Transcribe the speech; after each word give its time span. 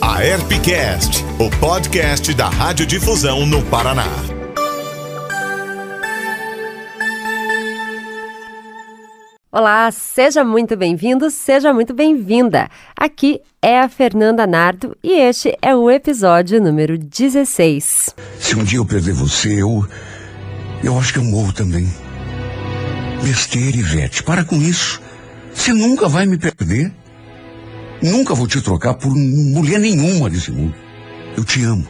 A 0.00 0.24
Herpcast, 0.24 1.24
o 1.38 1.50
podcast 1.58 2.32
da 2.34 2.48
Radiodifusão 2.48 3.44
no 3.46 3.64
Paraná. 3.64 4.06
Olá, 9.50 9.90
seja 9.90 10.44
muito 10.44 10.76
bem-vindo, 10.76 11.30
seja 11.30 11.72
muito 11.72 11.92
bem-vinda. 11.92 12.68
Aqui 12.96 13.40
é 13.60 13.80
a 13.80 13.88
Fernanda 13.88 14.46
Nardo 14.46 14.96
e 15.02 15.12
este 15.12 15.56
é 15.60 15.74
o 15.74 15.90
episódio 15.90 16.60
número 16.60 16.96
16. 16.96 18.14
Se 18.38 18.56
um 18.56 18.64
dia 18.64 18.78
eu 18.78 18.86
perder 18.86 19.14
você, 19.14 19.62
eu. 19.62 19.86
Eu 20.82 20.98
acho 20.98 21.12
que 21.12 21.18
eu 21.18 21.24
morro 21.24 21.52
também. 21.52 21.86
Besteira, 23.22 23.76
Ivete, 23.76 24.22
para 24.22 24.44
com 24.44 24.56
isso. 24.56 25.00
Você 25.52 25.72
nunca 25.72 26.08
vai 26.08 26.24
me 26.26 26.38
perder. 26.38 26.92
Nunca 28.02 28.34
vou 28.34 28.48
te 28.48 28.60
trocar 28.60 28.94
por 28.94 29.14
mulher 29.14 29.78
nenhuma 29.78 30.28
desse 30.28 30.50
mundo. 30.50 30.74
Eu 31.36 31.44
te 31.44 31.62
amo. 31.64 31.86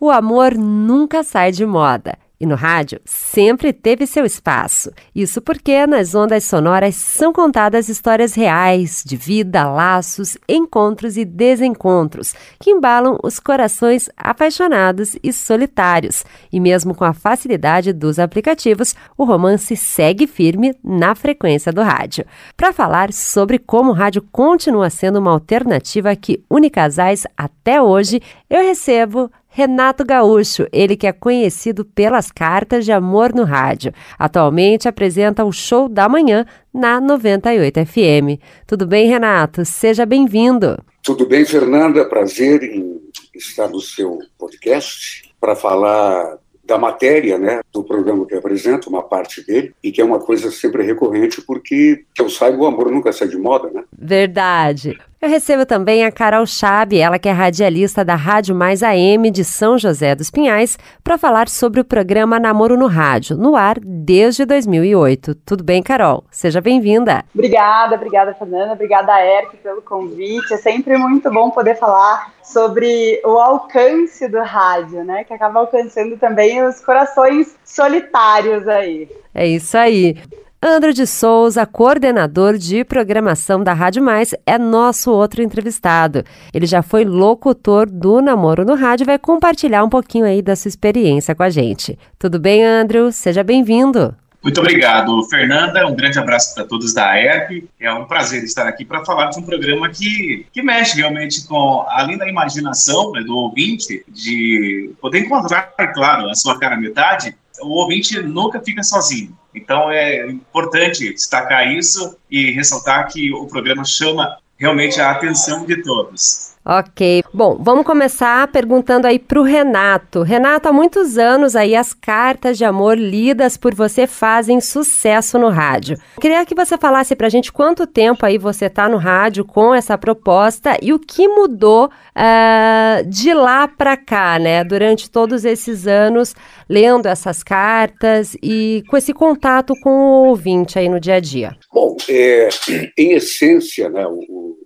O 0.00 0.10
amor 0.10 0.54
nunca 0.54 1.22
sai 1.22 1.52
de 1.52 1.66
moda. 1.66 2.16
E 2.40 2.46
no 2.46 2.56
rádio 2.56 3.00
sempre 3.04 3.72
teve 3.72 4.06
seu 4.06 4.24
espaço. 4.24 4.90
Isso 5.14 5.40
porque 5.40 5.86
nas 5.86 6.14
ondas 6.14 6.44
sonoras 6.44 6.96
são 6.96 7.32
contadas 7.32 7.88
histórias 7.88 8.34
reais 8.34 9.02
de 9.06 9.16
vida, 9.16 9.70
laços, 9.70 10.36
encontros 10.48 11.16
e 11.16 11.24
desencontros 11.24 12.34
que 12.58 12.70
embalam 12.70 13.18
os 13.22 13.38
corações 13.38 14.10
apaixonados 14.16 15.16
e 15.22 15.32
solitários. 15.32 16.24
E 16.52 16.58
mesmo 16.58 16.94
com 16.94 17.04
a 17.04 17.12
facilidade 17.12 17.92
dos 17.92 18.18
aplicativos, 18.18 18.96
o 19.16 19.24
romance 19.24 19.76
segue 19.76 20.26
firme 20.26 20.74
na 20.82 21.14
frequência 21.14 21.72
do 21.72 21.82
rádio. 21.82 22.24
Para 22.56 22.72
falar 22.72 23.12
sobre 23.12 23.58
como 23.58 23.90
o 23.90 23.94
rádio 23.94 24.22
continua 24.32 24.90
sendo 24.90 25.20
uma 25.20 25.30
alternativa 25.30 26.14
que 26.16 26.42
une 26.50 26.68
casais 26.68 27.26
até 27.36 27.80
hoje, 27.80 28.20
eu 28.50 28.60
recebo 28.62 29.30
Renato 29.56 30.04
Gaúcho, 30.04 30.66
ele 30.72 30.96
que 30.96 31.06
é 31.06 31.12
conhecido 31.12 31.84
pelas 31.84 32.28
cartas 32.28 32.84
de 32.84 32.90
amor 32.90 33.32
no 33.32 33.44
rádio. 33.44 33.92
Atualmente 34.18 34.88
apresenta 34.88 35.44
o 35.44 35.52
Show 35.52 35.88
da 35.88 36.08
Manhã 36.08 36.44
na 36.74 37.00
98 37.00 37.86
FM. 37.86 38.42
Tudo 38.66 38.84
bem, 38.84 39.06
Renato? 39.06 39.64
Seja 39.64 40.04
bem-vindo. 40.04 40.76
Tudo 41.04 41.24
bem, 41.24 41.44
Fernanda. 41.44 42.04
Prazer 42.04 42.64
em 42.64 43.00
estar 43.32 43.68
no 43.68 43.80
seu 43.80 44.18
podcast 44.36 45.30
para 45.40 45.54
falar 45.54 46.36
da 46.66 46.76
matéria, 46.76 47.38
né, 47.38 47.60
do 47.72 47.84
programa 47.84 48.26
que 48.26 48.34
eu 48.34 48.38
apresento, 48.38 48.88
uma 48.88 49.02
parte 49.02 49.44
dele, 49.46 49.74
e 49.82 49.92
que 49.92 50.00
é 50.00 50.04
uma 50.04 50.18
coisa 50.18 50.50
sempre 50.50 50.82
recorrente, 50.82 51.42
porque, 51.42 52.04
que 52.14 52.22
eu 52.22 52.30
saiba, 52.30 52.56
o 52.56 52.66
amor 52.66 52.90
nunca 52.90 53.12
sai 53.12 53.28
de 53.28 53.36
moda, 53.36 53.70
né? 53.70 53.84
Verdade. 53.96 54.98
Eu 55.24 55.30
recebo 55.30 55.64
também 55.64 56.04
a 56.04 56.12
Carol 56.12 56.44
Chabe, 56.44 56.98
ela 56.98 57.18
que 57.18 57.30
é 57.30 57.32
radialista 57.32 58.04
da 58.04 58.14
Rádio 58.14 58.54
Mais 58.54 58.82
AM 58.82 59.30
de 59.30 59.42
São 59.42 59.78
José 59.78 60.14
dos 60.14 60.30
Pinhais, 60.30 60.78
para 61.02 61.16
falar 61.16 61.48
sobre 61.48 61.80
o 61.80 61.84
programa 61.84 62.38
Namoro 62.38 62.76
no 62.76 62.86
Rádio, 62.86 63.34
no 63.34 63.56
ar 63.56 63.78
desde 63.80 64.44
2008. 64.44 65.34
Tudo 65.36 65.64
bem, 65.64 65.82
Carol? 65.82 66.24
Seja 66.30 66.60
bem-vinda. 66.60 67.24
Obrigada, 67.34 67.94
obrigada, 67.94 68.34
Fernanda. 68.34 68.74
Obrigada, 68.74 69.18
Eric, 69.18 69.56
pelo 69.56 69.80
convite. 69.80 70.52
É 70.52 70.58
sempre 70.58 70.94
muito 70.98 71.30
bom 71.30 71.48
poder 71.48 71.76
falar 71.76 72.30
sobre 72.42 73.18
o 73.24 73.38
alcance 73.38 74.28
do 74.28 74.42
rádio, 74.42 75.04
né? 75.04 75.24
Que 75.24 75.32
acaba 75.32 75.60
alcançando 75.60 76.18
também 76.18 76.62
os 76.62 76.80
corações 76.80 77.56
solitários 77.64 78.68
aí. 78.68 79.08
É 79.34 79.46
isso 79.46 79.74
aí. 79.78 80.18
Andro 80.66 80.94
de 80.94 81.06
Souza, 81.06 81.66
coordenador 81.66 82.56
de 82.56 82.84
programação 82.84 83.62
da 83.62 83.74
Rádio 83.74 84.02
Mais, 84.02 84.34
é 84.46 84.56
nosso 84.56 85.12
outro 85.12 85.42
entrevistado. 85.42 86.24
Ele 86.54 86.64
já 86.64 86.80
foi 86.80 87.04
locutor 87.04 87.86
do 87.86 88.22
Namoro 88.22 88.64
no 88.64 88.74
Rádio 88.74 89.04
e 89.04 89.08
vai 89.08 89.18
compartilhar 89.18 89.84
um 89.84 89.90
pouquinho 89.90 90.24
aí 90.24 90.40
da 90.40 90.56
sua 90.56 90.70
experiência 90.70 91.34
com 91.34 91.42
a 91.42 91.50
gente. 91.50 91.98
Tudo 92.18 92.38
bem, 92.38 92.64
Andrew? 92.64 93.12
Seja 93.12 93.44
bem-vindo. 93.44 94.16
Muito 94.44 94.60
obrigado, 94.60 95.24
Fernanda. 95.24 95.86
Um 95.86 95.94
grande 95.94 96.18
abraço 96.18 96.54
para 96.54 96.66
todos 96.66 96.92
da 96.92 97.18
ERP. 97.18 97.66
É 97.80 97.90
um 97.90 98.04
prazer 98.04 98.44
estar 98.44 98.68
aqui 98.68 98.84
para 98.84 99.02
falar 99.02 99.30
de 99.30 99.38
um 99.38 99.42
programa 99.42 99.88
que, 99.88 100.46
que 100.52 100.62
mexe 100.62 100.98
realmente 100.98 101.46
com, 101.46 101.82
além 101.88 102.18
da 102.18 102.28
imaginação 102.28 103.10
né, 103.12 103.22
do 103.22 103.34
ouvinte, 103.34 104.04
de 104.06 104.92
poder 105.00 105.20
encontrar, 105.20 105.72
claro, 105.94 106.28
a 106.28 106.34
sua 106.34 106.58
cara 106.58 106.76
metade, 106.76 107.34
o 107.62 107.70
ouvinte 107.70 108.20
nunca 108.20 108.60
fica 108.60 108.82
sozinho. 108.82 109.34
Então 109.54 109.90
é 109.90 110.28
importante 110.28 111.10
destacar 111.14 111.66
isso 111.72 112.14
e 112.30 112.50
ressaltar 112.50 113.10
que 113.10 113.32
o 113.32 113.46
programa 113.46 113.82
chama 113.82 114.36
realmente 114.58 115.00
a 115.00 115.10
atenção 115.10 115.64
de 115.64 115.82
todos. 115.82 116.53
Ok. 116.66 117.22
Bom, 117.32 117.58
vamos 117.60 117.84
começar 117.84 118.48
perguntando 118.48 119.06
aí 119.06 119.18
para 119.18 119.38
o 119.38 119.42
Renato. 119.42 120.22
Renato, 120.22 120.66
há 120.66 120.72
muitos 120.72 121.18
anos 121.18 121.54
aí 121.54 121.76
as 121.76 121.92
cartas 121.92 122.56
de 122.56 122.64
amor 122.64 122.96
lidas 122.96 123.58
por 123.58 123.74
você 123.74 124.06
fazem 124.06 124.62
sucesso 124.62 125.38
no 125.38 125.50
rádio. 125.50 125.98
Queria 126.18 126.46
que 126.46 126.54
você 126.54 126.78
falasse 126.78 127.14
para 127.14 127.26
a 127.26 127.30
gente 127.30 127.52
quanto 127.52 127.86
tempo 127.86 128.24
aí 128.24 128.38
você 128.38 128.64
está 128.66 128.88
no 128.88 128.96
rádio 128.96 129.44
com 129.44 129.74
essa 129.74 129.98
proposta 129.98 130.78
e 130.80 130.94
o 130.94 130.98
que 130.98 131.28
mudou 131.28 131.86
uh, 131.86 133.10
de 133.10 133.34
lá 133.34 133.68
para 133.68 133.94
cá, 133.94 134.38
né? 134.38 134.64
Durante 134.64 135.10
todos 135.10 135.44
esses 135.44 135.86
anos 135.86 136.34
lendo 136.66 137.06
essas 137.06 137.42
cartas 137.42 138.38
e 138.42 138.82
com 138.88 138.96
esse 138.96 139.12
contato 139.12 139.74
com 139.82 139.90
o 139.90 140.28
ouvinte 140.28 140.78
aí 140.78 140.88
no 140.88 140.98
dia 140.98 141.16
a 141.16 141.20
dia. 141.20 141.54
Bom, 141.70 141.94
é, 142.08 142.48
em 142.96 143.12
essência, 143.12 143.90
né, 143.90 144.06
o, 144.06 144.18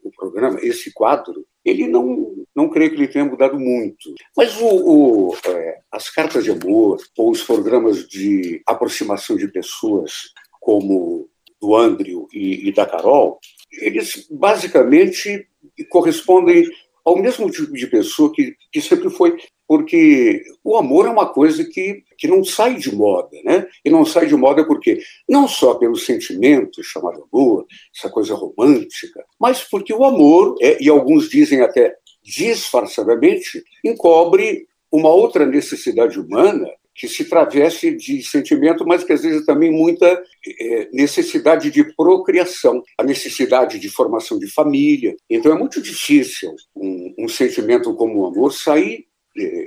o 0.05 0.11
programa, 0.17 0.61
esse 0.63 0.93
quadro, 0.93 1.48
ele 1.69 1.87
não, 1.87 2.45
não 2.55 2.69
creio 2.69 2.91
que 2.91 2.97
ele 2.97 3.09
tenha 3.09 3.25
mudado 3.25 3.59
muito. 3.59 4.15
Mas 4.37 4.57
o, 4.61 4.67
o 4.67 5.37
é, 5.47 5.79
as 5.93 6.11
cartas 6.11 6.45
de 6.45 6.51
amor 6.51 6.99
ou 7.17 7.31
os 7.31 7.43
programas 7.43 8.07
de 8.07 8.63
aproximação 8.67 9.37
de 9.37 9.49
pessoas, 9.49 10.13
como 10.61 11.29
do 11.61 11.77
Andrew 11.77 12.29
e, 12.33 12.69
e 12.69 12.73
da 12.73 12.87
Carol, 12.87 13.39
eles 13.73 14.27
basicamente 14.31 15.47
correspondem 15.91 16.65
ao 17.05 17.21
mesmo 17.21 17.51
tipo 17.51 17.73
de 17.73 17.87
pessoa 17.87 18.33
que, 18.33 18.55
que 18.73 18.81
sempre 18.81 19.11
foi, 19.11 19.37
porque 19.69 20.43
o 20.65 20.79
amor 20.79 21.07
é 21.07 21.11
uma 21.11 21.29
coisa 21.29 21.63
que, 21.63 22.03
que 22.17 22.27
não 22.27 22.43
sai 22.43 22.77
de 22.77 22.93
moda, 22.95 23.37
né? 23.45 23.67
E 23.85 23.91
não 23.91 24.03
sai 24.07 24.27
de 24.27 24.35
moda 24.35 24.67
porque 24.67 24.99
não 25.29 25.47
só 25.47 25.75
pelo 25.75 25.95
sentimento 25.95 26.83
chamado 26.83 27.29
amor, 27.31 27.67
essa 27.95 28.09
coisa 28.09 28.35
romântica, 28.35 29.23
mas 29.39 29.63
porque 29.63 29.93
o 29.93 30.05
amor, 30.05 30.57
é, 30.63 30.83
e 30.83 30.89
alguns 30.89 31.29
dizem 31.29 31.61
até 31.61 31.95
disfarçadamente, 32.25 33.63
encobre 33.85 34.67
uma 34.91 35.11
outra 35.11 35.45
necessidade 35.45 36.19
humana 36.19 36.67
que 36.95 37.07
se 37.07 37.27
travesse 37.27 37.95
de 37.95 38.23
sentimento, 38.23 38.85
mas 38.85 39.05
que 39.05 39.13
às 39.13 39.23
vezes 39.23 39.47
também 39.47 39.71
muita 39.71 40.21
é, 40.61 40.89
necessidade 40.93 41.71
de 41.71 41.85
procriação, 41.95 42.83
a 42.99 43.05
necessidade 43.05 43.79
de 43.79 43.89
formação 43.89 44.37
de 44.39 44.49
família. 44.49 45.15
Então 45.31 45.53
é 45.53 45.59
muito 45.59 45.81
difícil 45.81 46.57
um, 46.75 47.15
um 47.19 47.29
sentimento 47.29 47.95
como 47.95 48.21
o 48.21 48.27
amor 48.27 48.53
sair 48.53 49.08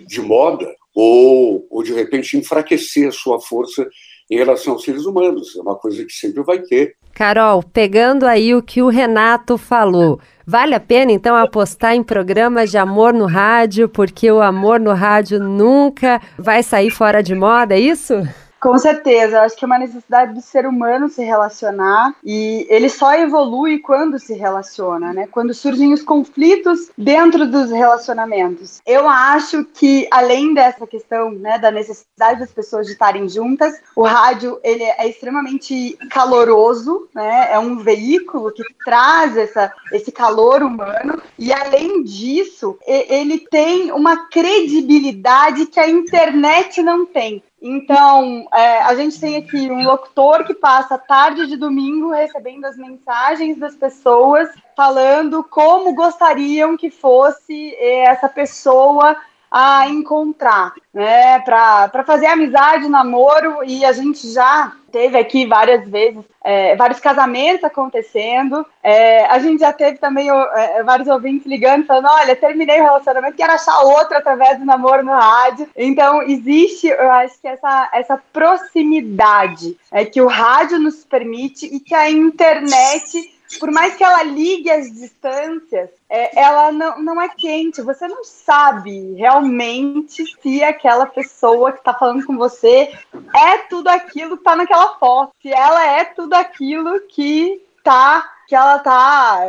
de 0.05 0.21
moda 0.21 0.67
ou, 0.95 1.65
ou 1.69 1.83
de 1.83 1.93
repente 1.93 2.37
enfraquecer 2.37 3.07
a 3.07 3.11
sua 3.11 3.39
força 3.39 3.87
em 4.29 4.37
relação 4.37 4.73
aos 4.73 4.83
seres 4.83 5.05
humanos. 5.05 5.55
É 5.57 5.61
uma 5.61 5.75
coisa 5.75 6.05
que 6.05 6.13
sempre 6.13 6.41
vai 6.43 6.59
ter. 6.59 6.95
Carol, 7.13 7.61
pegando 7.61 8.25
aí 8.25 8.55
o 8.55 8.63
que 8.63 8.81
o 8.81 8.87
Renato 8.87 9.57
falou, 9.57 10.19
vale 10.47 10.73
a 10.73 10.79
pena 10.79 11.11
então 11.11 11.35
apostar 11.35 11.93
em 11.93 12.01
programas 12.01 12.71
de 12.71 12.77
amor 12.77 13.13
no 13.13 13.25
rádio, 13.25 13.89
porque 13.89 14.31
o 14.31 14.41
amor 14.41 14.79
no 14.79 14.93
rádio 14.93 15.39
nunca 15.39 16.21
vai 16.37 16.63
sair 16.63 16.89
fora 16.89 17.21
de 17.21 17.35
moda, 17.35 17.75
é 17.75 17.79
isso? 17.79 18.13
Com 18.61 18.77
certeza, 18.77 19.37
eu 19.37 19.41
acho 19.41 19.57
que 19.57 19.65
é 19.65 19.67
uma 19.67 19.79
necessidade 19.79 20.35
do 20.35 20.41
ser 20.41 20.67
humano 20.67 21.09
se 21.09 21.23
relacionar 21.23 22.13
e 22.23 22.67
ele 22.69 22.89
só 22.89 23.11
evolui 23.15 23.79
quando 23.79 24.19
se 24.19 24.35
relaciona, 24.35 25.11
né? 25.11 25.27
Quando 25.31 25.51
surgem 25.51 25.91
os 25.91 26.03
conflitos 26.03 26.91
dentro 26.95 27.47
dos 27.47 27.71
relacionamentos. 27.71 28.79
Eu 28.85 29.09
acho 29.09 29.65
que 29.65 30.07
além 30.11 30.53
dessa 30.53 30.85
questão, 30.85 31.31
né, 31.31 31.57
da 31.57 31.71
necessidade 31.71 32.39
das 32.39 32.51
pessoas 32.51 32.85
de 32.85 32.93
estarem 32.93 33.27
juntas, 33.27 33.73
o 33.95 34.03
rádio 34.03 34.59
ele 34.63 34.83
é 34.83 35.09
extremamente 35.09 35.97
caloroso, 36.11 37.09
né? 37.15 37.51
É 37.51 37.57
um 37.57 37.79
veículo 37.79 38.51
que 38.51 38.63
traz 38.85 39.35
essa, 39.37 39.73
esse 39.91 40.11
calor 40.11 40.61
humano 40.61 41.19
e 41.39 41.51
além 41.51 42.03
disso, 42.03 42.77
ele 42.85 43.39
tem 43.39 43.91
uma 43.91 44.29
credibilidade 44.29 45.65
que 45.65 45.79
a 45.79 45.89
internet 45.89 46.83
não 46.83 47.07
tem. 47.07 47.41
Então, 47.61 48.47
é, 48.51 48.81
a 48.81 48.95
gente 48.95 49.19
tem 49.19 49.37
aqui 49.37 49.69
um 49.69 49.83
locutor 49.83 50.43
que 50.45 50.53
passa 50.53 50.95
a 50.95 50.97
tarde 50.97 51.45
de 51.45 51.55
domingo 51.55 52.09
recebendo 52.09 52.65
as 52.65 52.75
mensagens 52.75 53.57
das 53.59 53.75
pessoas 53.75 54.49
falando 54.75 55.43
como 55.43 55.93
gostariam 55.93 56.75
que 56.75 56.89
fosse 56.89 57.75
é, 57.75 58.05
essa 58.05 58.27
pessoa 58.27 59.15
a 59.51 59.89
encontrar, 59.89 60.73
né? 60.93 61.39
Para 61.39 62.03
fazer 62.05 62.27
amizade, 62.27 62.87
namoro, 62.87 63.63
e 63.65 63.83
a 63.83 63.91
gente 63.91 64.31
já 64.31 64.71
teve 64.91 65.17
aqui 65.17 65.45
várias 65.45 65.87
vezes 65.89 66.23
é, 66.43 66.75
vários 66.75 66.99
casamentos 66.99 67.63
acontecendo. 67.63 68.65
É, 68.81 69.25
a 69.25 69.39
gente 69.39 69.59
já 69.59 69.71
teve 69.71 69.97
também 69.97 70.29
é, 70.29 70.83
vários 70.83 71.07
ouvintes 71.07 71.45
ligando, 71.45 71.85
falando: 71.85 72.07
olha, 72.09 72.35
terminei 72.35 72.79
o 72.79 72.83
relacionamento, 72.83 73.37
quero 73.37 73.53
achar 73.53 73.79
outro 73.81 74.17
através 74.17 74.57
do 74.57 74.65
namoro 74.65 75.03
no 75.03 75.11
rádio. 75.11 75.69
Então, 75.75 76.21
existe, 76.23 76.87
eu 76.87 77.11
acho 77.11 77.39
que 77.39 77.47
essa, 77.47 77.89
essa 77.93 78.21
proximidade 78.33 79.77
é, 79.91 80.05
que 80.05 80.21
o 80.21 80.27
rádio 80.27 80.79
nos 80.79 81.03
permite 81.05 81.65
e 81.65 81.79
que 81.79 81.93
a 81.93 82.09
internet 82.09 83.40
por 83.59 83.71
mais 83.71 83.95
que 83.95 84.03
ela 84.03 84.23
ligue 84.23 84.69
as 84.69 84.91
distâncias, 84.91 85.89
é, 86.09 86.39
ela 86.39 86.71
não, 86.71 87.01
não 87.01 87.21
é 87.21 87.29
quente. 87.29 87.81
Você 87.81 88.07
não 88.07 88.23
sabe 88.23 89.13
realmente 89.15 90.23
se 90.41 90.63
aquela 90.63 91.05
pessoa 91.05 91.71
que 91.71 91.79
está 91.79 91.93
falando 91.93 92.25
com 92.25 92.37
você 92.37 92.91
é 93.35 93.57
tudo 93.69 93.87
aquilo 93.87 94.37
que 94.37 94.41
está 94.41 94.55
naquela 94.55 94.95
foto. 94.97 95.33
Se 95.41 95.51
ela 95.51 95.85
é 95.85 96.05
tudo 96.05 96.33
aquilo 96.33 96.99
que 97.07 97.61
tá 97.83 98.29
que 98.51 98.55
ela 98.55 98.79
tá, 98.79 99.39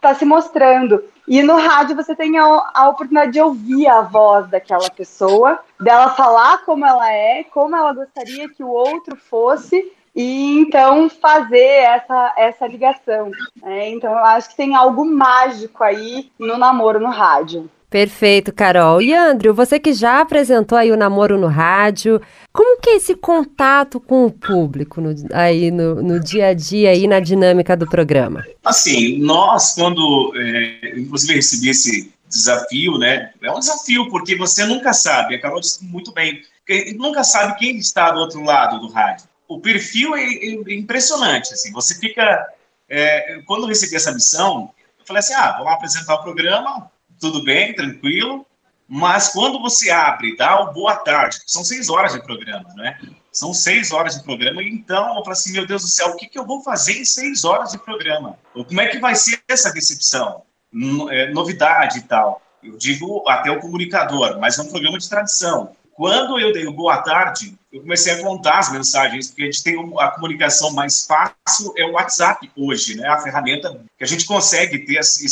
tá 0.00 0.14
se 0.14 0.24
mostrando. 0.24 1.04
E 1.28 1.42
no 1.42 1.56
rádio 1.56 1.94
você 1.94 2.16
tem 2.16 2.38
a, 2.38 2.70
a, 2.72 2.88
oportunidade 2.88 3.32
de 3.32 3.40
ouvir 3.40 3.86
a 3.86 4.00
voz 4.00 4.48
daquela 4.48 4.88
pessoa, 4.88 5.58
dela 5.78 6.08
falar 6.10 6.64
como 6.64 6.86
ela 6.86 7.12
é, 7.12 7.44
como 7.44 7.76
ela 7.76 7.92
gostaria 7.92 8.48
que 8.48 8.62
o 8.62 8.68
outro 8.68 9.14
fosse, 9.14 9.92
e 10.16 10.60
então 10.60 11.10
fazer 11.10 11.58
essa, 11.58 12.34
essa 12.38 12.66
ligação. 12.66 13.30
Né? 13.62 13.90
Então 13.90 14.10
eu 14.10 14.24
acho 14.24 14.48
que 14.48 14.56
tem 14.56 14.74
algo 14.74 15.04
mágico 15.04 15.84
aí 15.84 16.30
no 16.38 16.56
namoro 16.56 16.98
no 16.98 17.10
rádio. 17.10 17.70
Perfeito, 17.90 18.52
Carol. 18.52 19.00
E 19.00 19.14
Andrew, 19.14 19.54
você 19.54 19.78
que 19.78 19.92
já 19.92 20.20
apresentou 20.20 20.76
aí 20.76 20.90
o 20.90 20.96
namoro 20.96 21.38
no 21.38 21.46
rádio, 21.46 22.20
como 22.52 22.80
que 22.80 22.90
é 22.90 22.96
esse 22.96 23.14
contato 23.14 24.00
com 24.00 24.26
o 24.26 24.30
público 24.30 25.00
no, 25.00 25.14
aí 25.32 25.70
no, 25.70 26.02
no 26.02 26.18
dia 26.18 26.48
a 26.48 26.54
dia 26.54 26.90
aí 26.90 27.06
na 27.06 27.20
dinâmica 27.20 27.76
do 27.76 27.86
programa? 27.86 28.44
Assim, 28.64 29.18
nós 29.18 29.74
quando 29.74 30.32
é, 30.34 30.98
inclusive 30.98 31.34
recebi 31.34 31.68
esse 31.68 32.12
desafio, 32.28 32.98
né? 32.98 33.30
É 33.40 33.52
um 33.52 33.60
desafio 33.60 34.08
porque 34.10 34.34
você 34.34 34.64
nunca 34.66 34.92
sabe. 34.92 35.36
A 35.36 35.40
Carol 35.40 35.60
disse 35.60 35.84
muito 35.84 36.12
bem, 36.12 36.42
nunca 36.96 37.22
sabe 37.22 37.56
quem 37.56 37.76
está 37.76 38.10
do 38.10 38.18
outro 38.18 38.42
lado 38.42 38.80
do 38.80 38.88
rádio 38.88 39.26
o 39.48 39.60
perfil 39.60 40.16
é, 40.16 40.22
é, 40.22 40.74
impressionante. 40.74 41.52
Assim, 41.52 41.72
você 41.72 41.94
fica. 41.94 42.46
É, 42.88 43.42
quando 43.46 43.62
eu 43.62 43.68
recebi 43.68 43.96
essa 43.96 44.12
missão, 44.12 44.72
eu 44.98 45.06
falei 45.06 45.20
assim: 45.20 45.34
ah, 45.34 45.52
vamos 45.58 45.72
apresentar 45.72 46.14
o 46.14 46.22
programa, 46.22 46.90
tudo 47.20 47.42
bem, 47.42 47.74
tranquilo. 47.74 48.46
Mas 48.88 49.30
quando 49.30 49.60
você 49.60 49.90
abre, 49.90 50.36
dá 50.36 50.60
o 50.60 50.72
boa 50.72 50.94
tarde, 50.96 51.38
são 51.46 51.64
seis 51.64 51.88
horas 51.88 52.12
de 52.12 52.22
programa, 52.22 52.72
né? 52.76 52.98
São 53.32 53.52
seis 53.52 53.90
horas 53.90 54.16
de 54.16 54.22
programa, 54.22 54.62
então 54.62 55.08
eu 55.16 55.24
falei 55.24 55.32
assim: 55.32 55.52
meu 55.52 55.66
Deus 55.66 55.82
do 55.82 55.88
céu, 55.88 56.08
o 56.08 56.16
que, 56.16 56.26
que 56.26 56.38
eu 56.38 56.46
vou 56.46 56.62
fazer 56.62 57.00
em 57.00 57.04
seis 57.04 57.44
horas 57.44 57.72
de 57.72 57.78
programa? 57.78 58.38
Como 58.52 58.80
é 58.80 58.86
que 58.86 58.98
vai 58.98 59.14
ser 59.14 59.42
essa 59.48 59.72
recepção? 59.72 60.42
É, 61.10 61.30
novidade 61.30 61.98
e 61.98 62.02
tal. 62.02 62.40
Eu 62.62 62.76
digo 62.76 63.28
até 63.28 63.50
o 63.50 63.60
comunicador, 63.60 64.38
mas 64.38 64.58
é 64.58 64.62
um 64.62 64.68
programa 64.68 64.98
de 64.98 65.08
tradição. 65.08 65.74
Quando 65.92 66.38
eu 66.38 66.52
dei 66.52 66.66
o 66.66 66.72
boa 66.72 66.98
tarde, 66.98 67.56
eu 67.76 67.82
comecei 67.82 68.12
a 68.14 68.22
contar 68.22 68.58
as 68.58 68.72
mensagens, 68.72 69.28
porque 69.28 69.42
a 69.42 69.46
gente 69.46 69.62
tem 69.62 69.76
a 69.98 70.08
comunicação 70.08 70.72
mais 70.72 71.04
fácil, 71.04 71.74
é 71.76 71.84
o 71.84 71.92
WhatsApp 71.92 72.50
hoje, 72.56 72.96
né? 72.96 73.06
A 73.06 73.20
ferramenta 73.20 73.84
que 73.98 74.04
a 74.04 74.06
gente 74.06 74.24
consegue 74.24 74.78
ter 74.78 74.96
esse, 74.96 75.26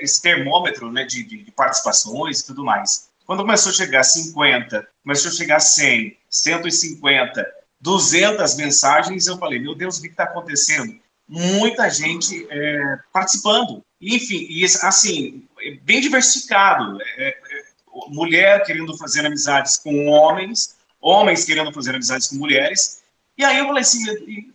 esse 0.00 0.22
termômetro 0.22 0.90
né, 0.90 1.04
de, 1.04 1.22
de, 1.22 1.50
participações 1.52 2.40
e 2.40 2.46
tudo 2.46 2.64
mais. 2.64 3.10
Quando 3.26 3.40
começou 3.42 3.70
a 3.70 3.74
chegar 3.74 4.00
a 4.00 4.04
50, 4.04 4.88
começou 5.02 5.30
a 5.30 5.34
chegar 5.34 5.56
a 5.56 5.60
100, 5.60 6.16
150, 6.30 7.46
200 7.80 8.54
mensagens, 8.56 9.26
eu 9.26 9.36
falei, 9.36 9.58
meu 9.58 9.74
Deus, 9.74 9.98
o 9.98 10.02
que 10.02 10.08
está 10.08 10.24
acontecendo? 10.24 10.98
Muita 11.28 11.88
gente 11.90 12.46
é, 12.50 12.98
participando. 13.12 13.82
Enfim, 14.00 14.46
e 14.48 14.64
assim, 14.64 15.46
é 15.60 15.74
bem 15.82 16.00
diversificado. 16.00 16.98
É, 17.18 17.28
é 17.28 17.72
mulher 18.08 18.64
querendo 18.64 18.96
fazer 18.96 19.26
amizades 19.26 19.76
com 19.76 20.06
homens, 20.06 20.76
homens 21.02 21.44
querendo 21.44 21.72
fazer 21.72 21.94
amizades 21.94 22.28
com 22.28 22.36
mulheres. 22.36 23.02
E 23.36 23.44
aí 23.44 23.58
eu 23.58 23.66
falei 23.66 23.82
assim, 23.82 24.04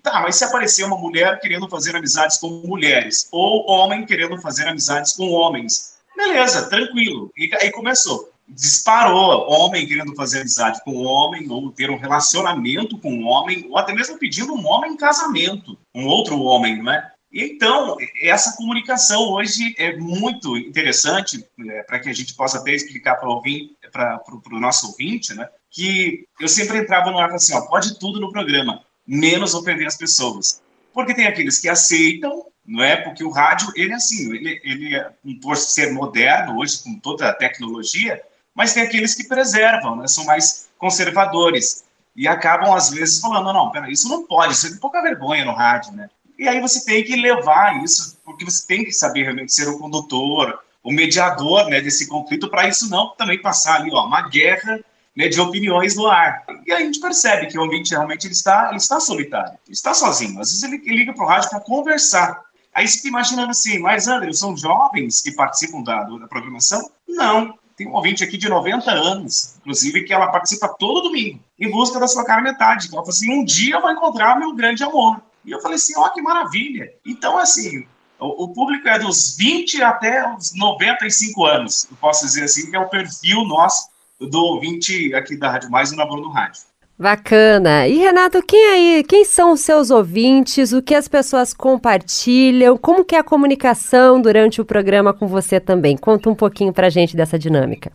tá, 0.01 0.21
mas 0.21 0.35
se 0.35 0.44
aparecer 0.44 0.85
uma 0.85 0.97
mulher 0.97 1.39
querendo 1.39 1.67
fazer 1.67 1.95
amizades 1.95 2.38
com 2.38 2.47
mulheres, 2.65 3.27
ou 3.31 3.69
homem 3.69 4.05
querendo 4.05 4.39
fazer 4.39 4.67
amizades 4.67 5.13
com 5.13 5.29
homens, 5.31 5.97
beleza, 6.15 6.69
tranquilo. 6.69 7.31
E 7.35 7.49
aí 7.55 7.71
começou. 7.71 8.31
Disparou 8.47 9.49
homem 9.49 9.85
querendo 9.85 10.15
fazer 10.15 10.39
amizade 10.39 10.81
com 10.85 11.03
homem, 11.03 11.49
ou 11.51 11.69
ter 11.71 11.89
um 11.89 11.97
relacionamento 11.97 12.97
com 12.97 13.11
um 13.11 13.27
homem, 13.27 13.65
ou 13.69 13.77
até 13.77 13.93
mesmo 13.93 14.17
pedindo 14.17 14.53
um 14.53 14.65
homem 14.65 14.93
em 14.93 14.97
casamento, 14.97 15.77
um 15.93 16.05
outro 16.05 16.39
homem, 16.39 16.81
não 16.81 16.93
é? 16.93 17.11
Então, 17.31 17.97
essa 18.21 18.55
comunicação 18.55 19.33
hoje 19.33 19.75
é 19.77 19.97
muito 19.97 20.55
interessante, 20.55 21.45
é, 21.67 21.83
para 21.83 22.00
que 22.00 22.09
a 22.09 22.13
gente 22.13 22.33
possa 22.33 22.59
até 22.59 22.71
explicar 22.71 23.15
para 23.15 24.21
o 24.51 24.59
nosso 24.59 24.88
ouvinte, 24.88 25.33
né, 25.33 25.47
que 25.77 26.25
eu 26.39 26.47
sempre 26.47 26.79
entrava 26.79 27.12
no 27.12 27.19
ar 27.19 27.29
assim, 27.29 27.53
ó, 27.53 27.62
pode 27.62 28.00
tudo 28.00 28.19
no 28.19 28.31
programa, 28.31 28.81
menos 29.06 29.53
ofender 29.53 29.85
as 29.85 29.95
pessoas. 29.95 30.59
Porque 30.91 31.13
tem 31.13 31.27
aqueles 31.27 31.59
que 31.59 31.69
aceitam, 31.69 32.47
não 32.65 32.83
é? 32.83 32.95
Porque 32.97 33.24
o 33.24 33.29
rádio, 33.29 33.71
ele 33.75 33.94
é 33.94 33.95
assim, 33.95 34.33
ele, 34.33 34.59
ele 34.63 34.95
é, 34.95 35.12
por 35.39 35.56
ser 35.56 35.94
moderno 35.94 36.57
hoje, 36.57 36.81
com 36.81 36.97
toda 36.97 37.29
a 37.29 37.33
tecnologia, 37.33 38.19
mas 38.56 38.74
tem 38.74 38.81
aqueles 38.81 39.13
que 39.13 39.27
preservam, 39.27 39.97
né, 39.97 40.07
são 40.07 40.25
mais 40.25 40.68
conservadores 40.79 41.83
e 42.15 42.27
acabam, 42.27 42.74
às 42.74 42.89
vezes, 42.89 43.19
falando, 43.19 43.53
não, 43.53 43.69
peraí, 43.69 43.91
isso 43.91 44.09
não 44.09 44.25
pode, 44.25 44.53
isso 44.53 44.65
é 44.65 44.71
de 44.71 44.79
pouca 44.79 45.00
vergonha 45.03 45.45
no 45.45 45.53
rádio, 45.53 45.91
né? 45.91 46.09
E 46.39 46.47
aí 46.47 46.59
você 46.59 46.83
tem 46.83 47.03
que 47.03 47.15
levar 47.15 47.83
isso, 47.83 48.18
porque 48.25 48.44
você 48.44 48.65
tem 48.65 48.83
que 48.83 48.91
saber 48.91 49.21
realmente 49.21 49.53
ser 49.53 49.68
o 49.68 49.77
condutor, 49.77 50.59
o 50.83 50.91
mediador 50.91 51.69
né, 51.69 51.81
desse 51.81 52.07
conflito, 52.07 52.50
para 52.50 52.68
isso 52.68 52.89
não 52.89 53.15
também 53.15 53.39
passar 53.39 53.75
ali 53.75 53.91
ó, 53.94 54.07
uma 54.07 54.27
guerra 54.27 54.83
né, 55.17 55.27
de 55.27 55.41
opiniões 55.41 55.95
no 55.95 56.05
ar. 56.05 56.45
E 56.63 56.71
aí 56.71 56.83
a 56.83 56.85
gente 56.85 56.99
percebe 56.99 57.47
que 57.47 57.57
o 57.57 57.63
ouvinte 57.63 57.89
realmente 57.89 58.27
ele 58.27 58.33
está, 58.33 58.67
ele 58.67 58.77
está 58.77 58.99
solitário, 58.99 59.57
ele 59.65 59.73
está 59.73 59.91
sozinho. 59.91 60.39
Às 60.39 60.49
vezes 60.49 60.61
ele, 60.61 60.75
ele 60.85 60.97
liga 60.97 61.13
para 61.13 61.25
o 61.25 61.27
rádio 61.27 61.49
para 61.49 61.59
conversar. 61.59 62.39
Aí 62.71 62.87
você 62.87 62.97
fica 62.97 63.07
imaginando 63.07 63.49
assim, 63.49 63.79
mas 63.79 64.07
André, 64.07 64.31
são 64.31 64.55
jovens 64.55 65.19
que 65.19 65.31
participam 65.31 65.81
da, 65.81 66.03
da 66.03 66.27
programação? 66.27 66.91
Não. 67.09 67.57
Tem 67.75 67.87
um 67.87 67.93
ouvinte 67.93 68.23
aqui 68.23 68.37
de 68.37 68.47
90 68.47 68.91
anos, 68.91 69.55
inclusive, 69.59 70.03
que 70.03 70.13
ela 70.13 70.27
participa 70.27 70.67
todo 70.67 71.09
domingo, 71.09 71.39
em 71.59 71.69
busca 71.69 71.99
da 71.99 72.07
sua 72.07 72.23
cara 72.23 72.41
metade. 72.41 72.87
Ela 72.91 73.01
fala 73.01 73.09
assim: 73.09 73.31
um 73.31 73.43
dia 73.43 73.75
eu 73.75 73.81
vou 73.81 73.91
encontrar 73.91 74.37
meu 74.37 74.53
grande 74.53 74.83
amor. 74.83 75.21
E 75.45 75.51
eu 75.51 75.61
falei 75.61 75.75
assim, 75.75 75.93
ó, 75.95 76.05
oh, 76.05 76.09
que 76.11 76.21
maravilha. 76.21 76.91
Então, 77.05 77.37
assim, 77.37 77.87
o, 78.19 78.49
público 78.49 78.87
é 78.87 78.99
dos 78.99 79.37
20 79.37 79.81
até 79.83 80.27
os 80.35 80.53
95 80.55 81.45
anos, 81.45 81.87
eu 81.89 81.97
posso 81.97 82.25
dizer 82.25 82.43
assim, 82.43 82.69
que 82.69 82.75
é 82.75 82.79
o 82.79 82.89
perfil 82.89 83.45
nosso 83.45 83.89
do 84.19 84.39
ouvinte 84.39 85.13
aqui 85.13 85.38
da 85.38 85.51
Rádio 85.51 85.69
Mais 85.69 85.91
e 85.91 85.95
na 85.95 86.05
no 86.05 86.29
Rádio. 86.29 86.62
Bacana. 87.00 87.88
E 87.88 87.97
Renato, 87.97 88.41
quem 88.41 88.65
aí, 88.69 89.03
quem 89.03 89.24
são 89.24 89.51
os 89.51 89.59
seus 89.59 89.91
ouvintes? 89.91 90.74
O 90.74 90.81
que 90.81 90.95
as 90.95 91.07
pessoas 91.07 91.53
compartilham? 91.53 92.75
Como 92.75 93.05
que 93.05 93.15
é 93.15 93.19
a 93.19 93.24
comunicação 93.24 94.19
durante 94.19 94.59
o 94.59 94.65
programa 94.65 95.13
com 95.13 95.27
você 95.27 95.59
também? 95.59 95.95
Conta 95.95 96.27
um 96.27 96.33
pouquinho 96.33 96.74
pra 96.74 96.89
gente 96.89 97.15
dessa 97.15 97.38
dinâmica. 97.38 97.91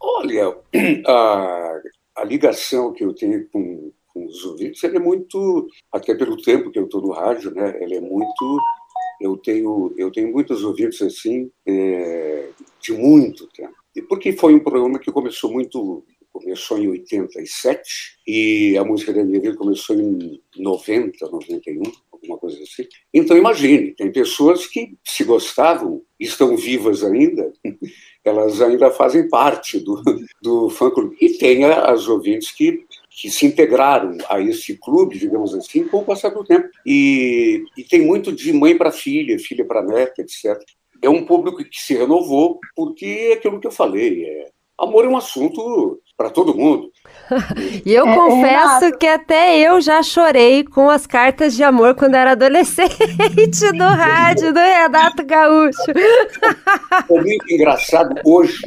Olha, 0.00 0.56
a, 1.08 1.80
a 2.18 2.24
ligação 2.24 2.92
que 2.92 3.02
eu 3.02 3.12
tenho 3.12 3.48
com, 3.48 3.90
com 4.14 4.26
os 4.26 4.44
ouvintes, 4.44 4.80
ele 4.84 4.98
é 4.98 5.00
muito, 5.00 5.66
até 5.92 6.14
pelo 6.14 6.36
tempo 6.36 6.70
que 6.70 6.78
eu 6.78 6.84
estou 6.84 7.02
no 7.02 7.10
rádio, 7.10 7.52
né? 7.52 7.76
Ele 7.80 7.96
é 7.96 8.00
muito, 8.00 8.60
eu 9.20 9.36
tenho, 9.38 9.92
eu 9.98 10.12
tenho 10.12 10.30
muitos 10.30 10.62
ouvintes 10.62 11.02
assim 11.02 11.50
é, 11.66 12.48
de 12.80 12.92
muito 12.92 13.48
tempo. 13.48 13.74
Porque 14.02 14.32
foi 14.32 14.54
um 14.54 14.60
programa 14.60 14.98
que 14.98 15.10
começou 15.10 15.50
muito, 15.52 16.04
começou 16.32 16.78
em 16.78 16.88
87 16.88 18.18
e 18.26 18.76
a 18.76 18.84
música 18.84 19.12
da 19.12 19.24
minha 19.24 19.40
vida 19.40 19.56
começou 19.56 19.96
em 19.96 20.40
90, 20.56 21.30
91, 21.30 21.82
alguma 22.12 22.38
coisa 22.38 22.62
assim. 22.62 22.86
Então 23.12 23.36
imagine, 23.36 23.94
tem 23.94 24.12
pessoas 24.12 24.66
que 24.66 24.96
se 25.04 25.24
gostavam, 25.24 26.02
estão 26.18 26.56
vivas 26.56 27.02
ainda, 27.02 27.52
elas 28.24 28.60
ainda 28.60 28.90
fazem 28.90 29.28
parte 29.28 29.78
do, 29.78 30.02
do 30.42 30.68
fã-clube. 30.70 31.16
E 31.20 31.30
tem 31.30 31.64
as 31.64 32.08
ouvintes 32.08 32.50
que 32.52 32.84
que 33.16 33.30
se 33.30 33.46
integraram 33.46 34.18
a 34.28 34.38
esse 34.42 34.76
clube, 34.76 35.18
digamos 35.18 35.54
assim, 35.54 35.84
com 35.84 36.00
o 36.00 36.04
passar 36.04 36.28
do 36.28 36.44
tempo. 36.44 36.68
E, 36.84 37.64
e 37.74 37.82
tem 37.82 38.02
muito 38.02 38.30
de 38.30 38.52
mãe 38.52 38.76
para 38.76 38.92
filha, 38.92 39.38
filha 39.38 39.64
para 39.64 39.82
neta, 39.82 40.20
etc. 40.20 40.62
É 41.02 41.08
um 41.08 41.24
público 41.24 41.58
que 41.58 41.78
se 41.78 41.96
renovou 41.96 42.58
porque 42.74 43.30
é 43.30 43.32
aquilo 43.34 43.60
que 43.60 43.66
eu 43.66 43.72
falei, 43.72 44.24
é, 44.24 44.46
amor 44.78 45.04
é 45.04 45.08
um 45.08 45.16
assunto 45.16 46.00
para 46.16 46.30
todo 46.30 46.56
mundo. 46.56 46.90
e 47.84 47.92
eu 47.92 48.06
é, 48.06 48.14
confesso 48.14 48.84
é 48.86 48.92
que 48.92 49.06
até 49.06 49.58
eu 49.58 49.80
já 49.80 50.02
chorei 50.02 50.64
com 50.64 50.88
as 50.88 51.06
cartas 51.06 51.54
de 51.54 51.62
amor 51.62 51.94
quando 51.94 52.14
era 52.14 52.32
adolescente 52.32 53.72
do 53.72 53.84
rádio 53.84 54.52
do 54.52 54.58
Renato 54.58 55.24
Gaúcho. 55.24 55.90
É 57.10 57.20
muito 57.20 57.52
engraçado. 57.52 58.14
Hoje 58.24 58.58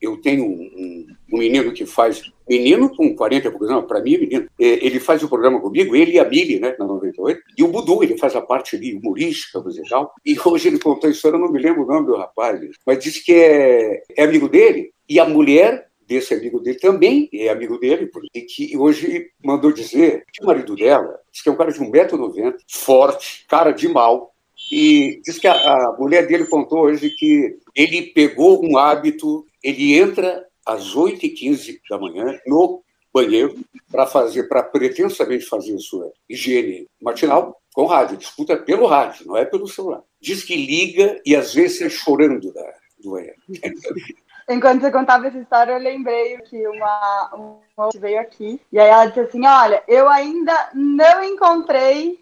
eu 0.00 0.20
tenho 0.20 0.44
um, 0.44 1.06
um 1.36 1.38
menino 1.38 1.72
que 1.72 1.84
faz 1.84 2.22
menino 2.48 2.94
com 2.94 3.14
40 3.14 3.50
programas, 3.50 3.86
para 3.86 4.00
mim 4.00 4.14
é 4.14 4.18
menino. 4.18 4.48
É, 4.58 4.64
ele 4.86 4.98
faz 4.98 5.22
o 5.22 5.28
programa 5.28 5.60
comigo, 5.60 5.94
ele 5.94 6.12
e 6.12 6.18
a 6.18 6.24
Mili, 6.24 6.58
né, 6.58 6.74
na 6.78 6.86
98, 6.86 7.40
e 7.56 7.62
o 7.62 7.68
Budu, 7.68 8.02
ele 8.02 8.16
faz 8.16 8.34
a 8.34 8.40
parte 8.40 8.76
ali 8.76 8.94
humorística, 8.94 9.60
musical. 9.60 10.12
E 10.24 10.36
hoje 10.44 10.68
ele 10.68 10.78
contou 10.78 11.08
a 11.08 11.12
história, 11.12 11.36
eu 11.36 11.40
não 11.40 11.52
me 11.52 11.60
lembro 11.60 11.84
o 11.84 11.86
nome 11.86 12.06
do 12.06 12.16
rapaz, 12.16 12.60
mas 12.86 13.02
disse 13.02 13.24
que 13.24 13.32
é, 13.32 14.02
é 14.16 14.24
amigo 14.24 14.48
dele, 14.48 14.92
e 15.08 15.20
a 15.20 15.28
mulher 15.28 15.86
desse 16.06 16.34
amigo 16.34 16.60
dele 16.60 16.78
também 16.78 17.28
é 17.32 17.48
amigo 17.48 17.78
dele, 17.78 18.06
porque 18.06 18.40
que 18.42 18.76
hoje 18.76 19.28
mandou 19.44 19.72
dizer 19.72 20.24
que 20.32 20.42
o 20.42 20.46
marido 20.46 20.76
dela 20.76 21.18
diz 21.32 21.42
que 21.42 21.48
é 21.48 21.52
um 21.52 21.56
cara 21.56 21.72
de 21.72 21.80
1,90m, 21.80 22.54
forte, 22.68 23.44
cara 23.48 23.72
de 23.72 23.88
mal, 23.88 24.32
e 24.70 25.20
diz 25.24 25.38
que 25.38 25.46
a, 25.46 25.54
a 25.54 25.96
mulher 25.98 26.26
dele 26.26 26.46
contou 26.46 26.82
hoje 26.82 27.10
que 27.10 27.58
ele 27.74 28.02
pegou 28.14 28.64
um 28.64 28.78
hábito, 28.78 29.44
ele 29.62 29.94
entra 29.94 30.46
às 30.66 30.94
8h15 30.94 31.80
da 31.88 31.98
manhã 31.98 32.38
no 32.46 32.82
banheiro 33.12 33.58
para 33.90 34.06
fazer, 34.06 34.44
para 34.44 34.62
pretensamente 34.62 35.46
fazer 35.46 35.78
sua 35.78 36.12
higiene 36.28 36.86
matinal 37.00 37.60
com 37.72 37.86
rádio. 37.86 38.16
Disputa 38.16 38.56
pelo 38.56 38.86
rádio, 38.86 39.26
não 39.26 39.36
é 39.36 39.44
pelo 39.44 39.66
celular. 39.66 40.02
Diz 40.20 40.42
que 40.42 40.56
liga 40.56 41.20
e 41.24 41.34
às 41.34 41.54
vezes 41.54 41.80
é 41.80 41.88
chorando 41.88 42.52
da, 42.52 42.74
do 43.02 43.12
banheiro. 43.12 43.36
Enquanto 44.48 44.82
você 44.82 44.92
contava 44.92 45.26
essa 45.26 45.38
história, 45.38 45.72
eu 45.72 45.78
lembrei 45.78 46.38
que 46.42 46.68
uma, 46.68 47.30
uma 47.34 47.90
veio 47.96 48.20
aqui 48.20 48.60
e 48.70 48.78
aí 48.78 48.88
ela 48.88 49.06
disse 49.06 49.20
assim: 49.20 49.44
Olha, 49.44 49.82
eu 49.88 50.08
ainda 50.08 50.70
não 50.72 51.24
encontrei 51.24 52.16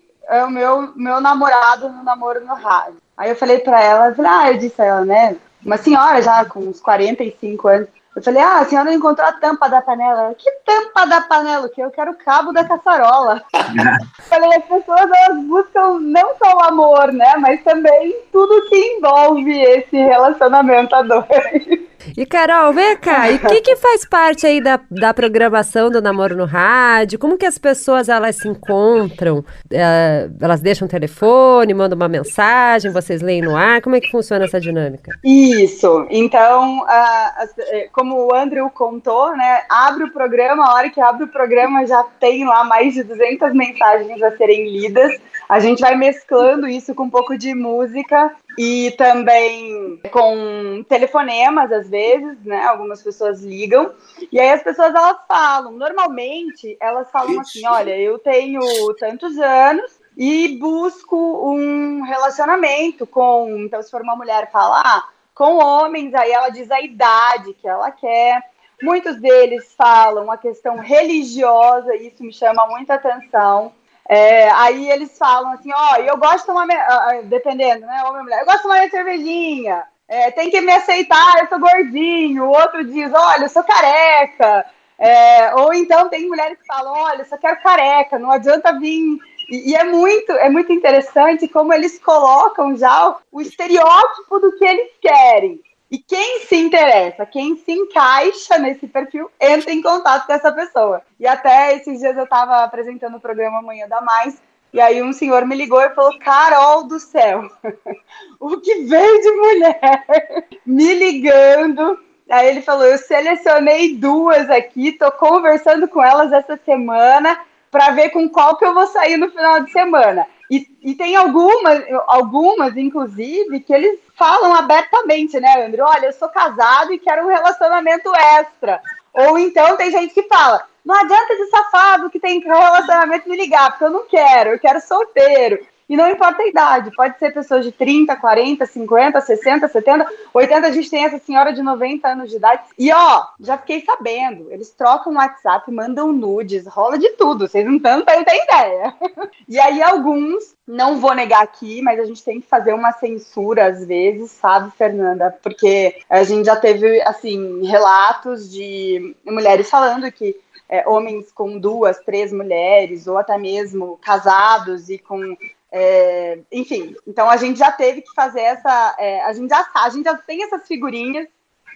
o 0.47 0.51
meu, 0.51 0.93
meu 0.97 1.21
namorado 1.21 1.89
no 1.91 2.03
namoro 2.03 2.41
no 2.45 2.55
rádio. 2.55 2.97
Aí 3.17 3.31
eu 3.31 3.37
falei 3.37 3.59
para 3.59 3.83
ela, 3.83 4.15
ah, 4.27 4.51
eu 4.51 4.59
disse 4.59 4.81
a 4.81 4.85
ela, 4.85 5.05
né? 5.05 5.37
Uma 5.65 5.77
senhora 5.77 6.21
já 6.21 6.45
com 6.45 6.61
uns 6.61 6.81
45 6.81 7.69
anos. 7.69 7.89
Eu 8.17 8.23
falei, 8.23 8.41
ah, 8.41 8.61
a 8.61 8.65
senhora 8.65 8.95
encontrou 8.95 9.27
a 9.27 9.33
tampa 9.33 9.69
da 9.69 9.83
panela. 9.83 10.35
Que 10.35 10.49
tampa 10.65 11.05
da 11.05 11.21
panela? 11.23 11.69
Que 11.69 11.81
eu 11.81 11.91
quero 11.91 12.13
o 12.13 12.17
cabo 12.17 12.53
da 12.53 12.65
caçarola. 12.65 13.43
falei, 14.29 14.57
as 14.57 14.65
pessoas 14.65 15.11
elas 15.11 15.45
buscam 15.45 15.99
não 16.01 16.37
só 16.37 16.57
o 16.57 16.61
amor, 16.61 17.13
né? 17.13 17.35
Mas 17.39 17.63
também 17.65 18.15
tudo 18.31 18.69
que 18.69 18.77
envolve 18.77 19.51
esse 19.61 19.97
relacionamento 19.97 20.95
a 20.95 21.03
dois. 21.03 21.85
E 22.17 22.27
Carol, 22.27 22.73
vem 22.73 22.97
cá, 22.97 23.31
e 23.31 23.37
o 23.37 23.39
que, 23.49 23.61
que 23.61 23.77
faz 23.77 24.05
parte 24.05 24.47
aí 24.47 24.61
da, 24.61 24.81
da 24.91 25.15
programação 25.15 25.91
do 25.91 26.03
Namoro 26.03 26.37
no 26.37 26.45
Rádio? 26.45 27.19
Como 27.19 27.39
que 27.39 27.47
as 27.47 27.59
pessoas 27.59 28.09
elas 28.09 28.37
se 28.37 28.49
encontram? 28.49 29.45
É, 29.71 30.29
elas 30.41 30.61
deixam 30.61 30.87
o 30.87 30.91
telefone, 30.91 31.75
mandam 31.75 31.97
uma 31.97 32.09
mensagem, 32.09 32.93
vocês 32.93 33.23
leem 33.23 33.43
no 33.43 33.57
ar? 33.57 33.81
Como 33.81 33.97
é 33.97 34.01
que 34.01 34.11
funciona 34.11 34.45
essa 34.45 34.61
dinâmica? 34.61 35.19
Isso, 35.25 36.07
então, 36.11 36.81
uh, 36.81 37.91
como 37.93 38.27
o 38.27 38.35
Andrew 38.35 38.69
contou, 38.71 39.37
né, 39.37 39.63
abre 39.69 40.05
o 40.05 40.13
programa, 40.13 40.65
a 40.67 40.75
hora 40.75 40.91
que 40.91 41.01
abre 41.01 41.25
o 41.25 41.29
programa 41.29 41.87
já 41.87 42.05
tem 42.21 42.45
lá 42.45 42.65
mais 42.65 42.95
de 42.95 43.03
200 43.03 43.53
mensagens 43.55 44.23
a 44.23 44.37
serem 44.37 44.71
lidas. 44.71 45.21
A 45.49 45.61
gente 45.61 45.81
vai 45.81 45.95
mesclando 45.95 46.67
isso 46.67 46.95
com 46.95 47.05
um 47.05 47.11
pouco 47.11 47.37
de 47.37 47.55
música 47.55 48.33
e 48.59 48.93
também 48.93 50.01
com 50.11 50.85
telefonemas 50.89 51.73
às 51.73 51.89
vezes, 51.89 52.43
né? 52.45 52.65
Algumas 52.65 53.03
pessoas 53.03 53.43
ligam 53.43 53.93
e 54.31 54.39
aí 54.39 54.51
as 54.51 54.63
pessoas 54.63 54.95
elas 54.95 55.19
falam. 55.27 55.73
Normalmente 55.73 56.77
elas 56.81 57.11
falam 57.11 57.41
assim, 57.41 57.67
olha, 57.67 57.97
eu 57.97 58.19
tenho 58.19 58.61
tantos 58.99 59.39
anos 59.39 59.99
e 60.17 60.57
busco 60.59 61.17
um 61.17 62.03
relacionamento 62.03 63.07
com, 63.07 63.49
então 63.59 63.83
se 63.83 63.91
for 63.91 64.03
uma 64.03 64.17
mulher 64.17 64.51
falar, 64.51 64.83
ah, 64.85 65.09
com 65.35 65.57
homens, 65.59 66.15
aí 66.15 66.31
ela 66.31 66.49
diz 66.49 66.71
a 66.71 66.81
idade 66.81 67.55
que 67.55 67.67
ela 67.67 67.91
quer. 67.91 68.41
Muitos 68.83 69.17
deles 69.21 69.75
falam 69.77 70.31
a 70.31 70.37
questão 70.37 70.79
religiosa, 70.79 71.95
isso 71.97 72.23
me 72.23 72.33
chama 72.33 72.67
muita 72.69 72.95
atenção. 72.95 73.73
É, 74.09 74.51
aí 74.51 74.91
eles 74.91 75.17
falam 75.17 75.53
assim, 75.53 75.73
ó, 75.73 75.93
oh, 75.93 75.97
eu 76.03 76.17
gosto 76.19 76.41
de 76.41 76.47
tomar, 76.47 76.69
ah, 76.71 77.09
ah, 77.11 77.23
dependendo, 77.25 77.87
né, 77.87 78.03
homem 78.05 78.23
mulher, 78.23 78.41
eu 78.41 78.45
gosto 78.45 78.59
de 78.59 78.63
tomar 78.65 78.79
minha 78.79 78.91
cervejinha, 78.91 79.83
é, 80.07 80.31
tem 80.31 80.51
que 80.51 80.61
me 80.61 80.73
aceitar, 80.73 81.39
eu 81.39 81.49
sou 81.49 81.59
gordinho, 81.59 82.45
o 82.45 82.51
outro 82.51 82.85
diz, 82.85 83.11
olha, 83.15 83.45
eu 83.45 83.49
sou 83.49 83.65
careca, 83.65 84.67
é, 84.99 85.55
ou 85.55 85.73
então 85.73 86.11
tem 86.11 86.29
mulheres 86.29 86.59
que 86.59 86.67
falam, 86.67 86.93
olha, 86.93 87.23
eu 87.23 87.25
só 87.25 87.39
quero 87.39 87.63
careca, 87.63 88.19
não 88.19 88.31
adianta 88.31 88.79
vir... 88.79 89.19
E, 89.49 89.71
e 89.71 89.75
é 89.75 89.85
muito, 89.85 90.33
é 90.33 90.49
muito 90.49 90.73
interessante 90.73 91.47
como 91.49 91.73
eles 91.73 91.99
colocam 91.99 92.77
já 92.77 93.17
o 93.31 93.41
estereótipo 93.43 94.39
do 94.39 94.57
que 94.57 94.65
eles 94.65 94.91
querem. 95.01 95.61
E 95.95 95.99
quem 95.99 96.41
se 96.41 96.57
interessa, 96.57 97.25
quem 97.25 97.55
se 97.55 97.71
encaixa 97.71 98.59
nesse 98.59 98.85
perfil, 98.89 99.31
entra 99.41 99.71
em 99.71 99.81
contato 99.81 100.27
com 100.27 100.33
essa 100.33 100.51
pessoa. 100.51 101.03
E 101.21 101.25
até 101.25 101.77
esses 101.77 102.01
dias 102.01 102.17
eu 102.17 102.25
estava 102.25 102.65
apresentando 102.65 103.17
o 103.17 103.21
programa 103.21 103.63
Manhã 103.63 103.87
da 103.87 104.01
Mais, 104.01 104.43
e 104.73 104.81
aí 104.81 105.01
um 105.01 105.13
senhor 105.13 105.47
me 105.47 105.55
ligou 105.55 105.81
e 105.81 105.91
falou: 105.91 106.19
Carol 106.19 106.89
do 106.89 106.99
céu, 106.99 107.49
o 108.41 108.61
que 108.61 108.87
veio 108.87 109.21
de 109.23 109.31
mulher 109.31 110.49
me 110.67 110.95
ligando. 110.95 111.97
Aí 112.29 112.49
ele 112.49 112.61
falou: 112.61 112.87
Eu 112.87 112.99
selecionei 112.99 113.97
duas 113.97 114.51
aqui, 114.51 114.99
tô 114.99 115.13
conversando 115.13 115.87
com 115.87 116.03
elas 116.03 116.33
essa 116.33 116.59
semana 116.65 117.39
para 117.71 117.93
ver 117.93 118.11
com 118.11 118.29
qual 118.29 118.57
que 118.57 118.65
eu 118.65 118.75
vou 118.75 118.89
sair 118.89 119.17
no 119.17 119.31
final 119.31 119.61
de 119.61 119.71
semana. 119.71 120.27
E, 120.51 120.67
e 120.83 120.95
tem 120.95 121.17
algumas, 121.17 121.83
algumas, 122.07 122.77
inclusive, 122.77 123.61
que 123.61 123.73
eles 123.73 123.99
falam 124.17 124.55
abertamente, 124.55 125.41
né, 125.41 125.67
André? 125.67 125.83
Olha, 125.83 126.07
eu 126.07 126.13
sou 126.13 126.29
casado 126.29 126.93
e 126.93 126.99
quero 126.99 127.25
um 127.25 127.29
relacionamento 127.29 128.13
extra. 128.15 128.81
Ou 129.13 129.39
então 129.39 129.77
tem 129.77 129.91
gente 129.91 130.13
que 130.13 130.25
fala: 130.25 130.65
não 130.85 130.95
adianta 130.95 131.37
de 131.37 131.47
safado 131.47 132.11
que 132.11 132.21
tem 132.21 132.41
relacionamento 132.41 133.29
me 133.29 133.37
ligar, 133.37 133.71
porque 133.71 133.85
eu 133.85 133.91
não 133.91 134.07
quero, 134.07 134.51
eu 134.51 134.59
quero 134.59 134.81
solteiro. 134.81 135.65
E 135.89 135.97
não 135.97 136.11
importa 136.11 136.43
a 136.43 136.47
idade, 136.47 136.91
pode 136.95 137.19
ser 137.19 137.33
pessoas 137.33 137.65
de 137.65 137.73
30, 137.73 138.17
40, 138.17 138.65
50, 138.65 139.21
60, 139.21 139.69
70, 139.69 140.07
80. 140.33 140.67
A 140.67 140.71
gente 140.71 140.91
tem 140.91 141.05
essa 141.05 141.19
senhora 141.19 141.53
de 141.53 141.63
90 141.63 142.09
anos 142.09 142.31
de 142.31 142.37
idade. 142.37 142.63
E 142.79 142.93
ó, 142.93 143.27
já 143.41 143.59
fiquei 143.59 143.83
sabendo, 143.85 144.51
eles 144.51 144.71
trocam 144.71 145.15
WhatsApp, 145.15 145.71
mandam 145.71 146.13
nudes, 146.13 146.67
rola 146.67 146.99
de 146.99 147.11
tudo, 147.11 147.47
vocês 147.47 147.67
não 147.67 147.79
têm 147.79 148.03
ideia. 148.23 148.95
E 149.47 149.59
aí 149.59 149.83
alguns, 149.83 150.55
não 150.67 150.99
vou 150.99 151.15
negar 151.15 151.43
aqui, 151.43 151.83
mas 151.83 152.01
a 152.01 152.05
gente 152.05 152.25
tem 152.25 152.41
que 152.41 152.47
fazer 152.47 152.73
uma 152.73 152.93
censura 152.93 153.67
às 153.67 153.85
vezes, 153.85 154.31
sabe, 154.31 154.71
Fernanda? 154.77 155.37
Porque 155.43 156.01
a 156.09 156.25
gente 156.25 156.47
já 156.47 156.57
teve, 156.57 157.03
assim, 157.03 157.65
relatos 157.67 158.51
de 158.51 159.15
mulheres 159.25 159.69
falando 159.69 160.11
que 160.11 160.35
é, 160.69 160.89
homens 160.89 161.31
com 161.31 161.59
duas, 161.59 161.99
três 161.99 162.33
mulheres, 162.33 163.07
ou 163.07 163.19
até 163.19 163.37
mesmo 163.37 163.99
casados 164.03 164.89
e 164.89 164.99
com 164.99 165.37
é, 165.77 166.39
enfim, 166.53 166.95
então 167.05 167.29
a 167.29 167.37
gente 167.37 167.59
já 167.59 167.73
teve 167.73 168.03
que 168.03 168.15
fazer 168.15 168.43
essa. 168.43 168.95
É, 168.97 169.25
a, 169.25 169.33
gente 169.33 169.51
já, 169.51 169.69
a 169.75 169.89
gente 169.89 170.05
já 170.05 170.17
tem 170.17 170.45
essas 170.45 170.69
figurinhas 170.69 171.27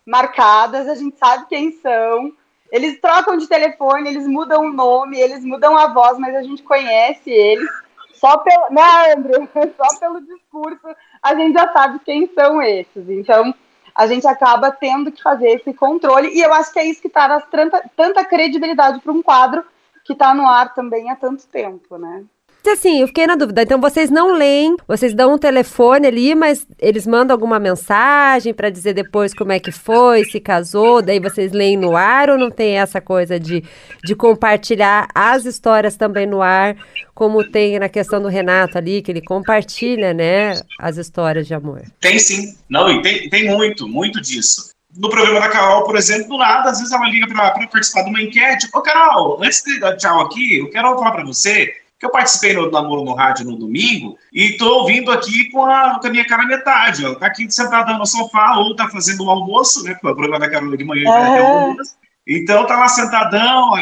marcadas, 0.07 0.87
a 0.87 0.95
gente 0.95 1.19
sabe 1.19 1.47
quem 1.49 1.73
são. 1.73 2.33
Eles 2.71 3.01
trocam 3.01 3.37
de 3.37 3.49
telefone, 3.49 4.09
eles 4.09 4.25
mudam 4.29 4.67
o 4.67 4.73
nome, 4.73 5.19
eles 5.19 5.45
mudam 5.45 5.77
a 5.77 5.93
voz, 5.93 6.17
mas 6.17 6.37
a 6.37 6.43
gente 6.45 6.63
conhece 6.63 7.29
eles. 7.29 7.69
Só 8.15 8.37
pelo. 8.39 8.71
Né, 8.71 9.15
André? 9.17 9.49
Só 9.77 9.99
pelo 9.99 10.21
discurso 10.21 10.87
a 11.21 11.35
gente 11.35 11.55
já 11.55 11.73
sabe 11.73 11.99
quem 12.05 12.33
são 12.33 12.63
esses. 12.63 13.09
Então, 13.09 13.53
a 13.93 14.07
gente 14.07 14.29
acaba 14.29 14.71
tendo 14.71 15.11
que 15.11 15.21
fazer 15.21 15.49
esse 15.49 15.75
controle. 15.75 16.29
E 16.29 16.41
eu 16.41 16.55
acho 16.55 16.73
que 16.73 16.79
é 16.79 16.87
isso 16.87 17.03
que 17.03 17.09
traz 17.09 17.45
tanta, 17.51 17.83
tanta 17.97 18.25
credibilidade 18.25 19.01
para 19.01 19.13
um 19.13 19.25
quadro 19.25 19.65
que 20.05 20.13
está 20.13 20.33
no 20.33 20.47
ar 20.47 20.73
também 20.73 21.11
há 21.11 21.17
tanto 21.17 21.45
tempo, 21.49 21.99
né? 21.99 22.25
Assim, 22.67 23.01
eu 23.01 23.07
fiquei 23.07 23.27
na 23.27 23.37
dúvida. 23.37 23.63
Então 23.63 23.81
vocês 23.81 24.11
não 24.11 24.33
leem, 24.33 24.77
vocês 24.87 25.15
dão 25.15 25.35
um 25.35 25.39
telefone 25.39 26.07
ali, 26.07 26.35
mas 26.35 26.67
eles 26.79 27.07
mandam 27.07 27.35
alguma 27.35 27.59
mensagem 27.59 28.53
para 28.53 28.71
dizer 28.71 28.95
depois 28.95 29.35
como 29.35 29.53
é 29.53 29.61
que 29.61 29.71
foi, 29.71 30.25
se 30.25 30.41
casou, 30.41 31.03
daí 31.03 31.21
vocês 31.21 31.53
leem 31.53 31.77
no 31.77 31.97
ar 31.97 32.31
ou 32.31 32.39
não 32.39 32.51
tem 32.51 32.79
essa 32.79 33.01
coisa 33.01 33.39
de, 33.39 33.63
de 34.05 34.15
compartilhar 34.15 35.09
as 35.15 35.45
histórias 35.45 35.97
também 35.97 36.27
no 36.27 36.43
ar, 36.43 36.77
como 37.15 37.49
tem 37.49 37.79
na 37.79 37.89
questão 37.89 38.21
do 38.21 38.29
Renato 38.29 38.79
ali, 38.79 39.03
que 39.03 39.11
ele 39.11 39.23
compartilha, 39.23 40.13
né, 40.13 40.61
as 40.79 40.97
histórias 40.97 41.47
de 41.47 41.55
amor? 41.55 41.83
Tem 42.01 42.19
sim. 42.19 42.57
Não, 42.69 42.91
e 42.91 43.03
tem, 43.03 43.29
tem 43.29 43.49
muito, 43.49 43.89
muito 43.89 44.21
disso 44.21 44.77
no 44.97 45.11
programa 45.11 45.39
da 45.39 45.49
Carol, 45.49 45.85
por 45.85 45.97
exemplo, 45.97 46.29
do 46.29 46.39
nada, 46.39 46.71
às 46.71 46.79
vezes 46.79 46.93
ela 46.93 47.09
liga 47.09 47.27
para 47.29 47.53
participar 47.69 48.03
de 48.03 48.11
uma 48.11 48.23
enquete. 48.23 48.69
Ô, 48.75 48.81
Carol, 48.81 49.39
antes 49.41 49.63
de 49.63 49.79
dar 49.79 49.97
tchau 49.97 50.21
aqui, 50.23 50.59
eu 50.59 50.71
quero 50.71 50.97
falar 50.97 51.13
para 51.13 51.25
você 51.25 51.73
que 51.99 52.07
eu 52.07 52.11
participei 52.11 52.55
no 52.55 52.71
Namoro 52.71 53.05
no 53.05 53.15
Rádio 53.15 53.45
no 53.45 53.57
domingo 53.57 54.17
e 54.33 54.53
estou 54.53 54.81
ouvindo 54.81 55.11
aqui 55.11 55.51
com 55.51 55.65
a, 55.65 55.99
com 56.01 56.07
a 56.07 56.11
minha 56.11 56.27
cara 56.27 56.47
metade. 56.47 57.05
Ó. 57.05 57.15
Tá 57.15 57.27
aqui 57.27 57.51
sentada 57.51 57.99
no 57.99 58.07
sofá 58.07 58.57
ou 58.57 58.77
tá 58.77 58.89
fazendo 58.89 59.25
um 59.25 59.31
almoço, 59.31 59.83
né? 59.83 59.95
Porque 59.95 60.07
o 60.07 60.15
programa 60.15 60.39
da 60.39 60.51
Carol 60.51 60.77
de 60.77 60.85
manhã 60.85 61.11
uhum. 61.11 61.77
Então 62.31 62.67
tá 62.67 62.79
lá 62.79 62.89
sentadão 62.89 63.73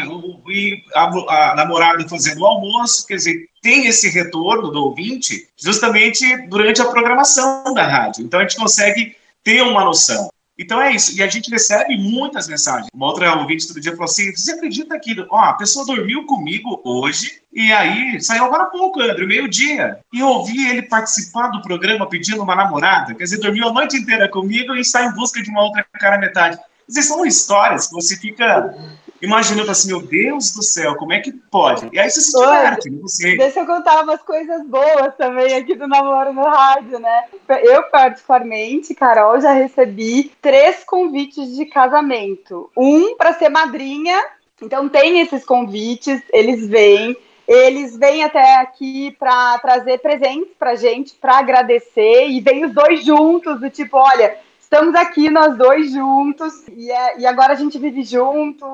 e 0.49 0.81
a, 0.95 1.03
a, 1.03 1.55
namorada 1.55 2.07
fazendo 2.07 2.39
o 2.39 2.45
almoço, 2.45 3.05
quer 3.05 3.15
dizer, 3.15 3.49
tem 3.61 3.87
esse 3.87 4.09
retorno 4.09 4.71
do 4.71 4.85
ouvinte 4.85 5.49
justamente 5.57 6.47
durante 6.47 6.81
a 6.81 6.85
programação 6.85 7.73
da 7.73 7.85
rádio. 7.85 8.23
Então 8.23 8.39
a 8.39 8.43
gente 8.43 8.55
consegue 8.55 9.17
ter 9.43 9.61
uma 9.61 9.83
noção. 9.83 10.29
Então 10.57 10.81
é 10.81 10.91
isso. 10.91 11.17
E 11.17 11.21
a 11.21 11.27
gente 11.27 11.51
recebe 11.51 11.97
muitas 11.97 12.47
mensagens. 12.47 12.89
Uma 12.93 13.07
outra 13.07 13.35
ouvinte 13.35 13.67
outro 13.67 13.81
dia 13.81 13.91
falou 13.91 14.05
assim: 14.05 14.35
você 14.35 14.53
acredita 14.53 14.99
que 14.99 15.15
ó, 15.29 15.37
a 15.37 15.53
pessoa 15.53 15.85
dormiu 15.85 16.25
comigo 16.25 16.81
hoje 16.83 17.41
e 17.53 17.71
aí 17.71 18.19
saiu 18.21 18.45
agora 18.45 18.63
há 18.63 18.67
pouco, 18.67 19.01
André, 19.01 19.25
meio-dia. 19.25 19.99
E 20.13 20.19
eu 20.19 20.27
ouvi 20.27 20.67
ele 20.67 20.83
participar 20.83 21.47
do 21.49 21.61
programa 21.61 22.07
pedindo 22.07 22.41
uma 22.41 22.55
namorada. 22.55 23.13
Quer 23.13 23.23
dizer, 23.23 23.37
dormiu 23.37 23.67
a 23.67 23.73
noite 23.73 23.97
inteira 23.97 24.27
comigo 24.29 24.75
e 24.75 24.81
está 24.81 25.03
em 25.03 25.13
busca 25.13 25.41
de 25.41 25.49
uma 25.49 25.63
outra 25.63 25.85
cara 25.93 26.17
metade. 26.17 26.57
Quer 26.87 27.01
são 27.03 27.25
histórias 27.25 27.87
que 27.87 27.93
você 27.93 28.15
fica 28.15 28.75
imaginando 29.21 29.71
assim, 29.71 29.87
meu 29.87 30.01
Deus 30.01 30.51
do 30.51 30.61
céu, 30.61 30.95
como 30.95 31.13
é 31.13 31.19
que 31.19 31.31
pode? 31.31 31.89
E 31.91 31.99
aí 31.99 32.09
você 32.09 32.21
se 32.21 32.37
diverte, 32.37 32.89
não 32.89 33.07
sei. 33.07 33.37
Deixa 33.37 33.61
eu 33.61 33.65
contar 33.65 34.03
umas 34.03 34.21
coisas 34.21 34.65
boas 34.65 35.15
também 35.17 35.53
aqui 35.55 35.75
do 35.75 35.87
Namoro 35.87 36.33
no 36.33 36.43
Rádio, 36.43 36.99
né? 36.99 37.25
Eu, 37.63 37.83
particularmente, 37.83 38.93
Carol, 38.93 39.39
já 39.39 39.51
recebi 39.51 40.31
três 40.41 40.83
convites 40.83 41.55
de 41.55 41.65
casamento. 41.65 42.69
Um 42.75 43.15
para 43.15 43.33
ser 43.33 43.49
madrinha, 43.49 44.23
então 44.61 44.89
tem 44.89 45.21
esses 45.21 45.45
convites, 45.45 46.21
eles 46.31 46.67
vêm. 46.67 47.15
Eles 47.47 47.95
vêm 47.95 48.25
até 48.25 48.57
aqui 48.57 49.15
para 49.17 49.57
trazer 49.59 49.99
presentes 49.99 50.51
para 50.59 50.75
gente, 50.75 51.15
para 51.15 51.37
agradecer, 51.37 52.27
e 52.27 52.41
vem 52.41 52.65
os 52.65 52.73
dois 52.73 53.05
juntos, 53.05 53.61
do 53.61 53.69
tipo, 53.69 53.95
olha, 53.97 54.37
estamos 54.59 54.93
aqui 54.95 55.29
nós 55.29 55.55
dois 55.55 55.93
juntos, 55.93 56.67
e, 56.67 56.91
é, 56.91 57.19
e 57.19 57.25
agora 57.25 57.53
a 57.53 57.55
gente 57.55 57.79
vive 57.79 58.03
junto, 58.03 58.65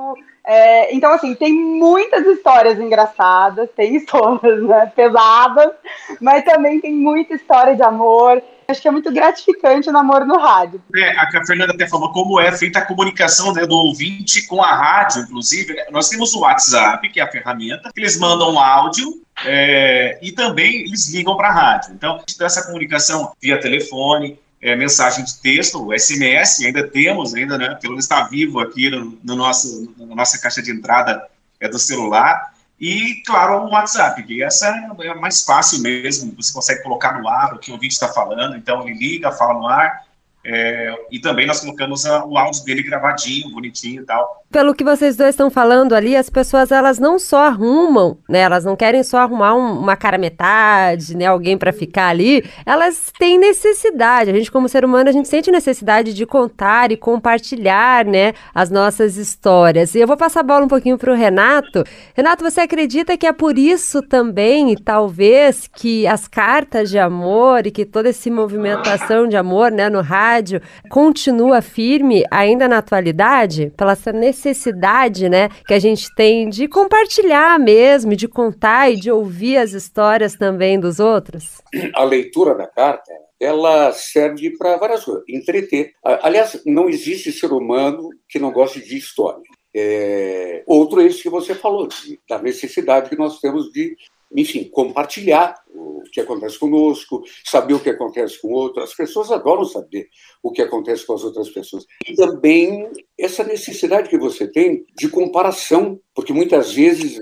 é, 0.46 0.94
então, 0.94 1.12
assim, 1.12 1.34
tem 1.36 1.54
muitas 1.54 2.26
histórias 2.26 2.78
engraçadas, 2.78 3.70
tem 3.76 3.96
histórias 3.96 4.62
né, 4.64 4.92
pesadas, 4.94 5.72
mas 6.20 6.44
também 6.44 6.82
tem 6.82 6.94
muita 6.94 7.34
história 7.34 7.76
de 7.76 7.82
amor. 7.82 8.44
Acho 8.68 8.82
que 8.82 8.88
é 8.88 8.92
muito 8.92 9.12
gratificante 9.12 9.90
o 9.90 9.92
namoro 9.92 10.26
no 10.26 10.38
rádio. 10.38 10.82
É, 10.96 11.12
a 11.18 11.46
Fernanda 11.46 11.74
até 11.74 11.88
falou 11.88 12.12
como 12.12 12.40
é 12.40 12.52
feita 12.52 12.80
a 12.80 12.86
comunicação 12.86 13.54
né, 13.54 13.66
do 13.66 13.76
ouvinte 13.76 14.46
com 14.48 14.62
a 14.62 14.74
rádio, 14.74 15.24
inclusive. 15.24 15.76
Nós 15.92 16.10
temos 16.10 16.34
o 16.34 16.42
WhatsApp, 16.42 17.08
que 17.10 17.20
é 17.20 17.24
a 17.24 17.32
ferramenta, 17.32 17.92
que 17.94 18.00
eles 18.00 18.18
mandam 18.18 18.60
áudio 18.60 19.22
é, 19.46 20.18
e 20.22 20.32
também 20.32 20.82
eles 20.82 21.14
ligam 21.14 21.36
para 21.36 21.50
a 21.50 21.54
rádio. 21.54 21.94
Então, 21.94 22.16
a 22.16 22.20
gente 22.20 22.38
tem 22.38 22.46
essa 22.46 22.66
comunicação 22.66 23.34
via 23.42 23.60
telefone, 23.60 24.40
é, 24.64 24.78
mensagem 24.78 25.26
de 25.26 25.36
texto, 25.40 25.90
SMS, 25.94 26.64
ainda 26.64 26.88
temos, 26.88 27.36
ainda, 27.36 27.58
né? 27.58 27.78
Pelo 27.82 27.94
menos 27.94 28.06
está 28.06 28.24
vivo 28.24 28.62
aqui 28.62 28.90
no, 28.90 29.20
no, 29.22 29.36
nosso, 29.36 29.94
na 29.98 30.16
nossa 30.16 30.40
caixa 30.40 30.62
de 30.62 30.72
entrada 30.72 31.28
é 31.60 31.68
do 31.68 31.78
celular. 31.78 32.54
E, 32.80 33.22
claro, 33.26 33.66
o 33.66 33.72
WhatsApp, 33.72 34.24
que 34.24 34.42
essa 34.42 34.70
é 35.02 35.14
mais 35.16 35.44
fácil 35.44 35.82
mesmo, 35.82 36.34
você 36.38 36.54
consegue 36.54 36.82
colocar 36.82 37.20
no 37.20 37.28
ar 37.28 37.54
o 37.54 37.60
que 37.60 37.72
o 37.72 37.74
ouvinte 37.74 37.94
está 37.94 38.08
falando, 38.08 38.56
então 38.56 38.88
ele 38.88 38.98
liga, 38.98 39.34
fala 39.34 39.54
no 39.54 39.68
ar, 39.68 40.06
é, 40.46 40.94
e 41.10 41.20
também 41.20 41.48
nós 41.48 41.62
colocamos 41.62 42.06
a, 42.06 42.26
o 42.26 42.38
áudio 42.38 42.66
dele 42.66 42.84
gravadinho, 42.84 43.50
bonitinho 43.50 44.02
e 44.02 44.06
tal. 44.06 44.44
Pelo 44.52 44.76
que 44.76 44.84
vocês 44.84 45.16
dois 45.16 45.30
estão 45.30 45.50
falando 45.50 45.94
ali, 45.94 46.16
as 46.16 46.30
pessoas 46.30 46.72
elas 46.72 47.00
não 47.00 47.18
só 47.18 47.46
arrumam, 47.46 48.18
né? 48.30 48.40
Elas 48.40 48.66
não 48.66 48.76
querem 48.76 49.02
só 49.04 49.20
arrumar 49.20 49.56
um, 49.56 49.80
uma 49.80 49.96
cara 49.96 50.18
metade, 50.18 51.16
né? 51.18 51.26
Alguém 51.26 51.58
para 51.58 51.72
ficar 51.72 52.10
ali. 52.10 52.44
Elas 52.66 53.12
têm 53.18 53.40
necessidade. 53.40 54.30
A 54.30 54.34
gente 54.34 54.52
como 54.52 54.70
ser 54.70 54.84
humano 54.86 55.10
a 55.10 55.14
gente 55.14 55.28
sente 55.28 55.50
necessidade 55.50 56.14
de 56.14 56.26
contar 56.26 56.92
e 56.92 56.98
compartilhar, 56.98 58.06
né? 58.06 58.34
As 58.54 58.70
nossas 58.70 59.16
histórias. 59.18 59.96
E 59.96 60.02
eu 60.02 60.08
vou 60.08 60.18
passar 60.18 60.42
a 60.42 60.44
bola 60.44 60.66
um 60.66 60.70
pouquinho 60.70 60.98
para 60.98 61.12
o 61.12 61.16
Renato. 61.16 61.84
Renato, 62.14 62.44
você 62.44 62.62
acredita 62.62 63.18
que 63.18 63.26
é 63.26 63.32
por 63.34 63.58
isso 63.58 64.04
também, 64.04 64.76
talvez, 64.76 65.68
que 65.68 66.06
as 66.06 66.28
cartas 66.28 66.92
de 66.92 67.00
amor 67.00 67.66
e 67.66 67.72
que 67.72 67.86
toda 67.86 68.10
essa 68.10 68.30
movimentação 68.30 69.28
de 69.28 69.36
amor, 69.36 69.72
né? 69.72 69.90
No 69.90 70.02
rádio 70.02 70.33
rádio 70.34 70.62
continua 70.90 71.62
firme 71.62 72.24
ainda 72.32 72.68
na 72.68 72.80
atualidade, 72.80 73.72
pela 73.78 73.94
essa 73.94 74.12
necessidade, 74.12 75.30
né, 75.30 75.50
que 75.68 75.74
a 75.74 75.80
gente 75.80 76.14
tem 76.16 76.50
de 76.50 76.68
compartilhar 76.68 77.60
mesmo, 77.60 78.16
de 78.16 78.28
contar 78.28 78.92
e 78.92 78.98
de 78.98 79.12
ouvir 79.12 79.58
as 79.58 79.72
histórias 79.72 80.36
também 80.36 80.80
dos 80.80 81.00
outros? 81.00 81.62
A 81.96 82.04
leitura 82.04 82.56
da 82.56 82.68
carta 82.68 83.12
ela 83.40 83.92
serve 83.92 84.58
para 84.58 84.78
várias 84.78 85.04
coisas, 85.04 85.24
entreter. 85.28 85.92
Aliás, 86.04 86.62
não 86.66 86.90
existe 86.90 87.32
ser 87.32 87.52
humano 87.52 88.10
que 88.30 88.40
não 88.40 88.52
goste 88.52 88.80
de 88.80 88.98
história. 88.98 89.44
É, 89.76 90.64
outro 90.66 91.02
é 91.02 91.06
esse 91.06 91.22
que 91.22 91.30
você 91.30 91.54
falou, 91.54 91.88
de, 91.88 92.20
da 92.30 92.42
necessidade 92.42 93.10
que 93.10 93.18
nós 93.18 93.40
temos 93.40 93.72
de 93.72 93.96
enfim, 94.36 94.66
compartilhar 94.66 95.56
o 95.74 96.04
que 96.12 96.22
acontece 96.22 96.60
conosco, 96.60 97.24
saber 97.44 97.74
o 97.74 97.80
que 97.80 97.90
acontece 97.90 98.42
com 98.42 98.52
outras. 98.52 98.90
As 98.90 98.96
pessoas 98.96 99.32
adoram 99.32 99.66
saber 99.66 100.10
o 100.42 100.52
que 100.52 100.62
acontece 100.62 101.06
com 101.06 101.14
as 101.14 101.24
outras 101.24 101.50
pessoas. 101.50 101.86
E 102.08 102.16
também 102.16 102.90
essa 103.18 103.44
necessidade 103.44 104.10
que 104.10 104.18
você 104.18 104.48
tem 104.48 104.86
de 104.98 105.10
comparação, 105.10 106.00
porque 106.14 106.34
muitas 106.34 106.74
vezes, 106.74 107.20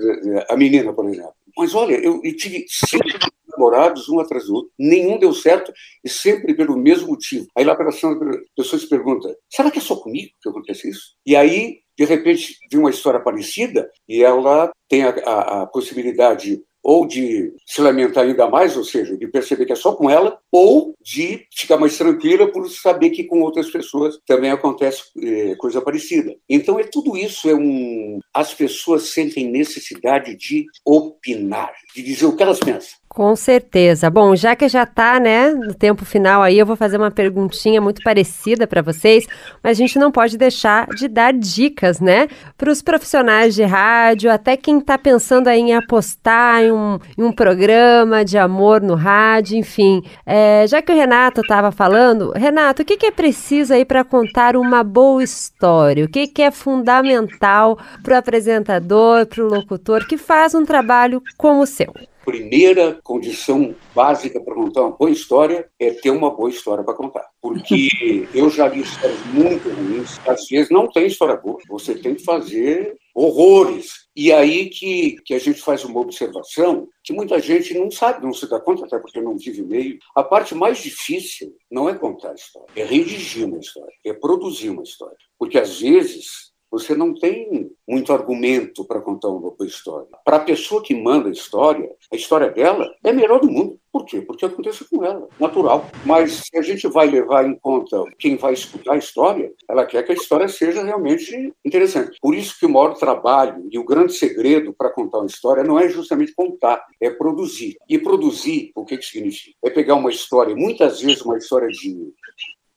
a 0.48 0.56
menina, 0.56 0.92
por 0.92 1.08
exemplo, 1.08 1.34
mas 1.56 1.74
olha, 1.74 1.94
eu, 1.94 2.20
tive 2.36 2.64
cinco 2.68 3.04
namorados, 3.48 4.08
um 4.08 4.20
atrás 4.20 4.46
do 4.46 4.54
outro, 4.54 4.72
nenhum 4.78 5.18
deu 5.18 5.32
certo 5.32 5.72
e 6.02 6.08
sempre 6.08 6.54
pelo 6.54 6.76
mesmo 6.76 7.08
motivo. 7.08 7.46
Aí 7.56 7.64
lá 7.64 7.76
pela 7.76 7.90
pessoa 7.90 8.78
se 8.78 8.88
pergunta: 8.88 9.34
será 9.50 9.70
que 9.70 9.78
é 9.78 9.82
só 9.82 9.96
comigo 9.96 10.32
que 10.42 10.48
acontece 10.48 10.88
isso? 10.88 11.14
E 11.26 11.36
aí, 11.36 11.80
de 11.96 12.04
repente, 12.04 12.56
de 12.70 12.78
uma 12.78 12.90
história 12.90 13.20
parecida 13.20 13.90
e 14.08 14.22
ela 14.22 14.72
tem 14.88 15.02
a, 15.02 15.10
a, 15.10 15.62
a 15.62 15.66
possibilidade 15.66 16.62
ou 16.82 17.06
de 17.06 17.52
se 17.66 17.80
lamentar 17.80 18.24
ainda 18.24 18.48
mais, 18.48 18.76
ou 18.76 18.84
seja, 18.84 19.16
de 19.16 19.26
perceber 19.26 19.66
que 19.66 19.72
é 19.72 19.76
só 19.76 19.92
com 19.92 20.10
ela, 20.10 20.38
ou 20.50 20.94
de 21.00 21.46
ficar 21.54 21.76
mais 21.78 21.96
tranquila 21.96 22.50
por 22.50 22.68
saber 22.68 23.10
que 23.10 23.24
com 23.24 23.40
outras 23.40 23.70
pessoas 23.70 24.18
também 24.26 24.50
acontece 24.50 25.04
é, 25.20 25.54
coisa 25.56 25.80
parecida. 25.80 26.34
Então 26.48 26.78
é 26.78 26.84
tudo 26.84 27.16
isso 27.16 27.48
é 27.48 27.54
um 27.54 28.18
as 28.34 28.54
pessoas 28.54 29.10
sentem 29.10 29.50
necessidade 29.50 30.34
de 30.36 30.64
opinar, 30.84 31.72
de 31.94 32.02
dizer 32.02 32.26
o 32.26 32.36
que 32.36 32.42
elas 32.42 32.58
pensam. 32.58 32.98
Com 33.14 33.36
certeza. 33.36 34.08
Bom, 34.08 34.34
já 34.34 34.56
que 34.56 34.66
já 34.70 34.84
está, 34.84 35.20
né, 35.20 35.50
no 35.50 35.74
tempo 35.74 36.02
final 36.02 36.40
aí, 36.40 36.58
eu 36.58 36.64
vou 36.64 36.76
fazer 36.76 36.96
uma 36.96 37.10
perguntinha 37.10 37.78
muito 37.78 38.02
parecida 38.02 38.66
para 38.66 38.80
vocês, 38.80 39.26
mas 39.62 39.72
a 39.72 39.78
gente 39.78 39.98
não 39.98 40.10
pode 40.10 40.38
deixar 40.38 40.86
de 40.86 41.08
dar 41.08 41.34
dicas, 41.34 42.00
né, 42.00 42.26
para 42.56 42.70
os 42.70 42.80
profissionais 42.80 43.54
de 43.54 43.64
rádio, 43.64 44.32
até 44.32 44.56
quem 44.56 44.78
está 44.78 44.96
pensando 44.96 45.48
aí 45.48 45.60
em 45.60 45.74
apostar 45.74 46.62
em 46.62 46.72
um, 46.72 46.98
em 47.18 47.22
um 47.22 47.32
programa 47.32 48.24
de 48.24 48.38
amor 48.38 48.80
no 48.80 48.94
rádio, 48.94 49.58
enfim. 49.58 50.02
É, 50.24 50.64
já 50.66 50.80
que 50.80 50.90
o 50.90 50.96
Renato 50.96 51.42
estava 51.42 51.70
falando, 51.70 52.32
Renato, 52.34 52.80
o 52.80 52.84
que, 52.84 52.96
que 52.96 53.04
é 53.04 53.10
preciso 53.10 53.74
aí 53.74 53.84
para 53.84 54.04
contar 54.04 54.56
uma 54.56 54.82
boa 54.82 55.22
história? 55.22 56.06
O 56.06 56.08
que, 56.08 56.26
que 56.26 56.40
é 56.40 56.50
fundamental 56.50 57.78
para 58.02 58.14
o 58.14 58.18
apresentador, 58.18 59.26
para 59.26 59.44
o 59.44 59.48
locutor 59.48 60.06
que 60.06 60.16
faz 60.16 60.54
um 60.54 60.64
trabalho 60.64 61.22
como 61.36 61.60
o 61.60 61.66
seu? 61.66 61.92
Primeira 62.24 62.98
condição 63.02 63.74
básica 63.94 64.40
para 64.40 64.54
contar 64.54 64.82
uma 64.82 64.96
boa 64.96 65.10
história 65.10 65.68
é 65.78 65.90
ter 65.90 66.10
uma 66.10 66.30
boa 66.30 66.50
história 66.50 66.84
para 66.84 66.94
contar. 66.94 67.26
Porque 67.40 68.28
eu 68.34 68.50
já 68.50 68.68
li 68.68 68.82
histórias 68.82 69.18
muito 69.26 69.68
ruins, 69.68 70.20
às 70.26 70.46
vezes 70.46 70.70
não 70.70 70.88
tem 70.88 71.06
história 71.06 71.36
boa, 71.36 71.58
você 71.68 71.94
tem 71.94 72.14
que 72.14 72.24
fazer 72.24 72.96
horrores. 73.14 74.02
E 74.14 74.32
aí 74.32 74.68
que, 74.68 75.16
que 75.24 75.34
a 75.34 75.38
gente 75.38 75.60
faz 75.60 75.84
uma 75.84 76.00
observação 76.00 76.88
que 77.04 77.12
muita 77.12 77.40
gente 77.40 77.74
não 77.74 77.90
sabe, 77.90 78.24
não 78.24 78.32
se 78.32 78.48
dá 78.48 78.60
conta, 78.60 78.84
até 78.86 78.98
porque 78.98 79.20
não 79.20 79.36
vive 79.36 79.62
meio. 79.62 79.98
A 80.14 80.22
parte 80.22 80.54
mais 80.54 80.78
difícil 80.78 81.54
não 81.70 81.88
é 81.88 81.94
contar 81.94 82.30
a 82.30 82.34
história, 82.34 82.68
é 82.76 82.84
redigir 82.84 83.46
uma 83.46 83.58
história, 83.58 83.92
é 84.04 84.12
produzir 84.12 84.70
uma 84.70 84.82
história. 84.82 85.16
Porque 85.38 85.58
às 85.58 85.80
vezes 85.80 86.51
você 86.72 86.94
não 86.94 87.12
tem 87.12 87.70
muito 87.86 88.14
argumento 88.14 88.82
para 88.86 89.02
contar 89.02 89.28
uma 89.28 89.50
boa 89.50 89.66
história. 89.66 90.08
Para 90.24 90.38
a 90.38 90.40
pessoa 90.40 90.82
que 90.82 90.94
manda 90.94 91.28
a 91.28 91.32
história, 91.32 91.94
a 92.10 92.16
história 92.16 92.50
dela 92.50 92.90
é 93.04 93.10
a 93.10 93.12
melhor 93.12 93.40
do 93.40 93.50
mundo. 93.50 93.78
Por 93.92 94.06
quê? 94.06 94.22
Porque 94.22 94.46
acontece 94.46 94.88
com 94.88 95.04
ela, 95.04 95.28
natural. 95.38 95.86
Mas 96.06 96.44
se 96.46 96.56
a 96.56 96.62
gente 96.62 96.88
vai 96.88 97.10
levar 97.10 97.46
em 97.46 97.54
conta 97.56 98.02
quem 98.18 98.36
vai 98.36 98.54
escutar 98.54 98.94
a 98.94 98.96
história, 98.96 99.52
ela 99.68 99.84
quer 99.84 100.02
que 100.02 100.12
a 100.12 100.14
história 100.14 100.48
seja 100.48 100.82
realmente 100.82 101.52
interessante. 101.62 102.16
Por 102.22 102.34
isso 102.34 102.58
que 102.58 102.64
o 102.64 102.70
maior 102.70 102.94
trabalho 102.94 103.68
e 103.70 103.78
o 103.78 103.84
grande 103.84 104.14
segredo 104.14 104.72
para 104.72 104.88
contar 104.88 105.18
uma 105.18 105.26
história 105.26 105.62
não 105.62 105.78
é 105.78 105.90
justamente 105.90 106.34
contar, 106.34 106.82
é 106.98 107.10
produzir. 107.10 107.76
E 107.86 107.98
produzir, 107.98 108.72
o 108.74 108.86
que, 108.86 108.96
que 108.96 109.04
significa? 109.04 109.58
É 109.62 109.68
pegar 109.68 109.96
uma 109.96 110.10
história, 110.10 110.56
muitas 110.56 111.02
vezes 111.02 111.20
uma 111.20 111.36
história 111.36 111.68
de 111.68 112.14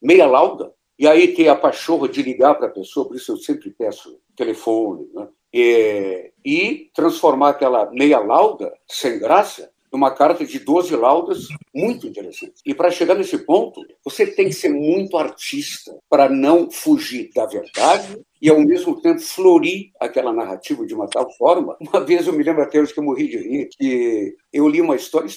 meia 0.02 0.28
lauda, 0.28 0.72
e 0.98 1.08
aí 1.08 1.34
ter 1.34 1.48
a 1.48 1.56
pachorra 1.56 2.08
de 2.08 2.22
ligar 2.22 2.56
para 2.56 2.68
a 2.68 2.72
pessoa, 2.72 3.08
por 3.08 3.16
isso 3.16 3.32
eu 3.32 3.38
sempre 3.38 3.70
peço 3.72 4.20
telefone, 4.36 5.10
né? 5.14 5.28
e, 5.54 6.32
e 6.44 6.92
transformar 6.94 7.50
aquela 7.50 7.90
meia 7.92 8.20
lauda, 8.20 8.74
sem 8.88 9.20
graça, 9.20 9.72
uma 9.96 10.12
carta 10.12 10.46
de 10.46 10.60
12 10.60 10.96
laudas 10.96 11.48
muito 11.74 12.08
interessante. 12.08 12.54
E 12.66 12.74
para 12.74 12.92
chegar 12.92 13.16
nesse 13.16 13.38
ponto, 13.40 13.82
você 14.04 14.28
tem 14.28 14.48
que 14.48 14.54
ser 14.54 14.70
muito 14.70 15.18
artista 15.18 15.98
para 16.10 16.30
não 16.30 16.70
fugir 16.70 17.30
da 17.34 17.46
verdade 17.46 18.20
e, 18.42 18.50
ao 18.50 18.60
mesmo 18.60 19.02
tempo, 19.02 19.20
florir 19.20 19.92
aquela 20.00 20.32
narrativa 20.32 20.86
de 20.86 20.94
uma 20.94 21.08
tal 21.08 21.32
forma. 21.38 21.78
Uma 21.80 22.02
vez 22.04 22.28
eu 22.28 22.34
me 22.34 22.44
lembro 22.44 22.62
até 22.62 22.80
hoje 22.80 22.94
que 22.94 23.00
eu 23.00 23.04
morri 23.04 23.28
de 23.28 23.38
rir, 23.38 23.70
que 23.78 24.36
eu 24.52 24.68
li 24.68 24.82
uma 24.82 24.96
história, 24.96 25.30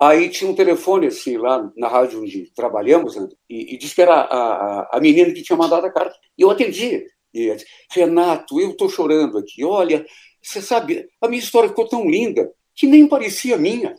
aí 0.00 0.28
tinha 0.28 0.50
um 0.50 0.54
telefone 0.54 1.08
assim 1.08 1.36
lá 1.36 1.70
na 1.76 1.88
rádio 1.88 2.22
onde 2.22 2.50
trabalhamos, 2.54 3.16
né? 3.16 3.28
e, 3.48 3.74
e 3.74 3.78
disse 3.78 3.94
que 3.94 4.02
era 4.02 4.14
a, 4.14 4.20
a, 4.20 4.96
a 4.96 5.00
menina 5.00 5.32
que 5.32 5.42
tinha 5.42 5.58
mandado 5.58 5.86
a 5.86 5.92
carta. 5.92 6.14
E 6.38 6.42
eu 6.42 6.50
atendi. 6.50 7.04
E 7.32 7.46
eu 7.46 7.56
disse, 7.56 7.66
Renato, 7.90 8.60
eu 8.60 8.70
estou 8.70 8.88
chorando 8.88 9.38
aqui. 9.38 9.64
Olha, 9.64 10.06
você 10.40 10.60
sabe, 10.60 11.08
a 11.20 11.28
minha 11.28 11.42
história 11.42 11.68
ficou 11.68 11.88
tão 11.88 12.08
linda 12.08 12.50
que 12.74 12.86
nem 12.86 13.08
parecia 13.08 13.56
minha. 13.56 13.94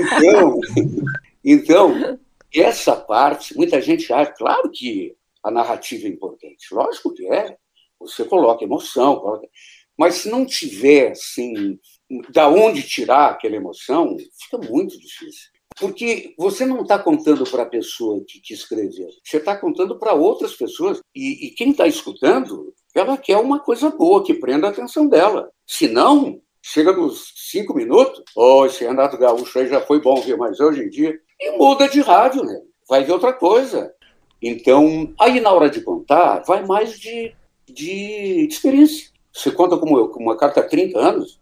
Então, 0.00 0.60
então, 1.44 2.18
essa 2.54 2.96
parte, 2.96 3.56
muita 3.56 3.80
gente 3.80 4.12
acha, 4.12 4.32
claro 4.32 4.70
que 4.70 5.14
a 5.42 5.50
narrativa 5.50 6.06
é 6.06 6.10
importante, 6.10 6.72
lógico 6.72 7.12
que 7.12 7.26
é. 7.26 7.56
Você 8.00 8.24
coloca 8.24 8.64
emoção, 8.64 9.16
coloca... 9.16 9.48
mas 9.96 10.16
se 10.16 10.28
não 10.28 10.44
tiver, 10.44 11.12
assim, 11.12 11.78
da 12.30 12.48
onde 12.48 12.82
tirar 12.82 13.30
aquela 13.30 13.56
emoção, 13.56 14.16
fica 14.38 14.58
muito 14.58 14.98
difícil. 14.98 15.50
Porque 15.78 16.34
você 16.38 16.64
não 16.64 16.82
está 16.82 16.98
contando 16.98 17.44
para 17.44 17.64
a 17.64 17.68
pessoa 17.68 18.22
que, 18.26 18.40
que 18.40 18.54
escreveu, 18.54 19.08
você 19.24 19.38
está 19.38 19.56
contando 19.56 19.98
para 19.98 20.12
outras 20.12 20.54
pessoas. 20.54 21.00
E, 21.14 21.46
e 21.46 21.50
quem 21.50 21.70
está 21.70 21.86
escutando, 21.86 22.72
ela 22.94 23.16
quer 23.16 23.38
uma 23.38 23.58
coisa 23.58 23.90
boa, 23.90 24.24
que 24.24 24.34
prenda 24.34 24.68
a 24.68 24.70
atenção 24.70 25.08
dela. 25.08 25.50
Se 25.66 25.88
não, 25.88 26.40
chega 26.66 26.92
nos 26.92 27.32
cinco 27.36 27.74
minutos, 27.74 28.22
oh, 28.34 28.64
esse 28.64 28.84
Renato 28.84 29.18
Gaúcho 29.18 29.58
aí 29.58 29.68
já 29.68 29.82
foi 29.82 30.00
bom, 30.00 30.20
viu? 30.22 30.38
Mas 30.38 30.58
hoje 30.60 30.82
em 30.82 30.88
dia, 30.88 31.14
e 31.38 31.58
muda 31.58 31.86
de 31.86 32.00
rádio, 32.00 32.42
né? 32.42 32.58
Vai 32.88 33.04
ver 33.04 33.12
outra 33.12 33.34
coisa. 33.34 33.92
Então, 34.40 35.12
aí 35.20 35.40
na 35.40 35.52
hora 35.52 35.68
de 35.68 35.82
contar, 35.82 36.42
vai 36.46 36.64
mais 36.64 36.98
de, 36.98 37.34
de 37.68 38.46
experiência. 38.48 39.10
Você 39.30 39.50
conta 39.50 39.76
como 39.76 39.98
eu, 39.98 40.08
com 40.08 40.22
uma 40.22 40.36
carta 40.36 40.60
há 40.60 40.64
30 40.64 40.98
anos, 40.98 41.38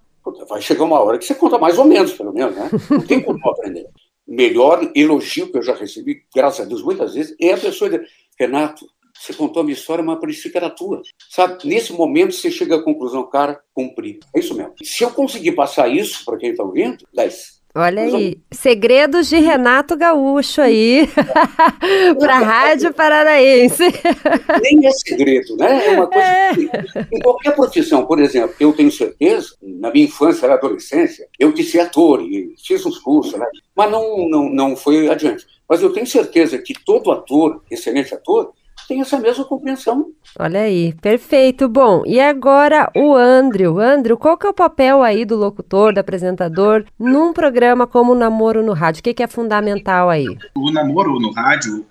vai 0.49 0.61
chegar 0.61 0.85
uma 0.85 1.01
hora 1.01 1.19
que 1.19 1.25
você 1.25 1.37
conta 1.37 1.57
mais 1.57 1.79
ou 1.79 1.85
menos, 1.85 2.13
pelo 2.13 2.33
menos, 2.33 2.57
né? 2.57 2.69
Não 2.91 3.07
tem 3.07 3.21
como 3.23 3.39
aprender 3.49 3.87
melhor 4.27 4.91
elogio 4.95 5.51
que 5.51 5.59
eu 5.59 5.63
já 5.63 5.75
recebi, 5.75 6.23
graças 6.35 6.65
a 6.65 6.69
Deus, 6.69 6.83
muitas 6.83 7.15
vezes, 7.15 7.37
é 7.41 7.53
a 7.53 7.59
pessoa 7.59 7.91
dizer, 7.91 8.09
Renato, 8.39 8.87
você 9.19 9.33
contou 9.33 9.61
a 9.61 9.65
minha 9.65 9.77
história, 9.77 10.03
mas 10.03 10.19
parecia 10.19 10.51
que 10.51 10.57
era 10.57 10.71
tua. 10.71 11.03
Sabe, 11.31 11.67
nesse 11.67 11.93
momento 11.93 12.35
você 12.35 12.51
chega 12.51 12.77
à 12.77 12.83
conclusão, 12.83 13.29
cara, 13.29 13.61
cumpri. 13.75 14.21
É 14.35 14.41
isso 14.41 14.55
mesmo. 14.55 14.75
Se 14.83 15.05
eu 15.05 15.11
conseguir 15.11 15.53
passar 15.53 15.89
isso 15.89 16.25
para 16.25 16.39
quem 16.39 16.51
está 16.51 16.63
ouvindo, 16.63 17.05
10. 17.15 17.63
Olha 17.75 18.03
aí, 18.03 18.39
segredos 18.51 19.31
de 19.31 19.39
Renato 19.39 19.97
Gaúcho 19.97 20.61
aí, 20.61 21.09
para 22.21 22.37
a 22.37 22.39
Rádio 22.39 22.93
Paranaense. 22.93 23.85
Nem 24.61 24.87
é 24.87 24.91
segredo, 24.91 25.57
né? 25.57 25.87
É 25.87 25.91
uma 25.93 26.07
coisa 26.07 26.29
é. 26.29 26.55
que, 26.55 26.71
em 27.11 27.19
qualquer 27.21 27.55
profissão, 27.55 28.05
por 28.05 28.21
exemplo, 28.21 28.55
eu 28.61 28.75
tenho 28.75 28.93
certeza, 28.93 29.57
na 29.63 29.91
minha 29.91 30.05
infância, 30.05 30.47
na 30.47 30.55
adolescência, 30.55 31.27
eu 31.39 31.51
quis 31.55 31.71
ser 31.71 31.81
ator 31.81 32.21
e 32.21 32.55
fiz 32.63 32.85
uns 32.85 32.99
cursos, 32.99 33.39
né? 33.39 33.47
mas 33.75 33.91
não, 33.91 34.29
não, 34.29 34.51
não 34.51 34.77
foi 34.77 35.09
adiante. 35.09 35.47
Mas 35.67 35.81
eu 35.81 35.91
tenho 35.95 36.07
certeza 36.07 36.59
que 36.59 36.75
todo 36.85 37.11
ator, 37.11 37.63
excelente 37.71 38.15
ator, 38.15 38.53
tem 38.89 39.01
essa 39.01 39.19
mesma 39.19 39.45
compreensão. 39.45 40.07
Olha 40.39 40.61
aí, 40.61 40.95
perfeito. 40.95 41.69
Bom, 41.69 42.03
e 42.07 42.19
agora 42.21 42.91
o 42.97 43.15
Andrew. 43.15 43.79
Andrew, 43.79 44.17
qual 44.17 44.37
que 44.37 44.47
é 44.47 44.51
o 44.51 44.55
papel 44.55 45.03
aí 45.03 45.25
do 45.25 45.37
locutor, 45.37 45.93
do 45.93 45.99
apresentador, 45.99 46.85
num 46.99 47.33
programa 47.33 47.87
como 47.87 48.13
o 48.13 48.15
Namoro 48.15 48.63
no 48.63 48.73
Rádio? 48.73 49.01
O 49.01 49.03
que, 49.03 49.15
que 49.15 49.23
é 49.23 49.27
fundamental 49.27 50.09
aí? 50.09 50.27
O 50.55 50.71
Namoro 50.71 51.19
no 51.21 51.33
Rádio, 51.33 51.85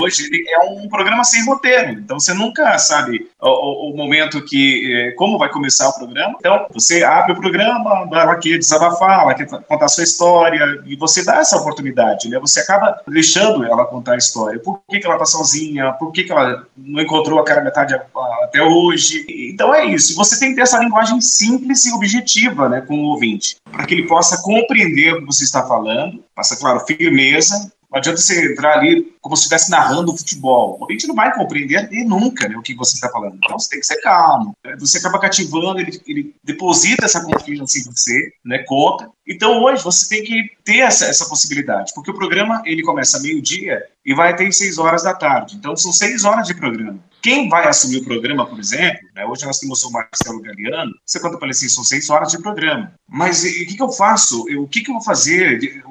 hoje, 0.00 0.26
ele 0.26 0.44
é 0.48 0.58
um 0.70 0.88
programa 0.88 1.24
sem 1.24 1.44
roteiro. 1.46 1.92
Então, 1.92 2.18
você 2.18 2.34
nunca 2.34 2.78
sabe 2.78 3.28
o, 3.40 3.90
o, 3.90 3.96
momento 3.96 4.44
que, 4.44 4.92
é, 4.94 5.10
como 5.12 5.38
vai 5.38 5.48
começar 5.48 5.88
o 5.88 5.94
programa. 5.94 6.36
Então, 6.38 6.66
você 6.72 7.02
abre 7.02 7.32
o 7.32 7.40
programa, 7.40 8.08
ela 8.12 8.36
quer 8.36 8.58
desabafar, 8.58 9.22
ela 9.22 9.34
quer 9.34 9.46
contar 9.46 9.86
a 9.86 9.88
sua 9.88 10.04
história, 10.04 10.82
e 10.86 10.96
você 10.96 11.24
dá 11.24 11.36
essa 11.36 11.56
oportunidade, 11.56 12.28
né? 12.28 12.38
Você 12.40 12.60
acaba 12.60 13.00
deixando 13.08 13.64
ela 13.64 13.86
contar 13.86 14.14
a 14.14 14.18
história. 14.18 14.60
Por 14.60 14.80
que, 14.88 14.98
que 14.98 15.06
ela 15.06 15.18
tá 15.18 15.24
sozinha? 15.24 15.92
Por 15.92 16.12
que, 16.12 16.19
que 16.24 16.32
ela 16.32 16.66
não 16.76 17.02
encontrou 17.02 17.38
aquela 17.38 17.62
metade 17.62 17.94
até 17.94 18.62
hoje. 18.62 19.26
Então 19.28 19.74
é 19.74 19.84
isso. 19.86 20.14
Você 20.16 20.38
tem 20.38 20.50
que 20.50 20.56
ter 20.56 20.62
essa 20.62 20.78
linguagem 20.78 21.20
simples 21.20 21.84
e 21.86 21.92
objetiva 21.92 22.68
né, 22.68 22.80
com 22.80 22.94
o 22.94 23.08
ouvinte, 23.08 23.56
para 23.70 23.86
que 23.86 23.94
ele 23.94 24.06
possa 24.06 24.42
compreender 24.42 25.14
o 25.14 25.20
que 25.20 25.26
você 25.26 25.44
está 25.44 25.66
falando, 25.66 26.22
passa, 26.34 26.56
claro, 26.56 26.80
firmeza, 26.80 27.72
não 27.90 27.98
adianta 27.98 28.20
você 28.20 28.52
entrar 28.52 28.78
ali 28.78 29.12
como 29.20 29.36
se 29.36 29.42
estivesse 29.42 29.70
narrando 29.70 30.16
futebol. 30.16 30.76
O 30.78 30.82
ouvinte 30.82 31.08
não 31.08 31.14
vai 31.14 31.34
compreender 31.34 31.88
e 31.90 32.04
nunca 32.04 32.48
né, 32.48 32.56
o 32.56 32.62
que 32.62 32.74
você 32.74 32.94
está 32.94 33.08
falando. 33.08 33.36
Então 33.36 33.58
você 33.58 33.70
tem 33.70 33.80
que 33.80 33.86
ser 33.86 34.00
calmo. 34.00 34.56
Você 34.78 34.98
acaba 34.98 35.18
cativando, 35.18 35.80
ele, 35.80 36.00
ele 36.06 36.34
deposita 36.42 37.04
essa 37.04 37.24
confiança 37.24 37.78
em 37.78 37.84
você, 37.84 38.32
né, 38.44 38.58
conta. 38.66 39.10
Então 39.26 39.60
hoje 39.62 39.82
você 39.82 40.08
tem 40.08 40.24
que 40.24 40.50
ter 40.64 40.78
essa, 40.78 41.06
essa 41.06 41.28
possibilidade, 41.28 41.92
porque 41.94 42.10
o 42.10 42.14
programa 42.14 42.62
ele 42.64 42.82
começa 42.82 43.20
meio-dia 43.20 43.82
e 44.04 44.14
vai 44.14 44.30
até 44.32 44.48
seis 44.52 44.78
horas 44.78 45.02
da 45.02 45.14
tarde. 45.14 45.56
Então 45.56 45.76
são 45.76 45.92
seis 45.92 46.24
horas 46.24 46.46
de 46.46 46.54
programa. 46.54 46.98
Quem 47.20 47.48
vai 47.48 47.66
assumir 47.66 47.98
o 47.98 48.04
programa, 48.04 48.46
por 48.46 48.58
exemplo, 48.58 49.00
né, 49.14 49.26
hoje 49.26 49.44
nós 49.44 49.58
temos 49.58 49.82
o 49.82 49.90
Marcelo 49.90 50.40
Galeano, 50.40 50.92
você 51.04 51.20
conta 51.20 51.36
para 51.36 51.46
ele 51.46 51.52
assim, 51.52 51.68
são 51.68 51.84
seis 51.84 52.08
horas 52.08 52.30
de 52.30 52.40
programa. 52.40 52.92
Mas 53.08 53.42
o 53.42 53.46
que, 53.46 53.76
que 53.76 53.82
eu 53.82 53.90
faço? 53.90 54.48
Eu, 54.48 54.62
o 54.62 54.68
que, 54.68 54.80
que 54.80 54.90
eu 54.90 54.94
vou 54.94 55.04
fazer? 55.04 55.82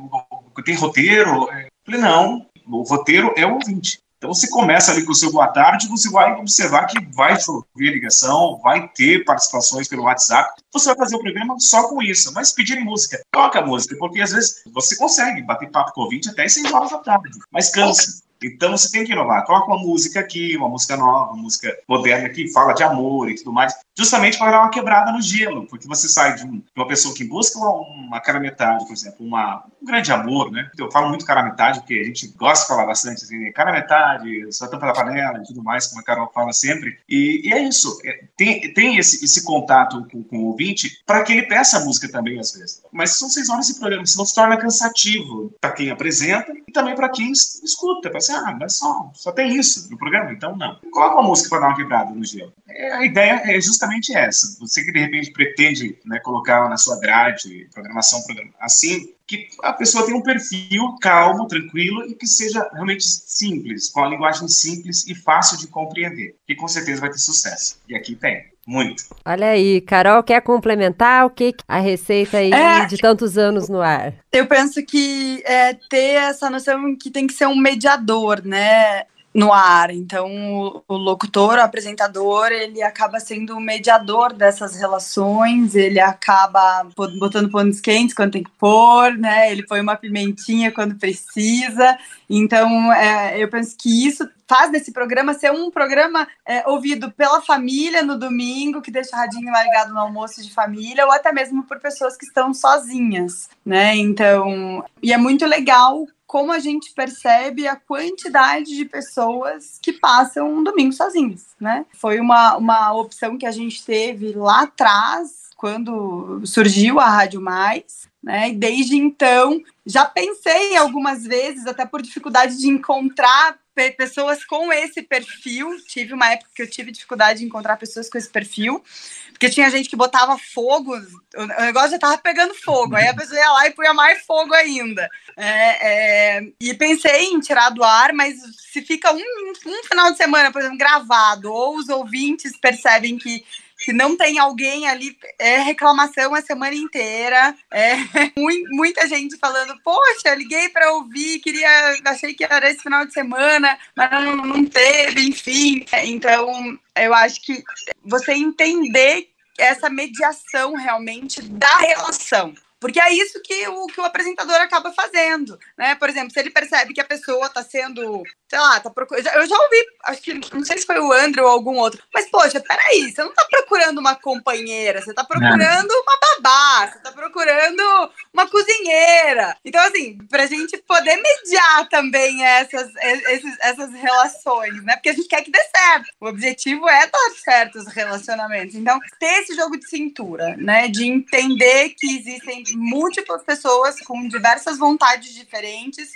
Tem 0.65 0.75
roteiro? 0.75 1.49
É, 1.51 1.68
Falei, 1.89 2.01
não, 2.01 2.45
o 2.67 2.83
roteiro 2.83 3.33
é 3.35 3.47
o 3.47 3.55
ouvinte. 3.55 3.99
Então 4.19 4.31
você 4.31 4.47
começa 4.49 4.91
ali 4.91 5.03
com 5.03 5.11
o 5.11 5.15
seu 5.15 5.31
boa 5.31 5.47
tarde, 5.47 5.87
você 5.87 6.09
vai 6.09 6.33
observar 6.33 6.85
que 6.85 6.99
vai 7.15 7.39
chover 7.39 7.65
ligação, 7.93 8.59
vai 8.61 8.87
ter 8.89 9.23
participações 9.23 9.87
pelo 9.87 10.03
WhatsApp. 10.03 10.61
Você 10.71 10.87
vai 10.89 10.97
fazer 10.97 11.15
o 11.15 11.19
programa 11.19 11.55
só 11.57 11.87
com 11.87 11.99
isso, 12.03 12.31
mas 12.33 12.51
pedir 12.51 12.79
música. 12.79 13.19
Toca 13.31 13.61
música, 13.61 13.95
porque 13.97 14.21
às 14.21 14.33
vezes 14.33 14.61
você 14.71 14.95
consegue 14.97 15.41
bater 15.41 15.71
papo 15.71 15.93
com 15.93 16.01
o 16.01 16.03
ouvinte 16.03 16.29
até 16.29 16.47
6 16.47 16.71
horas 16.71 16.91
da 16.91 16.99
tarde, 16.99 17.29
mas 17.51 17.71
cansa. 17.71 18.21
Então 18.43 18.71
você 18.71 18.89
tem 18.89 19.05
que 19.05 19.11
inovar. 19.11 19.45
Coloca 19.45 19.67
uma 19.67 19.79
música 19.79 20.19
aqui, 20.19 20.55
uma 20.55 20.69
música 20.69 20.95
nova, 20.95 21.33
uma 21.33 21.43
música 21.43 21.77
moderna 21.87 22.29
que 22.29 22.51
fala 22.51 22.73
de 22.73 22.83
amor 22.83 23.29
e 23.29 23.35
tudo 23.35 23.51
mais, 23.51 23.73
justamente 23.97 24.37
para 24.37 24.51
dar 24.51 24.61
uma 24.61 24.69
quebrada 24.69 25.11
no 25.11 25.21
gelo, 25.21 25.67
porque 25.67 25.87
você 25.87 26.07
sai 26.07 26.35
de, 26.35 26.45
um, 26.45 26.61
uma 26.75 26.87
pessoa 26.87 27.13
que 27.13 27.23
busca 27.23 27.59
uma 27.59 28.19
cara 28.21 28.39
metade, 28.39 28.85
por 28.85 28.93
exemplo, 28.93 29.25
uma, 29.25 29.65
um 29.81 29.85
grande 29.85 30.11
amor, 30.11 30.51
né? 30.51 30.69
Eu 30.77 30.91
falo 30.91 31.09
muito 31.09 31.25
cara 31.25 31.43
metade, 31.43 31.79
porque 31.79 31.95
a 31.95 32.03
gente 32.03 32.27
gosta 32.29 32.63
de 32.63 32.67
falar 32.67 32.85
bastante 32.85 33.23
assim, 33.23 33.51
cara 33.51 33.71
metade, 33.71 34.51
só 34.51 34.67
tampa 34.67 34.87
da 34.87 34.93
panela 34.93 35.39
e 35.39 35.47
tudo 35.47 35.63
mais, 35.63 35.87
como 35.87 36.01
a 36.01 36.03
Carol 36.03 36.31
fala 36.33 36.53
sempre. 36.53 36.97
E, 37.07 37.41
e 37.47 37.53
é 37.53 37.61
isso. 37.61 37.99
É, 38.05 38.23
tem, 38.37 38.73
tem 38.73 38.97
esse, 38.97 39.23
esse 39.23 39.43
contato 39.43 40.05
com, 40.11 40.23
com 40.23 40.37
o 40.39 40.45
ouvinte 40.47 41.01
para 41.05 41.23
que 41.23 41.33
ele 41.33 41.43
peça 41.43 41.77
a 41.77 41.85
música 41.85 42.09
também, 42.09 42.39
às 42.39 42.51
vezes. 42.51 42.83
Mas 42.91 43.17
são 43.17 43.29
seis 43.29 43.49
horas 43.49 43.67
de 43.67 43.79
programa, 43.79 44.05
senão 44.05 44.25
se 44.25 44.35
torna 44.35 44.57
cansativo 44.57 45.53
para 45.59 45.71
quem 45.71 45.89
apresenta 45.89 46.51
e 46.67 46.71
também 46.71 46.95
para 46.95 47.09
quem 47.09 47.31
escuta. 47.31 48.09
Para 48.09 48.17
assim, 48.17 48.33
ah, 48.33 48.57
mas 48.59 48.77
só, 48.77 49.11
só 49.13 49.31
tem 49.31 49.55
isso 49.55 49.89
no 49.89 49.97
programa, 49.97 50.31
então 50.31 50.55
não. 50.55 50.79
Coloca 50.91 51.15
uma 51.15 51.27
música 51.27 51.49
para 51.49 51.59
dar 51.59 51.67
uma 51.67 51.75
quebrada 51.75 52.11
no 52.11 52.23
gelo. 52.23 52.53
É, 52.67 52.93
a 52.93 53.05
ideia 53.05 53.41
é 53.45 53.61
justamente 53.61 54.15
essa. 54.15 54.57
Você 54.59 54.83
que 54.83 54.91
de 54.91 54.99
repente 54.99 55.31
pretende 55.31 55.97
né, 56.05 56.19
colocar 56.19 56.69
na 56.69 56.77
sua 56.77 56.99
grade, 56.99 57.67
programação, 57.73 58.21
programa, 58.23 58.51
assim, 58.59 59.13
que 59.29 59.47
a 59.61 59.71
pessoa 59.71 60.03
tenha 60.05 60.17
um 60.17 60.23
perfil 60.23 60.95
calmo, 60.99 61.47
tranquilo 61.47 62.03
e 62.09 62.15
que 62.15 62.25
seja 62.25 62.67
realmente 62.73 63.03
simples, 63.03 63.87
com 63.89 64.03
a 64.03 64.09
linguagem 64.09 64.47
simples 64.47 65.05
e 65.05 65.13
fácil 65.13 65.59
de 65.59 65.67
compreender, 65.67 66.35
que 66.47 66.55
com 66.55 66.67
certeza 66.67 66.99
vai 66.99 67.11
ter 67.11 67.19
sucesso. 67.19 67.79
E 67.87 67.95
aqui 67.95 68.15
tem. 68.15 68.49
Muito. 68.65 69.03
Olha 69.25 69.47
aí, 69.47 69.81
Carol, 69.81 70.21
quer 70.21 70.41
complementar 70.41 71.25
o 71.25 71.29
que 71.31 71.55
a 71.67 71.79
receita 71.79 72.37
aí 72.37 72.51
é, 72.51 72.85
de 72.85 72.97
tantos 72.97 73.35
anos 73.35 73.67
no 73.67 73.81
ar? 73.81 74.13
Eu 74.31 74.45
penso 74.45 74.83
que 74.85 75.41
é 75.43 75.73
ter 75.89 76.15
essa 76.15 76.51
noção 76.51 76.95
que 76.95 77.09
tem 77.09 77.25
que 77.25 77.33
ser 77.33 77.47
um 77.47 77.55
mediador, 77.55 78.45
né? 78.45 79.05
No 79.33 79.53
ar. 79.53 79.91
Então, 79.91 80.81
o, 80.87 80.95
locutor, 80.95 81.57
o 81.57 81.61
apresentador, 81.61 82.51
ele 82.51 82.81
acaba 82.81 83.19
sendo 83.19 83.55
o 83.55 83.61
mediador 83.61 84.33
dessas 84.33 84.75
relações, 84.75 85.75
ele 85.75 85.99
acaba 85.99 86.87
botando 87.19 87.49
panos 87.49 87.79
quentes 87.79 88.15
quando 88.15 88.31
tem 88.31 88.43
que 88.43 88.51
pôr, 88.51 89.17
né? 89.17 89.51
Ele 89.51 89.65
põe 89.65 89.81
uma 89.81 89.95
pimentinha 89.95 90.71
quando 90.71 90.95
precisa. 90.95 91.97
Então, 92.29 92.91
é, 92.93 93.41
eu 93.41 93.49
penso 93.49 93.75
que 93.77 94.07
isso 94.07 94.27
faz 94.49 94.71
desse 94.71 94.91
programa 94.91 95.35
ser 95.35 95.51
um 95.51 95.69
programa 95.69 96.27
é, 96.43 96.67
ouvido 96.67 97.11
pela 97.11 97.39
família 97.39 98.01
no 98.01 98.17
domingo, 98.17 98.81
que 98.81 98.89
deixa 98.89 99.15
o 99.15 99.19
radinho 99.19 99.53
ligado 99.63 99.93
no 99.93 99.99
almoço 99.99 100.41
de 100.41 100.51
família, 100.51 101.05
ou 101.05 101.11
até 101.11 101.31
mesmo 101.31 101.63
por 101.63 101.79
pessoas 101.79 102.17
que 102.17 102.25
estão 102.25 102.51
sozinhas, 102.51 103.47
né? 103.63 103.95
Então, 103.95 104.83
e 105.03 105.13
é 105.13 105.17
muito 105.17 105.45
legal 105.45 106.07
como 106.25 106.51
a 106.51 106.59
gente 106.59 106.91
percebe 106.93 107.67
a 107.67 107.75
quantidade 107.75 108.75
de 108.75 108.85
pessoas 108.85 109.79
que 109.81 109.93
passam 109.93 110.51
um 110.51 110.63
domingo 110.63 110.93
sozinhos, 110.93 111.43
né? 111.59 111.85
Foi 111.93 112.19
uma, 112.19 112.57
uma 112.57 112.93
opção 112.93 113.37
que 113.37 113.45
a 113.45 113.51
gente 113.51 113.85
teve 113.85 114.33
lá 114.33 114.63
atrás, 114.63 115.49
quando 115.55 116.41
surgiu 116.45 116.99
a 116.99 117.07
Rádio 117.07 117.41
Mais, 117.41 118.07
né? 118.23 118.49
E 118.49 118.53
desde 118.53 118.95
então 118.95 119.61
já 119.85 120.05
pensei 120.05 120.75
algumas 120.75 121.23
vezes, 121.23 121.67
até 121.67 121.85
por 121.85 122.01
dificuldade 122.01 122.57
de 122.57 122.67
encontrar 122.67 123.58
pessoas 123.91 124.43
com 124.45 124.71
esse 124.71 125.01
perfil. 125.01 125.77
Tive 125.87 126.13
uma 126.13 126.31
época 126.31 126.49
que 126.53 126.61
eu 126.61 126.69
tive 126.69 126.91
dificuldade 126.91 127.39
de 127.39 127.45
encontrar 127.45 127.77
pessoas 127.77 128.09
com 128.09 128.17
esse 128.17 128.29
perfil, 128.29 128.83
porque 129.31 129.49
tinha 129.49 129.69
gente 129.69 129.89
que 129.89 129.95
botava 129.95 130.37
fogo, 130.37 130.95
o 131.35 131.45
negócio 131.45 131.91
já 131.91 131.99
tava 131.99 132.17
pegando 132.17 132.53
fogo, 132.55 132.95
aí 132.95 133.07
a 133.07 133.13
pessoa 133.13 133.39
ia 133.39 133.51
lá 133.51 133.67
e 133.67 133.71
punha 133.71 133.93
mais 133.93 134.21
fogo 134.25 134.53
ainda. 134.53 135.09
É, 135.37 136.37
é, 136.37 136.47
e 136.59 136.73
pensei 136.73 137.25
em 137.25 137.39
tirar 137.39 137.69
do 137.69 137.83
ar, 137.83 138.13
mas 138.13 138.35
se 138.71 138.81
fica 138.81 139.11
um, 139.13 139.53
um 139.65 139.83
final 139.83 140.11
de 140.11 140.17
semana, 140.17 140.51
por 140.51 140.59
exemplo, 140.59 140.77
gravado, 140.77 141.51
ou 141.51 141.77
os 141.77 141.89
ouvintes 141.89 142.57
percebem 142.57 143.17
que 143.17 143.43
que 143.79 143.93
não 143.93 144.15
tem 144.17 144.37
alguém 144.39 144.87
ali, 144.87 145.17
é 145.37 145.59
reclamação 145.59 146.35
a 146.35 146.41
semana 146.41 146.75
inteira, 146.75 147.55
é 147.71 147.95
muita 148.71 149.07
gente 149.07 149.37
falando, 149.37 149.79
poxa, 149.83 150.35
liguei 150.35 150.69
para 150.69 150.91
ouvir, 150.93 151.39
queria, 151.39 151.97
achei 152.05 152.33
que 152.33 152.43
era 152.43 152.69
esse 152.69 152.83
final 152.83 153.05
de 153.05 153.13
semana, 153.13 153.77
mas 153.95 154.11
não, 154.11 154.35
não 154.35 154.65
teve, 154.65 155.29
enfim. 155.29 155.85
Então, 156.03 156.77
eu 156.95 157.13
acho 157.13 157.41
que 157.41 157.63
você 158.03 158.33
entender 158.33 159.29
essa 159.57 159.89
mediação 159.89 160.75
realmente 160.75 161.41
da 161.41 161.77
relação. 161.77 162.53
Porque 162.79 162.99
é 162.99 163.11
isso 163.13 163.41
que 163.41 163.67
o, 163.67 163.87
que 163.87 163.99
o 163.99 164.05
apresentador 164.05 164.55
acaba 164.55 164.91
fazendo, 164.93 165.59
né? 165.77 165.95
Por 165.95 166.09
exemplo, 166.09 166.31
se 166.31 166.39
ele 166.39 166.49
percebe 166.49 166.93
que 166.93 167.01
a 167.01 167.05
pessoa 167.05 167.47
está 167.47 167.61
sendo, 167.61 168.23
sei 168.47 168.59
lá, 168.59 168.79
tá 168.79 168.89
procurando. 168.89 169.27
Eu 169.27 169.47
já 169.47 169.57
ouvi, 169.57 169.85
acho 170.05 170.21
que 170.21 170.33
não 170.53 170.63
sei 170.63 170.77
se 170.77 170.85
foi 170.85 170.99
o 170.99 171.11
Andrew 171.11 171.45
ou 171.45 171.51
algum 171.51 171.77
outro, 171.77 172.01
mas 172.13 172.29
poxa, 172.29 172.61
peraí, 172.61 173.11
você 173.11 173.21
não 173.21 173.31
está 173.31 173.45
procurando 173.49 173.99
uma 173.99 174.15
companheira, 174.15 175.01
você 175.01 175.09
está 175.09 175.23
procurando 175.23 175.91
uma 175.91 176.19
babá, 176.19 176.87
você 176.87 176.97
está 176.97 177.11
procurando 177.11 178.11
uma 178.33 178.47
cozinheira. 178.47 179.57
Então, 179.65 179.81
assim, 179.81 180.17
para 180.29 180.43
a 180.43 180.47
gente 180.47 180.77
poder 180.77 181.17
mediar 181.17 181.89
também 181.89 182.43
essas, 182.45 182.89
esses, 182.95 183.57
essas 183.59 183.93
relações, 183.93 184.83
né? 184.83 184.93
Porque 184.95 185.09
a 185.09 185.13
gente 185.13 185.27
quer 185.27 185.43
que 185.43 185.51
dê 185.51 185.61
certo. 185.75 186.09
O 186.21 186.27
objetivo 186.27 186.87
é 186.87 187.07
dar 187.07 187.31
certo 187.43 187.77
os 187.77 187.87
relacionamentos. 187.87 188.75
Então, 188.75 188.99
ter 189.19 189.41
esse 189.41 189.55
jogo 189.55 189.77
de 189.77 189.87
cintura, 189.87 190.55
né? 190.57 190.87
De 190.87 191.05
entender 191.05 191.89
que 191.89 192.17
existem 192.17 192.63
múltiplas 192.75 193.43
pessoas 193.43 193.99
com 194.01 194.27
diversas 194.27 194.77
vontades 194.77 195.33
diferentes 195.33 196.09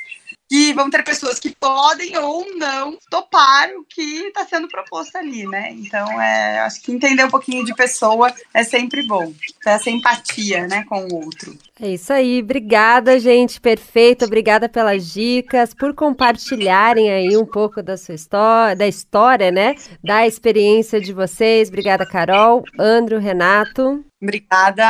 que 0.54 0.72
vão 0.74 0.88
ter 0.88 1.04
pessoas 1.04 1.40
que 1.40 1.50
podem 1.50 2.16
ou 2.18 2.46
não 2.58 2.96
topar 3.10 3.70
o 3.72 3.84
que 3.86 4.28
está 4.28 4.46
sendo 4.46 4.68
proposto 4.68 5.16
ali, 5.16 5.48
né? 5.48 5.72
Então, 5.72 6.22
é, 6.22 6.60
acho 6.60 6.80
que 6.82 6.92
entender 6.92 7.24
um 7.24 7.30
pouquinho 7.30 7.66
de 7.66 7.74
pessoa 7.74 8.32
é 8.54 8.64
sempre 8.64 9.02
bom. 9.02 9.34
Essa 9.66 9.90
empatia, 9.90 10.68
né, 10.68 10.84
com 10.88 11.08
o 11.08 11.26
outro. 11.26 11.58
É 11.82 11.90
isso 11.90 12.14
aí. 12.14 12.42
Obrigada, 12.42 13.20
gente. 13.20 13.60
Perfeito. 13.60 14.26
Obrigada 14.26 14.70
pelas 14.70 15.12
dicas, 15.12 15.74
por 15.74 15.96
compartilharem 15.96 17.12
aí 17.12 17.36
um 17.36 17.46
pouco 17.48 17.82
da 17.82 17.98
sua 17.98 18.14
história, 18.14 18.76
da 18.76 18.88
história, 18.88 19.52
né? 19.52 19.76
Da 20.04 20.28
experiência 20.28 21.02
de 21.02 21.14
vocês. 21.14 21.68
Obrigada, 21.70 22.06
Carol, 22.06 22.64
Andro, 22.78 23.18
Renato. 23.18 24.06
Obrigada. 24.24 24.86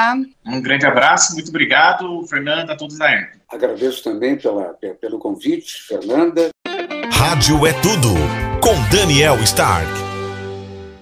Um 0.46 0.62
grande 0.62 0.86
abraço, 0.86 1.34
muito 1.34 1.50
obrigado, 1.50 2.24
Fernanda, 2.28 2.74
a 2.74 2.76
todos 2.78 3.00
da 3.00 3.12
ERP. 3.12 3.40
Agradeço 3.52 4.04
também 4.04 4.38
pela, 4.38 4.76
pelo 5.02 5.18
convite, 5.18 5.82
Fernanda. 5.88 6.50
Rádio 7.12 7.66
é 7.66 7.74
tudo, 7.74 8.14
com 8.62 8.76
Daniel 8.96 9.36
Stark. 9.38 9.92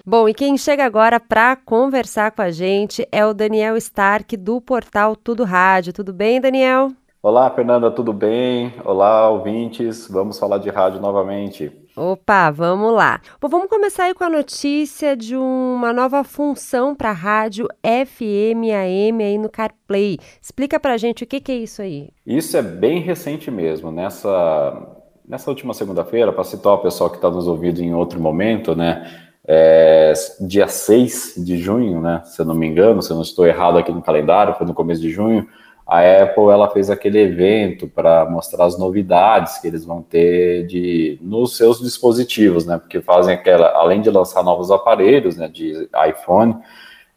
Bom, 0.08 0.30
e 0.30 0.34
quem 0.34 0.58
chega 0.58 0.86
agora 0.86 1.20
para 1.20 1.58
conversar 1.58 2.32
com 2.32 2.42
a 2.42 2.52
gente 2.52 3.06
é 3.12 3.26
o 3.26 3.34
Daniel 3.34 3.76
Stark 3.76 4.38
do 4.38 4.62
portal 4.62 5.14
Tudo 5.14 5.44
Rádio. 5.44 5.92
Tudo 5.92 6.14
bem, 6.14 6.40
Daniel? 6.40 6.94
Olá, 7.22 7.52
Fernanda, 7.52 7.92
tudo 7.92 8.14
bem? 8.14 8.74
Olá, 8.86 9.30
ouvintes. 9.30 10.08
Vamos 10.10 10.40
falar 10.40 10.58
de 10.58 10.70
rádio 10.70 11.02
novamente. 11.02 11.81
Opa, 11.96 12.50
vamos 12.52 12.94
lá. 12.94 13.20
Bom, 13.40 13.50
vamos 13.50 13.68
começar 13.68 14.06
aí 14.06 14.14
com 14.14 14.24
a 14.24 14.30
notícia 14.30 15.16
de 15.16 15.36
uma 15.36 15.92
nova 15.92 16.24
função 16.24 16.96
para 16.96 17.10
a 17.10 17.14
rádio 17.14 17.68
FM 17.84 18.72
AM 18.74 19.22
aí 19.22 19.38
no 19.38 19.50
CarPlay. 19.50 20.18
Explica 20.42 20.80
para 20.80 20.94
a 20.94 20.98
gente 20.98 21.26
o 21.26 21.28
que, 21.28 21.42
que 21.42 21.52
é 21.52 21.56
isso 21.56 21.82
aí. 21.82 22.10
Isso 22.26 22.56
é 22.56 22.62
bem 22.62 23.02
recente 23.02 23.52
mesmo. 23.52 23.92
Nessa, 23.92 24.88
nessa 25.28 25.50
última 25.52 25.74
segunda-feira, 25.74 26.32
para 26.32 26.46
citar 26.46 26.74
o 26.74 26.78
pessoal 26.78 27.10
que 27.10 27.18
está 27.18 27.30
nos 27.30 27.46
ouvindo 27.46 27.82
em 27.82 27.94
outro 27.94 28.22
momento, 28.22 28.74
né? 28.74 29.28
É, 29.46 30.14
dia 30.40 30.68
6 30.68 31.34
de 31.38 31.58
junho, 31.58 32.00
né? 32.00 32.22
Se 32.24 32.42
eu 32.42 32.46
não 32.46 32.56
me 32.56 32.68
engano, 32.68 33.02
se 33.02 33.12
eu 33.12 33.16
não 33.16 33.24
estou 33.24 33.46
errado 33.46 33.78
aqui 33.78 33.92
no 33.92 34.02
calendário, 34.02 34.54
foi 34.54 34.66
no 34.66 34.74
começo 34.74 35.02
de 35.02 35.10
junho 35.10 35.46
a 35.86 36.00
Apple 36.24 36.50
ela 36.50 36.70
fez 36.70 36.90
aquele 36.90 37.20
evento 37.20 37.88
para 37.88 38.30
mostrar 38.30 38.66
as 38.66 38.78
novidades 38.78 39.58
que 39.60 39.68
eles 39.68 39.84
vão 39.84 40.02
ter 40.02 40.66
de 40.66 41.20
nos 41.22 41.58
seus 41.58 41.82
dispositivos, 41.82 42.66
né? 42.66 42.78
Porque 42.78 43.02
fazem 43.02 43.34
aquela, 43.34 43.72
além 43.76 44.02
de 44.02 44.10
lançar 44.10 44.44
novos 44.44 44.72
aparelhos, 44.72 45.36
né, 45.36 45.48
de 45.48 45.90
iPhone, 46.08 46.56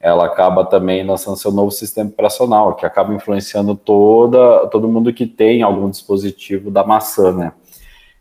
ela 0.01 0.27
acaba 0.27 0.65
também 0.65 1.07
lançando 1.07 1.37
seu 1.37 1.53
novo 1.53 1.71
sistema 1.71 2.11
operacional, 2.11 2.75
que 2.75 2.85
acaba 2.85 3.15
influenciando 3.15 3.75
toda 3.75 4.67
todo 4.67 4.89
mundo 4.89 5.13
que 5.13 5.27
tem 5.27 5.63
algum 5.63 5.89
dispositivo 5.89 6.71
da 6.71 6.85
maçã, 6.85 7.33
né? 7.33 7.53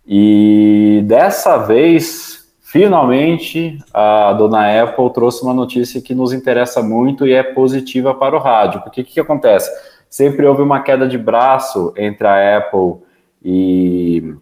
E 0.05 1.01
dessa 1.05 1.57
vez, 1.57 2.45
finalmente, 2.61 3.77
a 3.93 4.33
dona 4.33 4.83
Apple 4.83 5.09
trouxe 5.13 5.43
uma 5.43 5.53
notícia 5.53 6.01
que 6.01 6.13
nos 6.13 6.33
interessa 6.33 6.83
muito 6.83 7.25
e 7.25 7.33
é 7.33 7.41
positiva 7.41 8.13
para 8.13 8.35
o 8.35 8.39
rádio. 8.39 8.81
Porque 8.81 9.01
o 9.01 9.05
que, 9.05 9.13
que 9.13 9.19
acontece? 9.19 9.69
Sempre 10.13 10.45
houve 10.45 10.61
uma 10.61 10.79
queda 10.79 11.07
de 11.07 11.17
braço 11.17 11.91
entre 11.97 12.27
a 12.27 12.59
Apple 12.59 13.01
e 13.43 14.35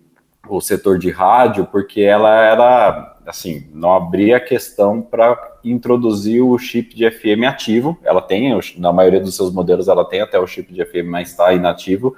o 0.49 0.60
setor 0.60 0.99
de 0.99 1.10
rádio, 1.10 1.65
porque 1.65 2.01
ela 2.01 2.41
era, 2.41 3.17
assim, 3.25 3.69
não 3.73 3.93
abria 3.93 4.38
questão 4.38 5.01
para 5.01 5.39
introduzir 5.63 6.43
o 6.43 6.57
chip 6.57 6.93
de 6.93 7.10
FM 7.10 7.45
ativo. 7.47 7.97
Ela 8.03 8.21
tem, 8.21 8.53
na 8.77 8.91
maioria 8.91 9.21
dos 9.21 9.34
seus 9.34 9.53
modelos, 9.53 9.88
ela 9.88 10.03
tem 10.03 10.19
até 10.19 10.38
o 10.38 10.45
chip 10.45 10.73
de 10.73 10.84
FM, 10.84 11.07
mas 11.07 11.29
está 11.29 11.53
inativo 11.53 12.17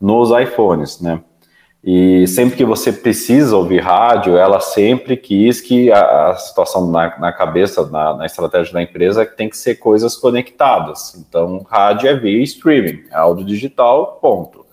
nos 0.00 0.30
iPhones, 0.30 0.98
né? 1.02 1.20
E 1.86 2.26
sempre 2.26 2.56
que 2.56 2.64
você 2.64 2.90
precisa 2.90 3.54
ouvir 3.54 3.80
rádio, 3.80 4.38
ela 4.38 4.58
sempre 4.58 5.18
quis 5.18 5.60
que 5.60 5.92
a, 5.92 6.30
a 6.30 6.36
situação 6.36 6.90
na, 6.90 7.18
na 7.18 7.30
cabeça, 7.30 7.86
na, 7.90 8.16
na, 8.16 8.24
estratégia 8.24 8.72
da 8.72 8.82
empresa, 8.82 9.20
é 9.20 9.26
tem 9.26 9.50
que 9.50 9.56
ser 9.56 9.74
coisas 9.74 10.16
conectadas. 10.16 11.14
Então, 11.14 11.64
rádio 11.68 12.08
é 12.08 12.16
via 12.16 12.42
streaming, 12.42 13.04
é 13.10 13.16
áudio 13.16 13.44
digital, 13.44 14.18
ponto. 14.22 14.64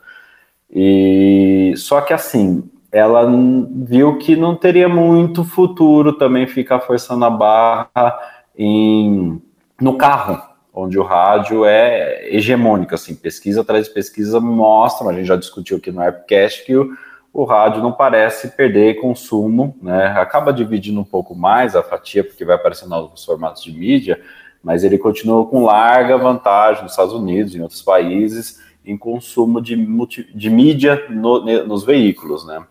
E 0.74 1.74
só 1.76 2.00
que 2.00 2.14
assim, 2.14 2.64
ela 2.90 3.30
viu 3.70 4.18
que 4.18 4.38
não 4.38 4.56
teria 4.56 4.88
muito 4.88 5.44
futuro 5.44 6.14
também 6.14 6.48
ficar 6.48 6.80
forçando 6.80 7.26
a 7.26 7.30
barra 7.30 8.20
em, 8.58 9.42
no 9.82 9.98
carro, 9.98 10.42
onde 10.74 10.98
o 10.98 11.04
rádio 11.04 11.66
é 11.66 12.34
hegemônico, 12.34 12.96
assim, 12.96 13.14
pesquisa 13.14 13.62
atrás 13.62 13.88
de 13.88 13.94
pesquisa 13.94 14.40
mostram, 14.40 15.10
a 15.10 15.14
gente 15.14 15.26
já 15.26 15.36
discutiu 15.36 15.78
aqui 15.78 15.92
no 15.92 16.02
Appcast, 16.02 16.66
que 16.66 16.76
o, 16.76 16.96
o 17.34 17.44
rádio 17.44 17.82
não 17.82 17.92
parece 17.92 18.50
perder 18.50 19.00
consumo, 19.02 19.76
né, 19.82 20.08
acaba 20.08 20.54
dividindo 20.54 21.00
um 21.00 21.06
pouco 21.06 21.36
mais 21.36 21.76
a 21.76 21.84
fatia, 21.84 22.24
porque 22.24 22.46
vai 22.46 22.56
aparecendo 22.56 22.90
novos 22.90 23.26
formatos 23.26 23.64
de 23.64 23.72
mídia, 23.72 24.22
mas 24.64 24.84
ele 24.84 24.98
continua 24.98 25.46
com 25.46 25.66
larga 25.66 26.18
vantagem 26.18 26.84
nos 26.84 26.94
Estados 26.94 27.14
Unidos 27.14 27.54
e 27.54 27.58
em 27.58 27.62
outros 27.62 27.82
países 27.82 28.62
em 28.86 28.98
consumo 28.98 29.62
de, 29.62 29.76
multi, 29.76 30.28
de 30.34 30.50
mídia 30.50 31.06
no, 31.10 31.66
nos 31.66 31.84
veículos, 31.84 32.46
né. 32.46 32.64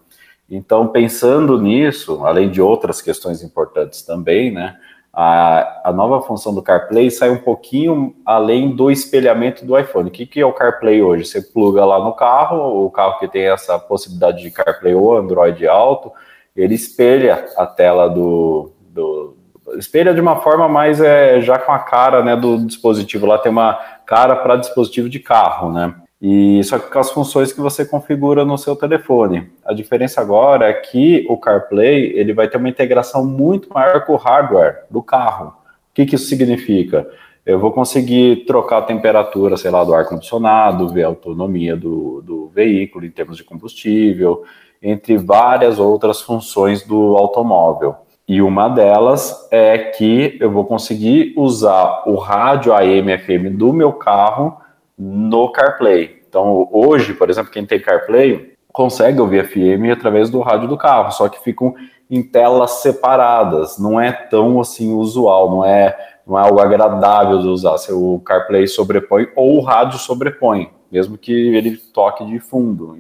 Então, 0.53 0.89
pensando 0.89 1.61
nisso, 1.61 2.25
além 2.25 2.51
de 2.51 2.61
outras 2.61 3.01
questões 3.01 3.41
importantes 3.41 4.03
também, 4.03 4.51
né, 4.51 4.77
a, 5.13 5.89
a 5.89 5.93
nova 5.93 6.23
função 6.23 6.55
do 6.55 6.63
CarPlay 6.63 7.11
sai 7.11 7.31
um 7.31 7.39
pouquinho 7.39 8.15
além 8.25 8.75
do 8.75 8.91
espelhamento 8.91 9.65
do 9.65 9.79
iPhone. 9.79 10.09
O 10.09 10.13
que, 10.13 10.25
que 10.25 10.41
é 10.41 10.47
o 10.47 10.53
CarPlay 10.53 11.03
hoje? 11.03 11.25
Você 11.25 11.43
pluga 11.43 11.85
lá 11.85 11.99
no 11.99 12.13
carro, 12.13 12.85
o 12.85 12.91
carro 12.91 13.19
que 13.19 13.27
tem 13.29 13.49
essa 13.49 13.79
possibilidade 13.79 14.43
de 14.43 14.51
CarPlay 14.51 14.95
ou 14.95 15.17
Android 15.17 15.67
Auto, 15.67 16.13
ele 16.55 16.75
espelha 16.75 17.47
a 17.57 17.67
tela 17.67 18.09
do, 18.09 18.73
do 18.81 19.37
espelha 19.77 20.15
de 20.15 20.21
uma 20.21 20.41
forma 20.41 20.69
mais 20.69 21.01
é, 21.01 21.41
já 21.41 21.59
com 21.59 21.73
a 21.73 21.79
cara 21.79 22.23
né, 22.23 22.37
do 22.37 22.59
dispositivo. 22.65 23.27
Lá 23.27 23.39
tem 23.39 23.51
uma 23.51 23.75
cara 24.07 24.37
para 24.37 24.57
dispositivo 24.57 25.09
de 25.09 25.19
carro, 25.19 25.73
né? 25.73 25.95
E 26.21 26.63
só 26.65 26.79
que 26.79 26.91
com 26.91 26.99
as 26.99 27.11
funções 27.11 27.53
que 27.53 27.61
você 27.61 27.85
configura 27.85 28.45
no 28.45 28.59
seu 28.59 28.77
telefone. 28.77 29.51
A 29.65 29.73
diferença 29.73 30.21
agora 30.21 30.67
é 30.67 30.73
que 30.75 31.27
o 31.31 31.39
CarPlay 31.39 32.13
ele 32.15 32.35
vai 32.35 32.47
ter 32.47 32.59
uma 32.59 32.69
integração 32.69 33.25
muito 33.25 33.73
maior 33.73 34.05
com 34.05 34.13
o 34.13 34.17
hardware 34.17 34.85
do 34.91 35.03
carro. 35.03 35.49
O 35.49 35.95
que, 35.95 36.05
que 36.05 36.17
isso 36.17 36.27
significa? 36.27 37.09
Eu 37.45 37.59
vou 37.59 37.73
conseguir 37.73 38.45
trocar 38.45 38.79
a 38.79 38.83
temperatura, 38.83 39.57
sei 39.57 39.71
lá, 39.71 39.83
do 39.83 39.95
ar 39.95 40.07
condicionado, 40.07 40.89
ver 40.89 41.05
a 41.05 41.09
autonomia 41.09 41.75
do, 41.75 42.21
do 42.21 42.49
veículo 42.49 43.07
em 43.07 43.11
termos 43.11 43.39
de 43.39 43.45
combustível, 43.45 44.45
entre 44.83 45.17
várias 45.17 45.79
outras 45.79 46.21
funções 46.21 46.83
do 46.87 47.17
automóvel. 47.17 47.97
E 48.29 48.43
uma 48.43 48.69
delas 48.69 49.49
é 49.51 49.79
que 49.79 50.37
eu 50.39 50.51
vou 50.51 50.65
conseguir 50.65 51.33
usar 51.37 52.05
o 52.07 52.15
rádio 52.17 52.75
AM 52.75 53.19
FM 53.19 53.57
do 53.57 53.73
meu 53.73 53.95
carro 53.95 54.60
no 55.01 55.51
CarPlay. 55.51 56.21
Então, 56.29 56.69
hoje, 56.71 57.15
por 57.15 57.31
exemplo, 57.31 57.51
quem 57.51 57.65
tem 57.65 57.81
CarPlay 57.81 58.53
consegue 58.71 59.19
ouvir 59.19 59.49
FM 59.49 59.91
através 59.91 60.29
do 60.29 60.41
rádio 60.41 60.69
do 60.69 60.77
carro, 60.77 61.11
só 61.11 61.27
que 61.29 61.43
ficam 61.43 61.75
em 62.11 62.23
telas 62.23 62.83
separadas. 62.83 63.79
Não 63.79 63.99
é 63.99 64.13
tão 64.13 64.61
assim 64.61 64.93
usual, 64.93 65.51
não 65.51 65.65
é, 65.65 65.97
não 66.27 66.39
é 66.39 66.43
algo 66.43 66.61
agradável 66.61 67.39
de 67.39 67.49
usar. 67.49 67.79
Se 67.79 67.91
o 67.91 68.21
CarPlay 68.21 68.67
sobrepõe 68.67 69.29
ou 69.35 69.57
o 69.57 69.61
rádio 69.63 69.99
sobrepõe, 69.99 70.71
mesmo 70.93 71.17
que 71.17 71.33
ele 71.33 71.79
toque 71.79 72.25
de 72.27 72.39
fundo. 72.39 72.95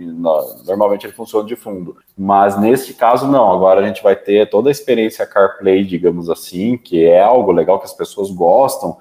Normalmente 0.65 1.05
ele 1.05 1.13
funciona 1.13 1.47
de 1.47 1.57
fundo. 1.57 1.97
Mas 2.17 2.59
nesse 2.59 2.95
caso, 2.95 3.29
não. 3.29 3.53
Agora 3.53 3.81
a 3.81 3.87
gente 3.87 4.03
vai 4.03 4.17
ter 4.17 4.49
toda 4.49 4.71
a 4.71 4.73
experiência 4.73 5.27
CarPlay, 5.27 5.85
digamos 5.85 6.31
assim, 6.31 6.79
que 6.79 7.05
é 7.05 7.21
algo 7.21 7.53
legal 7.53 7.79
que 7.79 7.85
as 7.85 7.93
pessoas 7.93 8.31
gostam, 8.31 8.97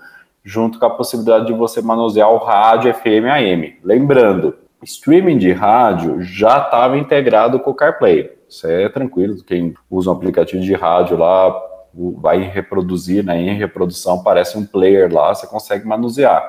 junto 0.49 0.79
com 0.79 0.85
a 0.87 0.89
possibilidade 0.89 1.45
de 1.45 1.53
você 1.53 1.79
manusear 1.79 2.31
o 2.33 2.37
rádio 2.37 2.91
FM 2.91 3.29
AM. 3.31 3.77
Lembrando, 3.83 4.55
streaming 4.81 5.37
de 5.37 5.51
rádio 5.51 6.19
já 6.21 6.57
estava 6.57 6.97
integrado 6.97 7.59
com 7.59 7.69
o 7.69 7.75
CarPlay. 7.75 8.31
Isso 8.49 8.65
é 8.65 8.89
tranquilo, 8.89 9.43
quem 9.43 9.75
usa 9.91 10.09
um 10.09 10.13
aplicativo 10.13 10.63
de 10.63 10.73
rádio 10.73 11.17
lá 11.17 11.55
vai 11.93 12.41
reproduzir, 12.41 13.23
né, 13.23 13.39
em 13.39 13.55
reprodução 13.55 14.23
parece 14.23 14.57
um 14.57 14.65
player 14.65 15.13
lá, 15.13 15.35
você 15.35 15.45
consegue 15.45 15.87
manusear. 15.87 16.41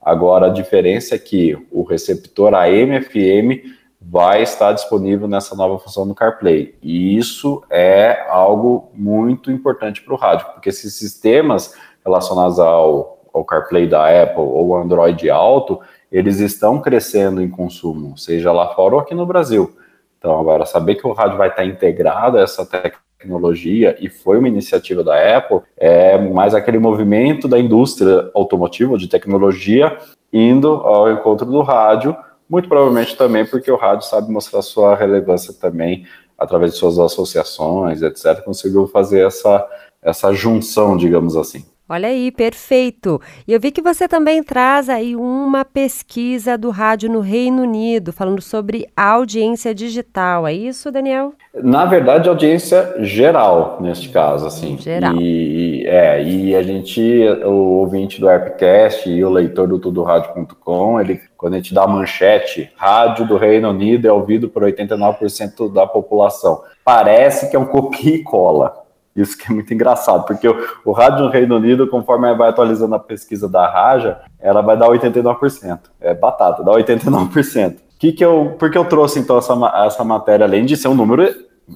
Agora 0.00 0.46
a 0.46 0.50
diferença 0.50 1.16
é 1.16 1.18
que 1.18 1.58
o 1.72 1.82
receptor 1.82 2.54
AM/FM 2.54 3.76
vai 4.00 4.40
estar 4.42 4.72
disponível 4.72 5.26
nessa 5.26 5.56
nova 5.56 5.80
função 5.80 6.06
do 6.06 6.14
CarPlay. 6.14 6.76
E 6.80 7.16
isso 7.16 7.64
é 7.68 8.24
algo 8.28 8.92
muito 8.94 9.50
importante 9.50 10.00
para 10.00 10.14
o 10.14 10.16
rádio, 10.16 10.46
porque 10.54 10.68
esses 10.68 10.94
sistemas 10.94 11.74
relacionados 12.04 12.60
ao, 12.60 13.17
ao 13.32 13.44
CarPlay 13.44 13.86
da 13.86 14.22
Apple 14.22 14.42
ou 14.42 14.76
Android 14.76 15.28
Auto, 15.30 15.80
eles 16.10 16.40
estão 16.40 16.80
crescendo 16.80 17.42
em 17.42 17.48
consumo, 17.48 18.16
seja 18.16 18.52
lá 18.52 18.74
fora 18.74 18.94
ou 18.94 19.00
aqui 19.00 19.14
no 19.14 19.26
Brasil. 19.26 19.76
Então, 20.18 20.38
agora, 20.38 20.66
saber 20.66 20.96
que 20.96 21.06
o 21.06 21.12
rádio 21.12 21.38
vai 21.38 21.48
estar 21.48 21.64
integrado 21.64 22.38
a 22.38 22.40
essa 22.40 22.66
tecnologia, 22.66 23.96
e 24.00 24.08
foi 24.08 24.38
uma 24.38 24.48
iniciativa 24.48 25.02
da 25.02 25.36
Apple, 25.36 25.60
é 25.76 26.18
mais 26.18 26.54
aquele 26.54 26.78
movimento 26.78 27.46
da 27.46 27.58
indústria 27.58 28.30
automotiva, 28.34 28.96
de 28.96 29.08
tecnologia, 29.08 29.96
indo 30.32 30.68
ao 30.68 31.10
encontro 31.10 31.46
do 31.46 31.60
rádio, 31.62 32.16
muito 32.48 32.68
provavelmente 32.68 33.16
também 33.16 33.44
porque 33.44 33.70
o 33.70 33.76
rádio 33.76 34.06
sabe 34.06 34.30
mostrar 34.30 34.62
sua 34.62 34.94
relevância 34.94 35.52
também, 35.52 36.06
através 36.38 36.72
de 36.72 36.78
suas 36.78 36.98
associações, 36.98 38.02
etc., 38.02 38.42
conseguiu 38.42 38.86
fazer 38.86 39.26
essa, 39.26 39.66
essa 40.00 40.32
junção, 40.32 40.96
digamos 40.96 41.36
assim. 41.36 41.64
Olha 41.90 42.08
aí, 42.08 42.30
perfeito. 42.30 43.18
E 43.46 43.52
eu 43.54 43.58
vi 43.58 43.70
que 43.70 43.80
você 43.80 44.06
também 44.06 44.42
traz 44.42 44.90
aí 44.90 45.16
uma 45.16 45.64
pesquisa 45.64 46.58
do 46.58 46.68
rádio 46.68 47.10
no 47.10 47.20
Reino 47.20 47.62
Unido, 47.62 48.12
falando 48.12 48.42
sobre 48.42 48.86
audiência 48.94 49.74
digital. 49.74 50.46
É 50.46 50.52
isso, 50.52 50.92
Daniel? 50.92 51.32
Na 51.54 51.86
verdade, 51.86 52.28
audiência 52.28 52.94
geral, 52.98 53.78
neste 53.80 54.10
caso, 54.10 54.46
assim. 54.46 54.76
Geral. 54.76 55.14
E, 55.16 55.86
é, 55.86 56.22
e 56.22 56.54
a 56.54 56.62
gente, 56.62 57.00
o 57.46 57.78
ouvinte 57.78 58.20
do 58.20 58.28
Aircast 58.28 59.08
e 59.08 59.24
o 59.24 59.30
leitor 59.30 59.66
do 59.66 59.78
tudorádio.com, 59.78 61.00
ele, 61.00 61.18
quando 61.38 61.54
a 61.54 61.56
gente 61.56 61.72
dá 61.72 61.84
a 61.84 61.88
manchete, 61.88 62.70
rádio 62.76 63.26
do 63.26 63.38
Reino 63.38 63.70
Unido 63.70 64.06
é 64.06 64.12
ouvido 64.12 64.50
por 64.50 64.62
89% 64.62 65.72
da 65.72 65.86
população. 65.86 66.60
Parece 66.84 67.48
que 67.48 67.56
é 67.56 67.58
um 67.58 67.64
copia 67.64 68.16
e 68.16 68.22
cola. 68.22 68.87
Isso 69.20 69.36
que 69.36 69.50
é 69.50 69.54
muito 69.54 69.72
engraçado, 69.72 70.24
porque 70.24 70.48
o, 70.48 70.56
o 70.84 70.92
rádio 70.92 71.24
no 71.24 71.30
Reino 71.30 71.56
Unido, 71.56 71.88
conforme 71.88 72.32
vai 72.34 72.50
atualizando 72.50 72.94
a 72.94 72.98
pesquisa 72.98 73.48
da 73.48 73.68
Raja, 73.68 74.20
ela 74.38 74.62
vai 74.62 74.76
dar 74.76 74.88
89%. 74.88 75.80
É 76.00 76.14
batata, 76.14 76.62
dá 76.62 76.72
89%. 76.72 77.76
Que 77.98 78.12
que 78.12 78.24
eu, 78.24 78.54
por 78.58 78.70
que 78.70 78.78
eu 78.78 78.84
trouxe 78.84 79.18
então 79.18 79.38
essa, 79.38 79.54
essa 79.84 80.04
matéria, 80.04 80.46
além 80.46 80.64
de 80.64 80.76
ser 80.76 80.88
um 80.88 80.94
número 80.94 81.24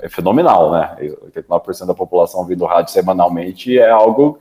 fenomenal, 0.09 0.71
né? 0.71 0.97
89% 1.37 1.87
da 1.87 1.95
população 1.95 2.41
ouvindo 2.41 2.65
rádio 2.65 2.93
semanalmente 2.93 3.79
é 3.79 3.91
algo 3.91 4.39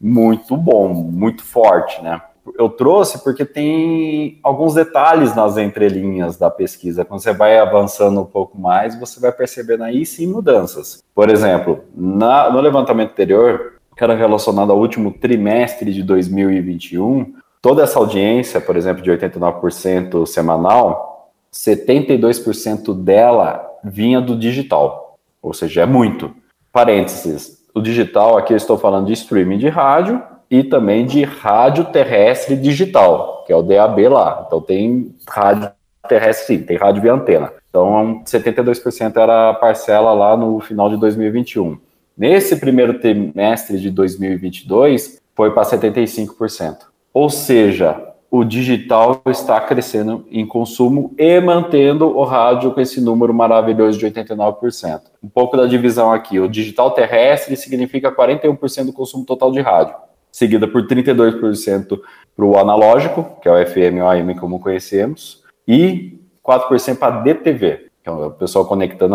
muito 0.00 0.56
bom, 0.56 0.88
muito 0.92 1.42
forte, 1.42 2.02
né? 2.02 2.20
Eu 2.58 2.68
trouxe 2.68 3.22
porque 3.22 3.44
tem 3.44 4.38
alguns 4.42 4.74
detalhes 4.74 5.34
nas 5.34 5.56
entrelinhas 5.56 6.36
da 6.36 6.50
pesquisa. 6.50 7.04
Quando 7.04 7.20
você 7.20 7.32
vai 7.32 7.58
avançando 7.58 8.20
um 8.20 8.24
pouco 8.24 8.58
mais, 8.58 8.98
você 8.98 9.20
vai 9.20 9.32
percebendo 9.32 9.84
aí 9.84 10.04
sim 10.04 10.26
mudanças. 10.26 11.02
Por 11.14 11.30
exemplo, 11.30 11.84
na, 11.94 12.50
no 12.50 12.60
levantamento 12.60 13.12
anterior, 13.12 13.74
que 13.96 14.02
era 14.02 14.14
relacionado 14.14 14.72
ao 14.72 14.78
último 14.78 15.12
trimestre 15.12 15.92
de 15.92 16.02
2021, 16.02 17.34
toda 17.60 17.82
essa 17.82 17.98
audiência, 17.98 18.60
por 18.60 18.76
exemplo, 18.76 19.02
de 19.02 19.10
89% 19.10 20.26
semanal, 20.26 21.30
72% 21.52 22.94
dela 22.94 23.64
vinha 23.84 24.20
do 24.20 24.36
digital, 24.36 25.18
ou 25.40 25.52
seja, 25.52 25.82
é 25.82 25.86
muito. 25.86 26.34
Parênteses, 26.72 27.62
o 27.74 27.80
digital, 27.80 28.38
aqui 28.38 28.52
eu 28.52 28.56
estou 28.56 28.78
falando 28.78 29.06
de 29.06 29.12
streaming 29.12 29.58
de 29.58 29.68
rádio, 29.68 30.22
e 30.52 30.62
também 30.62 31.06
de 31.06 31.24
rádio 31.24 31.86
terrestre 31.86 32.54
digital, 32.56 33.42
que 33.46 33.52
é 33.54 33.56
o 33.56 33.62
DAB 33.62 34.06
lá. 34.06 34.44
Então 34.46 34.60
tem 34.60 35.14
rádio 35.26 35.70
terrestre, 36.06 36.58
sim, 36.58 36.62
tem 36.62 36.76
rádio 36.76 37.00
via 37.00 37.14
antena. 37.14 37.50
Então 37.70 38.20
72% 38.26 39.16
era 39.16 39.48
a 39.48 39.54
parcela 39.54 40.12
lá 40.12 40.36
no 40.36 40.60
final 40.60 40.90
de 40.90 40.98
2021. 40.98 41.78
Nesse 42.18 42.56
primeiro 42.56 43.00
trimestre 43.00 43.80
de 43.80 43.90
2022 43.90 45.22
foi 45.34 45.52
para 45.52 45.62
75%. 45.62 46.80
Ou 47.14 47.30
seja, 47.30 48.12
o 48.30 48.44
digital 48.44 49.22
está 49.28 49.58
crescendo 49.58 50.26
em 50.30 50.46
consumo 50.46 51.14
e 51.16 51.40
mantendo 51.40 52.14
o 52.14 52.24
rádio 52.24 52.72
com 52.72 52.80
esse 52.82 53.00
número 53.00 53.32
maravilhoso 53.32 53.98
de 53.98 54.04
89%. 54.04 55.00
Um 55.24 55.30
pouco 55.30 55.56
da 55.56 55.64
divisão 55.64 56.12
aqui, 56.12 56.38
o 56.38 56.46
digital 56.46 56.90
terrestre 56.90 57.56
significa 57.56 58.12
41% 58.12 58.84
do 58.84 58.92
consumo 58.92 59.24
total 59.24 59.50
de 59.50 59.62
rádio 59.62 59.94
seguida 60.32 60.66
por 60.66 60.86
32% 60.86 62.00
para 62.34 62.44
o 62.44 62.58
analógico, 62.58 63.38
que 63.42 63.48
é 63.48 63.52
o 63.52 63.66
FM 63.66 64.00
ou 64.00 64.08
AM 64.08 64.34
como 64.34 64.58
conhecemos, 64.58 65.44
e 65.68 66.18
4% 66.42 66.96
para 66.96 67.18
a 67.18 67.20
DTV, 67.20 67.88
que 68.02 68.08
é 68.08 68.10
o 68.10 68.30
pessoal 68.30 68.64
conectando 68.64 69.14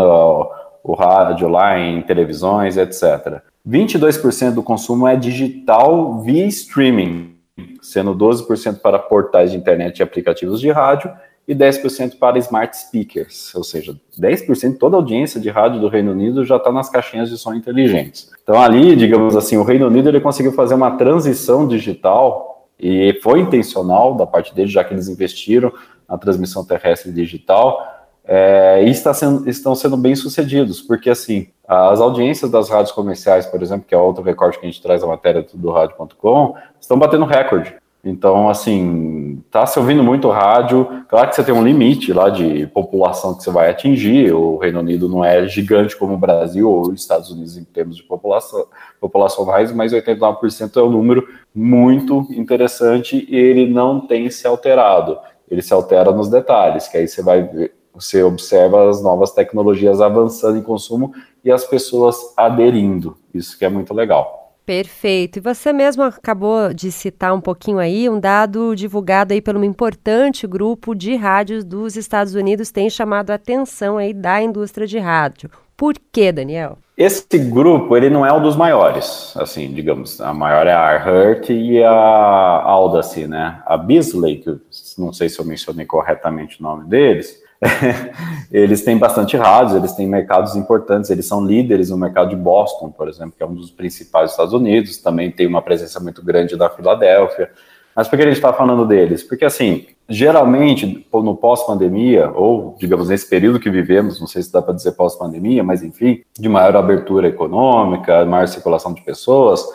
o 0.83 0.93
rádio 0.93 1.49
lá 1.49 1.77
em 1.77 2.01
televisões, 2.03 2.77
etc. 2.77 3.41
22% 3.67 4.53
do 4.53 4.63
consumo 4.63 5.07
é 5.07 5.15
digital 5.15 6.21
via 6.21 6.45
streaming, 6.45 7.35
sendo 7.81 8.15
12% 8.15 8.79
para 8.79 8.99
portais 8.99 9.51
de 9.51 9.57
internet 9.57 9.99
e 9.99 10.03
aplicativos 10.03 10.61
de 10.61 10.71
rádio 10.71 11.11
e 11.47 11.55
10% 11.55 12.17
para 12.19 12.37
smart 12.39 12.75
speakers, 12.75 13.55
ou 13.55 13.63
seja, 13.63 13.95
10% 14.19 14.77
toda 14.77 14.97
a 14.97 14.99
audiência 14.99 15.39
de 15.39 15.49
rádio 15.49 15.79
do 15.79 15.87
Reino 15.87 16.11
Unido 16.11 16.43
já 16.43 16.57
está 16.57 16.71
nas 16.71 16.89
caixinhas 16.89 17.29
de 17.29 17.37
som 17.37 17.53
inteligentes. 17.53 18.29
Então 18.43 18.61
ali, 18.61 18.95
digamos 18.95 19.35
assim, 19.35 19.55
o 19.55 19.63
Reino 19.63 19.87
Unido 19.87 20.09
ele 20.09 20.19
conseguiu 20.19 20.51
fazer 20.51 20.73
uma 20.73 20.97
transição 20.97 21.65
digital 21.65 22.67
e 22.77 23.17
foi 23.23 23.39
intencional 23.39 24.13
da 24.15 24.27
parte 24.27 24.53
deles, 24.53 24.71
já 24.71 24.83
que 24.83 24.93
eles 24.93 25.07
investiram 25.07 25.71
na 26.07 26.17
transmissão 26.17 26.65
terrestre 26.65 27.11
digital, 27.11 27.95
é, 28.25 28.83
e 28.83 28.89
está 28.89 29.13
sendo, 29.13 29.49
estão 29.49 29.73
sendo 29.73 29.95
bem 29.95 30.13
sucedidos, 30.13 30.81
porque 30.81 31.09
assim, 31.09 31.47
as 31.65 32.01
audiências 32.01 32.51
das 32.51 32.69
rádios 32.69 32.91
comerciais, 32.91 33.45
por 33.45 33.61
exemplo, 33.63 33.85
que 33.87 33.95
é 33.95 33.97
outro 33.97 34.21
recorte 34.21 34.59
que 34.59 34.65
a 34.65 34.69
gente 34.69 34.81
traz 34.81 35.01
na 35.01 35.07
matéria 35.07 35.45
do 35.53 35.71
rádio.com, 35.71 36.55
estão 36.79 36.99
batendo 36.99 37.23
recorde. 37.23 37.73
Então, 38.09 38.47
assim, 38.47 39.43
tá 39.51 39.65
se 39.65 39.77
ouvindo 39.77 40.01
muito 40.01 40.29
rádio. 40.29 41.03
Claro 41.09 41.29
que 41.29 41.35
você 41.35 41.43
tem 41.43 41.53
um 41.53 41.63
limite 41.63 42.13
lá 42.13 42.29
de 42.29 42.65
população 42.67 43.35
que 43.35 43.43
você 43.43 43.51
vai 43.51 43.69
atingir. 43.69 44.33
O 44.33 44.57
Reino 44.57 44.79
Unido 44.79 45.09
não 45.09 45.25
é 45.25 45.45
gigante 45.45 45.95
como 45.95 46.13
o 46.13 46.17
Brasil 46.17 46.69
ou 46.69 46.83
os 46.83 47.01
Estados 47.01 47.29
Unidos 47.29 47.57
em 47.57 47.65
termos 47.65 47.97
de 47.97 48.03
população, 48.03 48.65
populacionais, 49.01 49.73
mas 49.73 49.91
89% 49.91 50.77
é 50.77 50.81
um 50.81 50.89
número 50.89 51.27
muito 51.53 52.25
interessante 52.29 53.27
e 53.29 53.35
ele 53.35 53.67
não 53.67 53.99
tem 53.99 54.29
se 54.29 54.47
alterado. 54.47 55.17
Ele 55.51 55.61
se 55.61 55.73
altera 55.73 56.11
nos 56.11 56.29
detalhes, 56.29 56.87
que 56.87 56.97
aí 56.97 57.07
você 57.09 57.21
vai 57.21 57.43
ver, 57.43 57.73
você 57.93 58.23
observa 58.23 58.89
as 58.89 59.03
novas 59.03 59.31
tecnologias 59.31 59.99
avançando 59.99 60.57
em 60.57 60.63
consumo 60.63 61.13
e 61.43 61.51
as 61.51 61.65
pessoas 61.65 62.15
aderindo. 62.37 63.17
Isso 63.33 63.57
que 63.57 63.65
é 63.65 63.69
muito 63.69 63.93
legal. 63.93 64.46
Perfeito. 64.67 65.37
E 65.37 65.39
você 65.39 65.71
mesmo 65.71 66.03
acabou 66.03 66.73
de 66.73 66.91
citar 66.91 67.33
um 67.33 67.39
pouquinho 67.39 67.79
aí, 67.79 68.09
um 68.09 68.19
dado 68.19 68.75
divulgado 68.75 69.33
aí 69.33 69.41
por 69.41 69.55
um 69.55 69.63
importante 69.63 70.45
grupo 70.45 70.93
de 70.93 71.15
rádios 71.15 71.63
dos 71.63 71.95
Estados 71.95 72.35
Unidos 72.35 72.69
tem 72.69 72.89
chamado 72.89 73.29
a 73.29 73.35
atenção 73.35 73.97
aí 73.97 74.13
da 74.13 74.41
indústria 74.41 74.85
de 74.85 74.99
rádio. 74.99 75.49
Por 75.77 75.93
quê, 76.11 76.33
Daniel? 76.33 76.79
Esse 76.97 77.37
grupo, 77.37 77.95
ele 77.95 78.09
não 78.09 78.25
é 78.25 78.33
um 78.33 78.41
dos 78.41 78.57
maiores, 78.57 79.33
assim, 79.37 79.73
digamos, 79.73 80.19
a 80.19 80.33
maior 80.33 80.67
é 80.67 80.73
a 80.73 80.97
Hertz 80.97 81.49
e 81.49 81.81
a 81.81 81.89
Audacy, 81.89 83.25
né? 83.25 83.61
A 83.65 83.77
Beasley, 83.77 84.39
que 84.39 84.59
não 84.97 85.13
sei 85.13 85.29
se 85.29 85.39
eu 85.39 85.45
mencionei 85.45 85.85
corretamente 85.85 86.59
o 86.59 86.63
nome 86.63 86.89
deles, 86.89 87.41
eles 88.51 88.83
têm 88.83 88.97
bastante 88.97 89.35
rádios, 89.35 89.75
eles 89.75 89.93
têm 89.93 90.07
mercados 90.07 90.55
importantes, 90.55 91.09
eles 91.09 91.27
são 91.27 91.45
líderes 91.45 91.89
no 91.89 91.97
mercado 91.97 92.29
de 92.29 92.35
Boston, 92.35 92.91
por 92.91 93.07
exemplo, 93.07 93.33
que 93.35 93.43
é 93.43 93.45
um 93.45 93.55
dos 93.55 93.71
principais 93.71 94.25
dos 94.25 94.31
Estados 94.33 94.53
Unidos, 94.53 94.97
também 94.97 95.31
tem 95.31 95.47
uma 95.47 95.61
presença 95.61 95.99
muito 95.99 96.23
grande 96.23 96.55
da 96.55 96.69
Filadélfia. 96.69 97.49
Mas 97.95 98.07
por 98.07 98.15
que 98.15 98.21
a 98.21 98.27
gente 98.27 98.35
está 98.35 98.53
falando 98.53 98.85
deles? 98.85 99.23
Porque, 99.23 99.43
assim, 99.43 99.87
geralmente, 100.07 101.07
no 101.11 101.35
pós-pandemia, 101.35 102.29
ou, 102.29 102.75
digamos, 102.79 103.09
nesse 103.09 103.27
período 103.27 103.59
que 103.59 103.71
vivemos, 103.71 104.19
não 104.19 104.27
sei 104.27 104.43
se 104.43 104.53
dá 104.53 104.61
para 104.61 104.75
dizer 104.75 104.91
pós-pandemia, 104.91 105.63
mas 105.63 105.81
enfim, 105.81 106.21
de 106.37 106.47
maior 106.47 106.75
abertura 106.75 107.27
econômica, 107.27 108.23
maior 108.23 108.47
circulação 108.47 108.93
de 108.93 109.01
pessoas, 109.01 109.65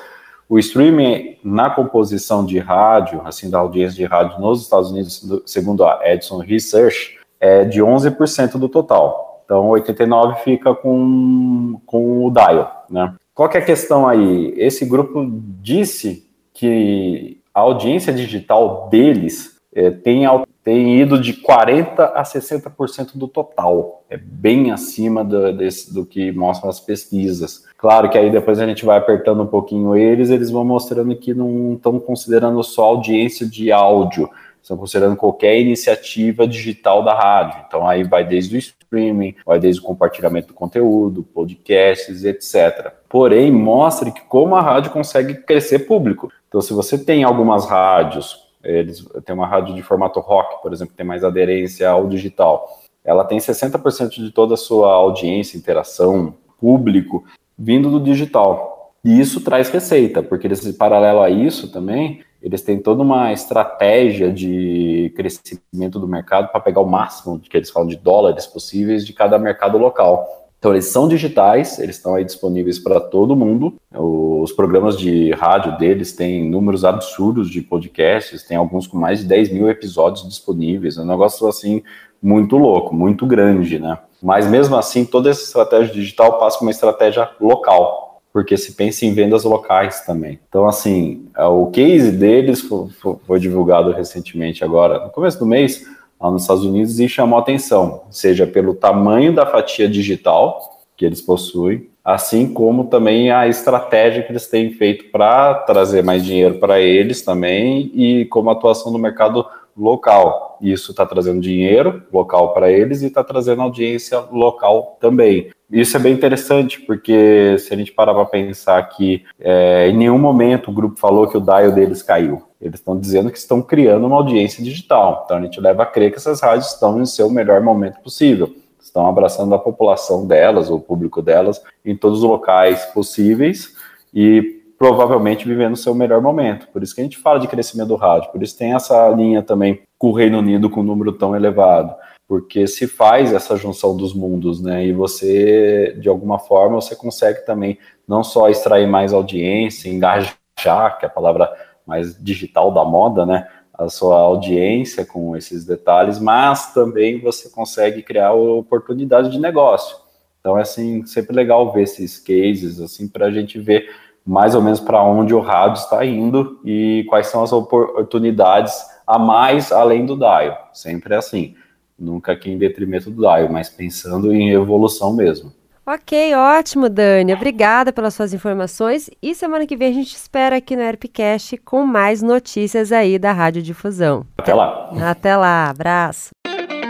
o 0.49 0.57
streaming 0.59 1.37
na 1.43 1.69
composição 1.71 2.45
de 2.45 2.61
rádio, 2.61 3.23
assim, 3.25 3.51
da 3.51 3.59
audiência 3.59 3.97
de 3.97 4.05
rádio 4.05 4.39
nos 4.39 4.63
Estados 4.63 4.93
Unidos, 4.93 5.43
segundo 5.45 5.85
a 5.85 6.01
Edison 6.05 6.39
Research, 6.39 7.19
é 7.43 7.65
de 7.65 7.81
11% 7.81 8.53
do 8.53 8.69
total. 8.69 9.43
Então, 9.45 9.69
89 9.71 10.45
fica 10.45 10.73
com, 10.73 11.81
com 11.85 12.25
o 12.25 12.31
dial, 12.31 12.87
né? 12.89 13.15
Qual 13.35 13.49
que 13.49 13.57
é 13.57 13.61
a 13.61 13.65
questão 13.65 14.07
aí? 14.07 14.55
Esse 14.57 14.87
grupo 14.87 15.29
disse 15.61 16.25
que 16.55 17.41
a 17.53 17.61
audiência 17.61 18.13
digital 18.13 18.89
deles 18.89 19.57
é, 19.75 19.91
tem, 19.91 20.23
tem 20.63 21.01
ido 21.01 21.19
de 21.19 21.33
40% 21.33 21.99
a 22.15 22.23
60% 22.23 23.17
do 23.17 23.27
total. 23.27 24.05
É 24.09 24.17
bem 24.17 24.71
acima 24.71 25.25
do, 25.25 25.53
desse, 25.53 25.93
do 25.93 26.07
que 26.07 26.31
mostram 26.31 26.71
as 26.71 26.79
pesquisas. 26.79 27.65
Claro 27.77 28.09
que 28.09 28.17
aí 28.17 28.31
depois 28.31 28.61
a 28.61 28.67
gente 28.67 28.85
vai 28.85 28.99
apertando 28.99 29.43
um 29.43 29.47
pouquinho 29.47 29.97
eles, 29.97 30.31
eles 30.31 30.51
vão 30.51 30.65
mostrando 30.65 31.17
que 31.17 31.35
não 31.35 31.75
estão 31.75 31.99
considerando 31.99 32.63
só 32.63 32.85
audiência 32.85 33.45
de 33.45 33.73
áudio, 33.73 34.31
estão 34.63 34.77
considerando 34.77 35.17
qualquer 35.17 35.59
iniciativa 35.59 36.47
digital 36.47 37.03
da 37.03 37.15
rádio. 37.15 37.65
Então 37.67 37.87
aí 37.87 38.05
vai 38.05 38.25
desde 38.25 38.57
o 38.57 38.59
streaming, 38.59 39.35
vai 39.45 39.59
desde 39.59 39.81
o 39.81 39.85
compartilhamento 39.85 40.49
do 40.49 40.55
conteúdo, 40.55 41.23
podcasts, 41.23 42.25
etc. 42.25 42.93
Porém, 43.09 43.51
mostra 43.51 44.11
que 44.11 44.23
como 44.23 44.55
a 44.55 44.63
rádio 44.63 44.93
consegue 44.93 45.35
crescer 45.35 45.81
público. 45.81 46.33
Então, 46.49 46.61
se 46.61 46.73
você 46.73 46.97
tem 46.97 47.25
algumas 47.25 47.67
rádios, 47.67 48.39
eles 48.63 49.05
tem 49.25 49.35
uma 49.35 49.47
rádio 49.47 49.75
de 49.75 49.83
formato 49.83 50.21
rock, 50.21 50.63
por 50.63 50.73
exemplo, 50.73 50.93
que 50.93 50.97
tem 50.97 51.07
mais 51.07 51.25
aderência 51.25 51.89
ao 51.89 52.07
digital. 52.07 52.79
Ela 53.05 53.25
tem 53.25 53.39
60% 53.39 54.11
de 54.11 54.31
toda 54.31 54.55
a 54.55 54.57
sua 54.57 54.93
audiência, 54.93 55.59
interação, 55.59 56.35
público, 56.61 57.25
vindo 57.59 57.91
do 57.91 57.99
digital. 57.99 58.93
E 59.05 59.19
isso 59.19 59.41
traz 59.41 59.69
receita, 59.69 60.23
porque 60.23 60.47
eles, 60.47 60.71
paralelo 60.77 61.21
a 61.21 61.29
isso 61.29 61.73
também, 61.73 62.23
eles 62.43 62.63
têm 62.63 62.79
toda 62.79 63.03
uma 63.03 63.33
estratégia 63.33 64.33
de 64.33 65.13
crescimento 65.17 65.99
do 66.01 66.09
mercado 66.09 66.49
para 66.51 66.61
pegar 66.61 66.81
o 66.81 66.87
máximo 66.87 67.39
que 67.39 67.57
eles 67.57 67.71
falam 67.71 67.89
de 67.89 67.97
dólares 67.97 68.47
possíveis 68.47 69.07
de 69.07 69.13
cada 69.13 69.39
mercado 69.39 69.79
local. 69.79 70.27
Então, 70.59 70.73
eles 70.73 70.87
são 70.87 71.09
digitais, 71.09 71.79
eles 71.79 71.97
estão 71.97 72.15
aí 72.15 72.25
disponíveis 72.25 72.79
para 72.79 73.01
todo 73.01 73.35
mundo. 73.35 73.75
Os 73.93 74.53
programas 74.53 74.97
de 74.97 75.33
rádio 75.33 75.77
deles 75.77 76.13
têm 76.13 76.49
números 76.49 76.85
absurdos 76.85 77.51
de 77.51 77.61
podcasts, 77.61 78.45
tem 78.45 78.57
alguns 78.57 78.87
com 78.87 78.97
mais 78.97 79.21
de 79.21 79.25
10 79.27 79.53
mil 79.53 79.69
episódios 79.69 80.29
disponíveis. 80.29 80.97
É 80.97 81.03
um 81.03 81.07
negócio, 81.07 81.49
assim, 81.49 81.83
muito 82.23 82.57
louco, 82.57 82.95
muito 82.95 83.27
grande, 83.27 83.81
né? 83.81 83.99
Mas, 84.23 84.49
mesmo 84.49 84.77
assim, 84.77 85.05
toda 85.05 85.31
essa 85.31 85.43
estratégia 85.43 85.93
digital 85.93 86.39
passa 86.39 86.59
por 86.59 86.65
uma 86.65 86.71
estratégia 86.71 87.29
local, 87.41 88.12
porque 88.33 88.57
se 88.57 88.73
pensa 88.73 89.05
em 89.05 89.13
vendas 89.13 89.45
locais 89.45 90.01
também. 90.01 90.41
Então, 90.49 90.67
assim, 90.67 91.27
o 91.37 91.67
case 91.67 92.11
deles 92.13 92.61
foi, 92.63 92.89
foi 93.27 93.39
divulgado 93.39 93.93
recentemente 93.93 94.65
agora, 94.65 95.05
no 95.05 95.11
começo 95.11 95.39
do 95.39 95.47
mês, 95.47 95.85
lá 96.21 96.31
nos 96.31 96.43
Estados 96.43 96.65
Unidos 96.65 96.99
e 97.01 97.09
chamou 97.09 97.39
atenção, 97.39 98.05
seja 98.11 98.47
pelo 98.47 98.75
tamanho 98.75 99.35
da 99.35 99.45
fatia 99.45 99.89
digital 99.89 100.81
que 100.97 101.05
eles 101.05 101.21
possuem, 101.21 101.89
assim 102.05 102.53
como 102.53 102.85
também 102.85 103.31
a 103.31 103.49
estratégia 103.49 104.23
que 104.23 104.31
eles 104.31 104.47
têm 104.47 104.73
feito 104.73 105.11
para 105.11 105.55
trazer 105.55 106.03
mais 106.03 106.25
dinheiro 106.25 106.59
para 106.59 106.81
eles 106.81 107.23
também 107.23 107.91
e 107.95 108.25
como 108.27 108.51
atuação 108.51 108.93
no 108.93 108.99
mercado 108.99 109.45
local. 109.77 110.52
Isso 110.63 110.93
está 110.93 111.05
trazendo 111.05 111.41
dinheiro 111.41 112.03
local 112.13 112.55
para 112.55 112.71
eles 112.71 113.03
e 113.03 113.07
está 113.07 113.25
trazendo 113.25 113.63
audiência 113.63 114.21
local 114.31 114.97
também. 115.01 115.51
Isso 115.71 115.97
é 115.97 116.01
bem 116.01 116.13
interessante, 116.13 116.81
porque 116.81 117.57
se 117.59 117.75
a 117.75 117.77
gente 117.77 117.93
parar 117.93 118.15
para 118.15 118.27
pensar 118.27 118.81
que 118.91 119.25
é, 119.41 119.89
em 119.89 119.97
nenhum 119.97 120.19
momento 120.19 120.71
o 120.71 120.75
grupo 120.75 121.01
falou 121.01 121.27
que 121.27 121.37
o 121.37 121.41
dial 121.41 121.73
deles 121.73 122.03
caiu. 122.03 122.43
Eles 122.61 122.79
estão 122.79 122.97
dizendo 122.97 123.31
que 123.31 123.39
estão 123.39 123.61
criando 123.61 124.07
uma 124.07 124.17
audiência 124.17 124.63
digital. 124.63 125.23
Então 125.25 125.39
a 125.39 125.41
gente 125.41 125.61
leva 125.61 125.83
a 125.83 125.87
crer 125.87 126.13
que 126.13 126.19
essas 126.19 126.41
rádios 126.41 126.73
estão 126.73 127.01
em 127.01 127.07
seu 127.07 127.29
melhor 127.29 127.61
momento 127.61 128.01
possível. 128.01 128.55
Estão 128.81 129.07
abraçando 129.07 129.55
a 129.55 129.59
população 129.59 130.27
delas, 130.27 130.71
o 130.71 130.79
público 130.79 131.21
delas, 131.21 131.61
em 131.85 131.97
todos 131.97 132.23
os 132.23 132.25
locais 132.25 132.85
possíveis 132.87 133.75
e 134.15 134.62
provavelmente 134.83 135.47
vivendo 135.47 135.75
o 135.75 135.77
seu 135.77 135.95
melhor 135.95 136.21
momento. 136.21 136.67
Por 136.73 136.83
isso 136.83 136.93
que 136.93 137.01
a 137.01 137.05
gente 137.05 137.17
fala 137.17 137.39
de 137.39 137.47
crescimento 137.47 137.87
do 137.87 137.95
rádio, 137.95 138.33
por 138.33 138.43
isso 138.43 138.59
tem 138.59 138.75
essa 138.75 139.09
linha 139.11 139.41
também 139.41 139.81
com 139.97 140.09
o 140.09 140.13
Reino 140.13 140.39
Unido 140.39 140.69
com 140.69 140.81
um 140.81 140.83
número 140.83 141.13
tão 141.13 141.37
elevado 141.37 141.95
porque 142.27 142.67
se 142.67 142.87
faz 142.87 143.31
essa 143.31 143.57
junção 143.59 143.95
dos 143.95 144.15
mundos, 144.15 144.59
né? 144.59 144.87
E 144.87 144.93
você, 144.95 145.95
de 146.01 146.09
alguma 146.09 146.39
forma, 146.39 146.81
você 146.81 146.97
consegue 146.97 147.45
também 147.45 147.79
não 148.09 148.25
só 148.25 148.49
extrair 148.49 148.89
mais 148.89 149.13
audiência, 149.13 149.91
engajar, 149.91 150.99
que 150.99 151.05
é 151.05 151.07
a 151.07 151.11
palavra 151.11 151.53
mais 151.87 152.17
digital 152.19 152.73
da 152.73 152.87
moda, 152.87 153.27
né? 153.27 153.47
A 153.75 153.91
sua 153.91 154.19
audiência 154.19 155.05
com 155.05 155.37
esses 155.37 155.67
detalhes, 155.67 156.19
mas 156.19 156.73
também 156.73 157.21
você 157.21 157.51
consegue 157.51 158.03
criar 158.03 158.33
oportunidades 158.33 159.31
de 159.31 159.39
negócio. 159.39 159.95
Então, 160.41 160.57
é 160.57 160.63
assim, 160.63 161.05
sempre 161.05 161.37
legal 161.37 161.71
ver 161.71 161.83
esses 161.83 162.19
cases, 162.19 162.81
assim, 162.81 163.07
para 163.07 163.27
a 163.27 163.31
gente 163.31 163.59
ver 163.59 163.87
mais 164.25 164.55
ou 164.55 164.63
menos 164.63 164.81
para 164.81 165.03
onde 165.03 165.35
o 165.35 165.41
rádio 165.41 165.81
está 165.81 166.05
indo 166.05 166.61
e 166.65 167.05
quais 167.09 167.27
são 167.27 167.43
as 167.43 167.53
oportunidades 167.53 168.75
a 169.07 169.19
mais 169.19 169.73
além 169.73 170.07
do 170.07 170.17
dial. 170.17 170.69
Sempre 170.73 171.15
é 171.15 171.19
assim. 171.19 171.55
Nunca 171.99 172.33
aqui 172.33 172.51
em 172.51 172.59
detrimento 172.59 173.11
do 173.11 173.23
DAIO, 173.23 173.53
mas 173.53 173.69
pensando 173.69 174.33
em 174.33 174.51
evolução 174.51 175.13
mesmo. 175.13 175.53
Ok, 175.85 176.35
ótimo, 176.35 176.89
Dani. 176.89 177.35
Obrigada 177.35 177.93
pelas 177.93 178.15
suas 178.15 178.33
informações. 178.33 179.11
E 179.21 179.35
semana 179.35 179.67
que 179.67 179.77
vem 179.77 179.91
a 179.91 179.95
gente 179.95 180.15
espera 180.15 180.57
aqui 180.57 180.77
no 180.77 180.83
Airpcast 180.83 181.57
com 181.59 181.85
mais 181.85 182.23
notícias 182.23 182.93
aí 182.93 183.19
da 183.19 183.33
Rádio 183.33 183.63
Difusão. 183.63 184.25
Até 184.39 184.55
lá. 184.55 184.91
Até 185.11 185.37
lá. 185.37 185.71
Abraço. 185.71 186.31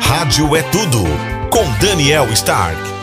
Rádio 0.00 0.54
é 0.54 0.62
tudo 0.64 0.98
com 1.50 1.64
Daniel 1.84 2.26
Stark. 2.32 3.01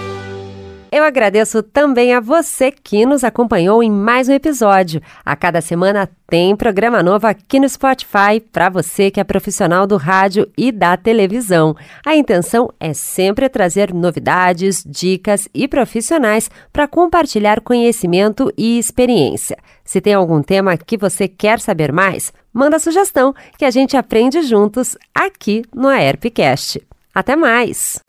Eu 0.92 1.04
agradeço 1.04 1.62
também 1.62 2.16
a 2.16 2.20
você 2.20 2.72
que 2.72 3.06
nos 3.06 3.24
acompanhou 3.24 3.84
em 3.84 3.92
mais 3.92 4.28
um 4.28 4.34
episódio. 4.34 5.00
A 5.24 5.36
cada 5.36 5.62
semana 5.62 6.10
tem 6.28 6.56
programa 6.56 7.04
novo 7.04 7.28
aqui 7.28 7.60
no 7.60 7.70
Spotify 7.70 8.40
para 8.52 8.70
você 8.70 9.12
que 9.12 9.20
é 9.20 9.24
profissional 9.24 9.86
do 9.86 9.98
rádio 9.98 10.50
e 10.58 10.72
da 10.72 10.98
televisão. 10.98 11.76
A 12.04 12.16
intenção 12.16 12.72
é 12.80 12.92
sempre 12.92 13.48
trazer 13.50 13.94
novidades, 13.94 14.84
dicas 14.84 15.48
e 15.54 15.68
profissionais 15.68 16.50
para 16.74 16.88
compartilhar 16.88 17.62
conhecimento 17.62 18.52
e 18.58 18.80
experiência. 18.80 19.60
Se 19.84 20.02
tem 20.02 20.16
algum 20.16 20.42
tema 20.42 20.76
que 20.76 20.98
você 20.98 21.28
quer 21.28 21.60
saber 21.60 21.92
mais, 21.92 22.34
manda 22.52 22.80
sugestão 22.80 23.32
que 23.60 23.66
a 23.66 23.70
gente 23.70 23.96
aprende 23.96 24.42
juntos 24.42 24.98
aqui 25.14 25.62
no 25.72 25.88
AERPcast. 25.88 26.89
Até 27.20 27.36
mais! 27.36 28.00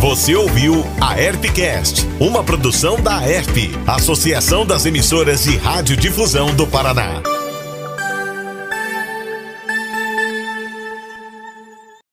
Você 0.00 0.34
ouviu 0.34 0.86
a 0.98 1.20
Herpcast, 1.20 2.06
uma 2.18 2.42
produção 2.42 2.98
da 2.98 3.22
Herp, 3.22 3.54
Associação 3.86 4.64
das 4.64 4.86
Emissoras 4.86 5.44
de 5.44 5.58
Radiodifusão 5.58 6.54
do 6.54 6.66
Paraná. 6.66 7.22